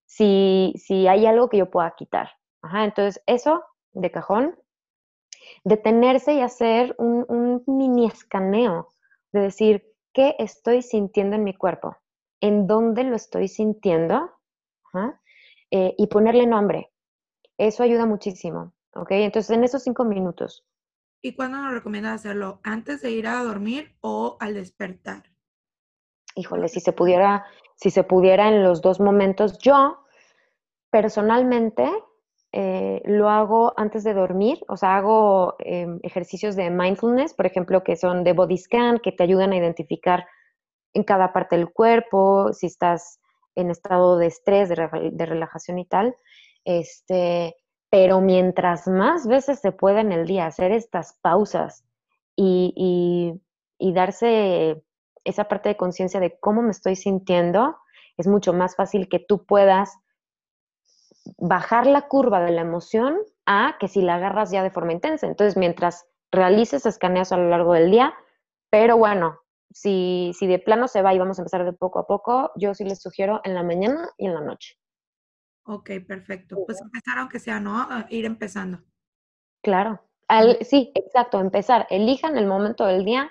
si, 0.07 0.75
si 0.77 1.07
hay 1.07 1.27
algo 1.27 1.49
que 1.49 1.59
yo 1.59 1.71
pueda 1.71 1.95
quitar? 1.97 2.31
Ajá, 2.63 2.85
entonces, 2.85 3.23
eso 3.27 3.63
de 3.93 4.11
cajón. 4.11 4.59
Detenerse 5.65 6.35
y 6.35 6.41
hacer 6.41 6.97
un, 6.99 7.25
un 7.29 7.63
mini 7.67 8.07
escaneo 8.07 8.89
de 9.33 9.41
decir, 9.41 9.85
¿qué 10.13 10.35
estoy 10.39 10.83
sintiendo 10.83 11.37
en 11.37 11.45
mi 11.45 11.55
cuerpo? 11.55 11.97
¿En 12.41 12.67
dónde 12.67 13.05
lo 13.05 13.15
estoy 13.15 13.47
sintiendo? 13.49 14.33
Eh, 15.71 15.95
y 15.97 16.07
ponerle 16.07 16.47
nombre. 16.47 16.91
Eso 17.59 17.83
ayuda 17.83 18.07
muchísimo. 18.07 18.73
¿Ok? 18.95 19.11
Entonces, 19.13 19.51
en 19.51 19.65
esos 19.65 19.83
cinco 19.83 20.05
minutos. 20.05 20.65
¿Y 21.23 21.35
cuándo 21.35 21.59
nos 21.59 21.73
recomiendas 21.73 22.21
hacerlo? 22.21 22.61
¿Antes 22.63 23.03
de 23.03 23.11
ir 23.11 23.27
a 23.27 23.43
dormir 23.43 23.97
o 24.01 24.37
al 24.41 24.55
despertar? 24.55 25.25
Híjole, 26.35 26.69
si 26.69 26.81
se 26.81 26.93
pudiera, 26.93 27.47
si 27.77 27.91
se 27.91 28.05
pudiera 28.05 28.49
en 28.49 28.63
los 28.63 28.83
dos 28.83 29.01
momentos. 29.01 29.59
Yo, 29.59 29.99
personalmente, 30.91 31.91
eh, 32.53 33.03
lo 33.05 33.29
hago 33.29 33.73
antes 33.77 34.05
de 34.05 34.15
dormir, 34.15 34.61
o 34.69 34.77
sea, 34.77 34.97
hago 34.97 35.57
em, 35.59 35.99
ejercicios 36.03 36.57
de 36.57 36.71
mindfulness, 36.71 37.35
por 37.35 37.47
ejemplo, 37.47 37.83
que 37.83 37.97
son 37.97 38.23
de 38.23 38.33
body 38.33 38.57
scan, 38.57 38.99
que 38.99 39.13
te 39.13 39.23
ayudan 39.23 39.53
a 39.53 39.57
identificar 39.57 40.27
en 40.95 41.05
cada 41.05 41.33
parte 41.33 41.57
del 41.57 41.73
cuerpo, 41.73 42.53
si 42.53 42.67
estás 42.67 43.21
en 43.55 43.71
estado 43.71 44.19
de 44.19 44.27
estrés, 44.27 44.69
de, 44.69 45.11
de 45.13 45.27
relajación 45.27 45.79
y 45.79 45.87
tal. 45.87 46.15
Este, 46.65 47.57
pero 47.97 48.21
mientras 48.21 48.87
más 48.87 49.27
veces 49.27 49.61
se 49.61 49.73
pueda 49.73 50.03
en 50.03 50.13
el 50.13 50.27
día 50.27 50.45
hacer 50.45 50.71
estas 50.71 51.15
pausas 51.23 51.83
y, 52.37 53.41
darse 53.81 54.85
esa 55.25 55.49
parte 55.49 55.71
de 55.71 55.79
conciencia 55.79 56.21
de 56.21 56.39
cómo 56.39 56.61
me 56.61 56.73
estoy 56.73 56.95
sintiendo, 56.95 57.79
es 58.19 58.27
mucho 58.27 58.53
más 58.53 58.77
fácil 58.77 59.09
que 59.09 59.19
tú 59.19 59.47
puedas 59.47 59.97
bajar 61.39 61.87
la 61.87 62.07
curva 62.07 62.45
de 62.45 62.51
la 62.51 62.61
emoción 62.61 63.17
a 63.47 63.79
que 63.81 63.89
si 63.89 64.03
la 64.03 64.17
agarras 64.17 64.51
ya 64.51 64.63
de 64.63 64.71
forma 64.71 64.93
intensa. 64.93 65.27
Entonces, 65.27 65.57
mientras 65.57 66.05
realices 66.31 66.85
escaneos 66.85 67.33
a 67.33 67.39
lo 67.39 67.49
largo 67.49 67.73
del 67.73 67.91
día, 67.91 68.13
pero 68.69 68.99
bueno, 68.99 69.39
si, 69.71 70.33
si 70.39 70.47
de 70.47 70.59
plano 70.59 70.87
se 70.87 71.01
va 71.01 71.15
y 71.15 71.19
vamos 71.19 71.39
a 71.39 71.43
empezar 71.43 71.65
de 71.65 71.73
poco 71.73 71.99
a 71.99 72.07
poco, 72.07 72.51
yo 72.57 72.75
sí 72.75 72.85
les 72.85 73.01
sugiero 73.01 73.41
en 73.43 73.55
la 73.55 73.63
mañana 73.63 74.11
y 74.19 74.27
en 74.27 74.35
la 74.35 74.43
noche. 74.43 74.77
Ok, 75.67 75.91
perfecto. 76.07 76.57
Pues 76.65 76.81
empezar 76.81 77.19
aunque 77.19 77.39
sea, 77.39 77.61
¿no? 77.61 77.87
ir 78.09 78.25
empezando. 78.25 78.83
Claro. 79.63 80.01
Al, 80.29 80.59
sí, 80.65 80.93
exacto, 80.95 81.41
empezar. 81.41 81.87
Elijan 81.91 82.37
el 82.37 82.47
momento 82.47 82.87
del 82.87 83.05
día 83.05 83.31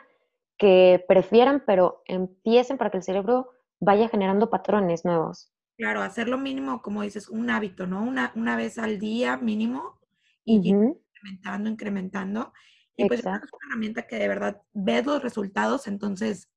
que 0.58 1.04
prefieran, 1.08 1.64
pero 1.66 2.04
empiecen 2.06 2.78
para 2.78 2.90
que 2.90 2.98
el 2.98 3.04
cerebro 3.04 3.52
vaya 3.80 4.08
generando 4.10 4.50
patrones 4.50 5.06
nuevos. 5.06 5.52
Claro, 5.78 6.02
hacer 6.02 6.30
lo 6.30 6.38
mínimo, 6.38 6.82
como 6.82 7.02
dices, 7.02 7.28
un 7.28 7.50
hábito, 7.50 7.86
¿no? 7.86 8.02
Una, 8.02 8.32
una 8.36 8.56
vez 8.56 8.78
al 8.78 8.98
día 9.00 9.38
mínimo 9.38 10.00
y 10.46 10.56
incrementando, 10.70 11.70
incrementando. 11.70 12.54
Y 12.96 13.08
pues 13.08 13.20
es 13.22 13.26
una 13.26 13.42
herramienta 13.68 14.08
que 14.08 14.16
de 14.18 14.28
verdad 14.28 14.62
ves 14.72 15.06
los 15.06 15.22
resultados, 15.22 15.88
entonces 15.88 16.50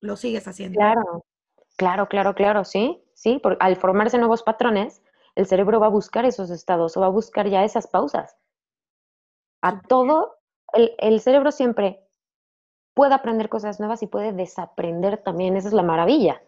lo 0.00 0.16
sigues 0.16 0.48
haciendo. 0.48 0.78
Claro, 0.78 1.26
claro, 1.76 2.08
claro, 2.08 2.34
claro, 2.34 2.64
sí, 2.64 3.02
sí, 3.14 3.38
porque 3.42 3.58
al 3.60 3.76
formarse 3.76 4.16
nuevos 4.16 4.42
patrones, 4.42 5.02
el 5.34 5.46
cerebro 5.46 5.80
va 5.80 5.86
a 5.86 5.90
buscar 5.90 6.24
esos 6.24 6.50
estados 6.50 6.96
o 6.96 7.00
va 7.00 7.06
a 7.06 7.10
buscar 7.10 7.48
ya 7.48 7.64
esas 7.64 7.86
pausas. 7.86 8.36
A 9.62 9.80
todo, 9.82 10.36
el, 10.74 11.20
cerebro 11.20 11.50
siempre 11.50 12.06
puede 12.94 13.14
aprender 13.14 13.48
cosas 13.48 13.80
nuevas 13.80 14.02
y 14.02 14.06
puede 14.06 14.32
desaprender 14.32 15.18
también, 15.18 15.56
esa 15.56 15.68
es 15.68 15.74
la 15.74 15.82
maravilla. 15.82 16.42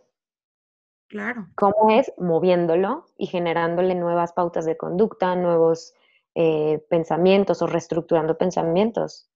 Claro. 1.09 1.49
¿Cómo 1.55 1.91
es? 1.91 2.13
Moviéndolo 2.19 3.07
y 3.17 3.27
generándole 3.27 3.95
nuevas 3.95 4.33
pautas 4.33 4.65
de 4.65 4.77
conducta, 4.77 5.37
nuevos 5.37 5.95
eh, 6.35 6.85
pensamientos 6.91 7.63
o 7.63 7.67
reestructurando 7.67 8.37
pensamientos. 8.37 9.31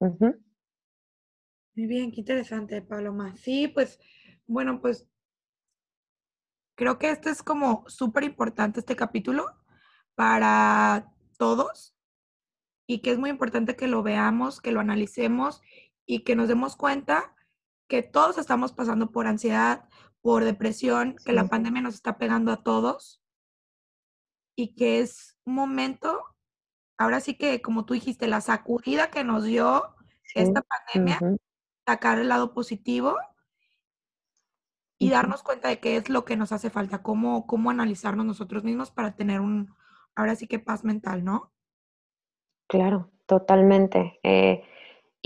Muy 0.00 1.86
bien, 1.86 2.10
qué 2.10 2.20
interesante, 2.20 2.82
Paloma. 2.82 3.36
Sí, 3.36 3.68
pues, 3.68 4.00
bueno, 4.46 4.80
pues 4.80 5.06
Creo 6.76 6.98
que 6.98 7.10
este 7.10 7.30
es 7.30 7.42
como 7.42 7.84
súper 7.86 8.24
importante 8.24 8.80
este 8.80 8.96
capítulo 8.96 9.46
para 10.14 11.12
todos 11.38 11.94
y 12.86 13.00
que 13.00 13.12
es 13.12 13.18
muy 13.18 13.30
importante 13.30 13.76
que 13.76 13.86
lo 13.86 14.02
veamos, 14.02 14.60
que 14.60 14.72
lo 14.72 14.80
analicemos 14.80 15.62
y 16.04 16.24
que 16.24 16.36
nos 16.36 16.48
demos 16.48 16.76
cuenta 16.76 17.34
que 17.88 18.02
todos 18.02 18.38
estamos 18.38 18.72
pasando 18.72 19.10
por 19.10 19.26
ansiedad, 19.26 19.88
por 20.20 20.44
depresión, 20.44 21.16
que 21.24 21.32
la 21.32 21.48
pandemia 21.48 21.82
nos 21.82 21.94
está 21.94 22.18
pegando 22.18 22.50
a 22.50 22.62
todos 22.62 23.22
y 24.56 24.74
que 24.74 25.00
es 25.00 25.36
un 25.44 25.54
momento, 25.54 26.24
ahora 26.98 27.20
sí 27.20 27.36
que 27.36 27.62
como 27.62 27.84
tú 27.84 27.94
dijiste, 27.94 28.26
la 28.26 28.40
sacudida 28.40 29.10
que 29.10 29.22
nos 29.22 29.44
dio 29.44 29.94
esta 30.34 30.62
pandemia, 30.62 31.20
sacar 31.86 32.18
el 32.18 32.28
lado 32.28 32.52
positivo 32.52 33.16
y 34.98 35.10
darnos 35.10 35.42
cuenta 35.42 35.68
de 35.68 35.80
qué 35.80 35.96
es 35.96 36.08
lo 36.08 36.24
que 36.24 36.36
nos 36.36 36.52
hace 36.52 36.70
falta, 36.70 37.02
cómo, 37.02 37.46
cómo 37.46 37.70
analizarnos 37.70 38.26
nosotros 38.26 38.64
mismos 38.64 38.90
para 38.90 39.16
tener 39.16 39.40
un, 39.40 39.74
ahora 40.14 40.36
sí 40.36 40.46
que 40.46 40.58
paz 40.58 40.84
mental, 40.84 41.24
¿no? 41.24 41.52
Claro, 42.68 43.10
totalmente. 43.26 44.18
Eh, 44.22 44.62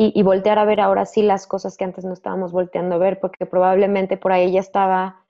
y, 0.01 0.23
voltear 0.23 0.61
a 0.61 0.65
ver 0.65 0.81
ahora 0.81 1.07
sí 1.07 1.23
las 1.23 1.49
cosas 1.49 1.77
que 1.77 1.85
antes 1.85 2.05
no 2.05 2.13
estábamos 2.13 2.53
volteando 2.53 2.95
a 2.95 2.99
ver, 2.99 3.19
porque 3.19 3.47
probablemente 3.47 4.17
por 4.17 4.31
ahí 4.31 4.53
ya 4.53 4.61
estaba, 4.61 5.27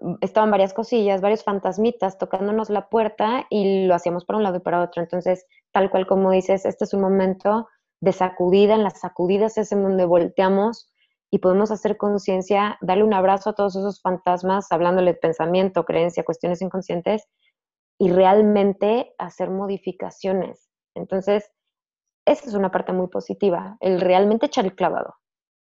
mm, 0.00 0.14
estaban 0.20 0.50
varias 0.50 0.74
cosillas, 0.74 1.20
varios 1.20 1.44
fantasmitas 1.44 2.18
tocándonos 2.18 2.68
la 2.68 2.88
puerta 2.88 3.46
y 3.48 3.86
lo 3.86 3.94
hacíamos 3.94 4.24
para 4.24 4.38
un 4.38 4.42
lado 4.42 4.56
y 4.56 4.60
para 4.60 4.82
otro. 4.82 5.02
Entonces, 5.02 5.46
tal 5.70 5.88
cual 5.88 6.08
como 6.08 6.32
dices, 6.32 6.64
este 6.64 6.84
es 6.84 6.94
un 6.94 7.00
momento 7.00 7.68
de 8.00 8.12
sacudida, 8.12 8.74
en 8.74 8.82
las 8.82 8.98
sacudidas 8.98 9.56
es 9.56 9.70
en 9.70 9.84
donde 9.84 10.04
volteamos 10.04 10.91
y 11.34 11.38
podemos 11.38 11.70
hacer 11.70 11.96
conciencia, 11.96 12.76
darle 12.82 13.04
un 13.04 13.14
abrazo 13.14 13.50
a 13.50 13.54
todos 13.54 13.74
esos 13.74 14.02
fantasmas, 14.02 14.70
hablándole 14.70 15.14
de 15.14 15.18
pensamiento, 15.18 15.86
creencia, 15.86 16.24
cuestiones 16.24 16.60
inconscientes, 16.60 17.26
y 17.98 18.12
realmente 18.12 19.14
hacer 19.16 19.48
modificaciones. 19.48 20.68
Entonces, 20.94 21.50
esa 22.26 22.46
es 22.46 22.54
una 22.54 22.70
parte 22.70 22.92
muy 22.92 23.08
positiva, 23.08 23.78
el 23.80 24.02
realmente 24.02 24.44
echar 24.44 24.66
el 24.66 24.74
clavado 24.74 25.16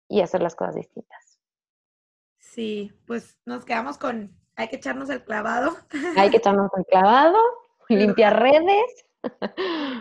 y 0.07 0.21
hacer 0.21 0.41
las 0.41 0.55
cosas 0.55 0.73
distintas. 0.73 1.39
Sí, 2.39 2.91
pues 3.05 3.37
nos 3.45 3.63
quedamos 3.63 3.99
con, 3.99 4.35
hay 4.55 4.69
que 4.69 4.77
echarnos 4.77 5.11
el 5.11 5.23
clavado. 5.23 5.77
Hay 6.17 6.31
que 6.31 6.37
echarnos 6.37 6.71
el 6.75 6.85
clavado, 6.85 7.37
limpiar 7.89 8.41
redes. 8.41 9.05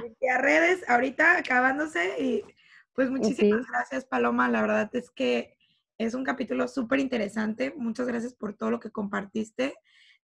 Limpiar 0.03 0.41
redes, 0.41 0.89
ahorita 0.89 1.37
acabándose 1.37 2.23
y 2.23 2.43
pues 2.95 3.11
muchísimas 3.11 3.66
gracias 3.66 4.07
Paloma, 4.07 4.49
la 4.49 4.62
verdad 4.62 4.91
es 4.95 5.11
que 5.11 5.58
es 5.99 6.14
un 6.14 6.24
capítulo 6.24 6.68
súper 6.68 7.01
interesante, 7.01 7.74
muchas 7.76 8.07
gracias 8.07 8.32
por 8.32 8.55
todo 8.55 8.70
lo 8.70 8.80
que 8.80 8.90
compartiste. 8.90 9.74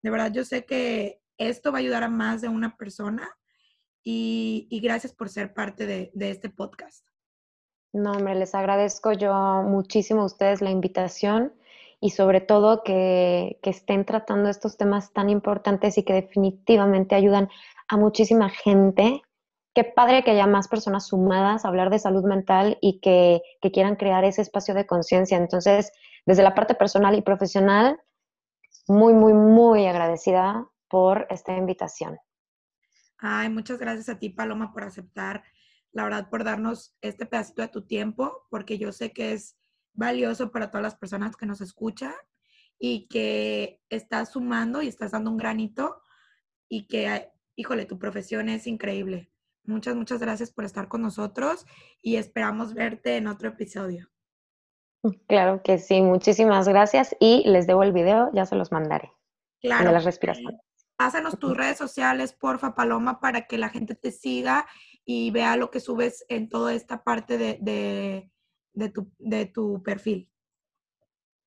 De 0.02 0.10
verdad 0.10 0.32
yo 0.32 0.44
sé 0.44 0.66
que 0.66 1.22
esto 1.38 1.72
va 1.72 1.78
a 1.78 1.82
ayudar 1.82 2.04
a 2.04 2.10
más 2.10 2.42
de 2.42 2.50
una 2.50 2.76
persona 2.76 3.30
y, 4.04 4.80
gracias 4.84 5.14
por 5.14 5.30
ser 5.30 5.54
parte 5.54 5.86
de, 5.86 6.12
este 6.30 6.50
podcast. 6.50 7.06
No, 7.94 8.14
hombre, 8.14 8.36
les 8.36 8.56
agradezco 8.56 9.14
yo 9.14 9.34
muchísimo 9.64 10.22
a 10.22 10.26
ustedes 10.26 10.62
la 10.62 10.72
invitación 10.72 11.54
y 12.00 12.12
sobre 12.12 12.42
todo 12.42 12.84
que, 12.84 13.60
que, 13.62 13.70
estén 13.70 14.06
tratando 14.06 14.50
estos 14.50 14.76
temas 14.78 15.14
tan 15.14 15.30
importantes 15.30 15.98
y 15.98 16.04
que 16.04 16.14
definitivamente 16.14 17.16
ayudan 17.16 17.50
a 17.88 17.98
muchísima 17.98 18.50
gente. 18.50 19.22
Qué 19.74 19.86
padre 19.86 20.24
que 20.24 20.32
haya 20.32 20.48
más 20.48 20.68
personas 20.68 21.08
sumadas 21.08 21.64
a 21.64 21.70
hablar 21.70 21.90
de 21.90 22.00
salud 22.00 22.26
mental 22.26 22.78
y 22.82 23.00
que, 23.00 23.42
quieran 23.72 23.96
crear 23.96 24.26
ese 24.26 24.42
espacio 24.42 24.74
de 24.74 24.86
conciencia. 24.86 25.38
Entonces, 25.38 25.92
desde 26.26 26.44
la 26.44 26.54
parte 26.54 26.76
personal 26.76 27.16
y 27.16 27.22
profesional, 27.22 27.98
muy, 28.88 29.14
muy, 29.14 29.34
muy 29.34 29.88
agradecida 29.88 30.68
por 30.90 31.26
esta 31.30 31.56
invitación. 31.56 32.18
Ay, 33.18 33.50
muchas 33.50 33.80
gracias 33.80 34.10
a 34.10 34.20
ti, 34.20 34.30
Paloma, 34.30 34.74
por 34.74 34.84
aceptar, 34.84 35.44
la 35.94 36.04
verdad, 36.04 36.30
por 36.30 36.44
darnos 36.44 36.98
este 37.02 37.26
pedacito 37.26 37.62
de 37.62 37.70
tu 37.70 37.86
tiempo, 37.86 38.46
porque 38.50 38.78
yo 38.78 38.92
sé 38.92 39.14
que 39.14 39.32
es 39.32 39.58
valioso 39.94 40.52
para 40.52 40.70
todas 40.70 40.84
las 40.84 40.96
personas 40.96 41.38
que 41.38 41.46
nos 41.46 41.62
escuchan 41.62 42.14
y 42.78 43.08
que 43.08 43.80
estás 43.90 44.34
sumando 44.34 44.82
y 44.82 44.88
estás 44.88 45.12
dando 45.12 45.32
un 45.32 45.38
granito 45.38 46.02
y 46.68 46.88
que, 46.88 47.32
híjole, 47.56 47.86
tu 47.86 47.98
profesión 48.00 48.50
es 48.50 48.68
increíble. 48.68 49.31
Muchas, 49.72 49.96
muchas 49.96 50.20
gracias 50.20 50.52
por 50.52 50.66
estar 50.66 50.88
con 50.88 51.02
nosotros 51.02 51.66
y 52.02 52.18
esperamos 52.18 52.74
verte 52.74 53.18
en 53.18 53.28
otro 53.28 53.50
episodio. 53.50 54.08
Claro 55.28 55.64
que 55.64 55.80
sí, 55.80 56.02
muchísimas 56.02 56.68
gracias 56.68 57.16
y 57.20 57.44
les 57.48 57.66
debo 57.66 57.82
el 57.84 57.92
video, 57.92 58.30
ya 58.34 58.46
se 58.46 58.56
los 58.56 58.72
mandaré. 58.72 59.12
Claro. 59.62 59.86
De 59.86 59.92
las 59.92 60.06
respiraciones. 60.06 60.62
Pásanos 60.96 61.40
tus 61.40 61.58
redes 61.58 61.78
sociales, 61.80 62.34
porfa, 62.34 62.76
Paloma, 62.76 63.20
para 63.20 63.48
que 63.48 63.58
la 63.58 63.70
gente 63.70 63.96
te 63.96 64.12
siga 64.12 64.68
y 65.04 65.32
vea 65.32 65.56
lo 65.56 65.72
que 65.72 65.80
subes 65.80 66.24
en 66.30 66.48
toda 66.50 66.76
esta 66.76 67.04
parte 67.04 67.40
de, 67.40 67.58
de, 68.74 69.46
tu, 69.48 69.82
perfil. 69.82 70.30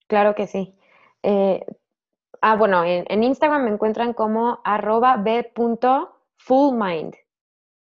Claro 0.09 0.35
que 0.35 0.49
sí. 0.49 0.77
Eh, 1.23 1.65
ah, 2.41 2.57
bueno, 2.57 2.83
en, 2.85 3.23
Instagram 3.23 3.63
me 3.65 3.71
encuentran 3.71 4.13
como 4.13 4.61
arroba 4.65 5.19
b.fullmind. 5.19 7.15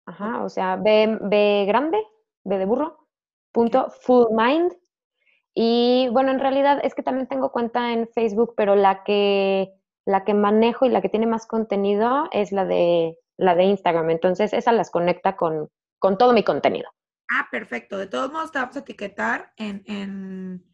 Ajá, 0.06 0.42
o 0.44 0.48
sea, 0.48 0.76
B, 0.76 1.18
B 1.22 1.64
grande, 1.66 1.98
B 2.44 2.58
de 2.58 2.64
burro, 2.64 3.08
punto 3.52 3.90
fullmind. 3.90 4.72
Y 5.54 6.08
bueno, 6.12 6.30
en 6.30 6.40
realidad 6.40 6.80
es 6.82 6.94
que 6.94 7.02
también 7.02 7.28
tengo 7.28 7.52
cuenta 7.52 7.92
en 7.92 8.08
Facebook, 8.08 8.54
pero 8.56 8.74
la 8.74 9.04
que 9.04 9.72
la 10.04 10.24
que 10.24 10.34
manejo 10.34 10.86
y 10.86 10.90
la 10.90 11.00
que 11.00 11.08
tiene 11.08 11.26
más 11.26 11.46
contenido 11.46 12.28
es 12.32 12.52
la 12.52 12.64
de, 12.64 13.16
la 13.36 13.54
de 13.54 13.64
Instagram. 13.64 14.10
Entonces, 14.10 14.52
esa 14.52 14.72
las 14.72 14.90
conecta 14.90 15.36
con, 15.36 15.70
todo 16.18 16.32
mi 16.32 16.42
contenido. 16.42 16.90
Ah, 17.30 17.48
perfecto. 17.50 17.98
De 17.98 18.06
todos 18.06 18.32
modos, 18.32 18.52
te 18.52 18.58
vamos 18.58 18.76
a 18.76 18.80
etiquetar 18.80 19.52
en, 19.56 20.64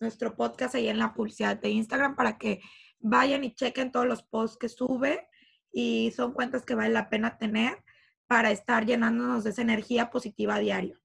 nuestro 0.00 0.36
podcast 0.36 0.74
ahí 0.74 0.88
en 0.88 0.98
la 0.98 1.14
publicidad 1.14 1.56
de 1.56 1.70
Instagram 1.70 2.14
para 2.14 2.36
que 2.36 2.60
vayan 2.98 3.42
y 3.42 3.54
chequen 3.54 3.90
todos 3.90 4.06
los 4.06 4.22
posts 4.22 4.58
que 4.58 4.68
sube 4.68 5.28
y 5.72 6.12
son 6.14 6.32
cuentas 6.32 6.66
que 6.66 6.74
vale 6.74 6.92
la 6.92 7.08
pena 7.08 7.38
tener 7.38 7.82
para 8.26 8.50
estar 8.50 8.86
llenándonos 8.86 9.44
de 9.44 9.50
esa 9.50 9.62
energía 9.62 10.10
positiva 10.10 10.56
a 10.56 10.58
diario. 10.58 10.98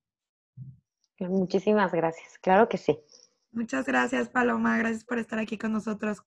Muchísimas 1.19 1.91
gracias, 1.91 2.37
claro 2.39 2.69
que 2.69 2.77
sí. 2.77 2.97
Muchas 3.51 3.85
gracias, 3.85 4.29
Paloma, 4.29 4.77
gracias 4.77 5.03
por 5.03 5.17
estar 5.17 5.39
aquí 5.39 5.57
con 5.57 5.73
nosotros. 5.73 6.23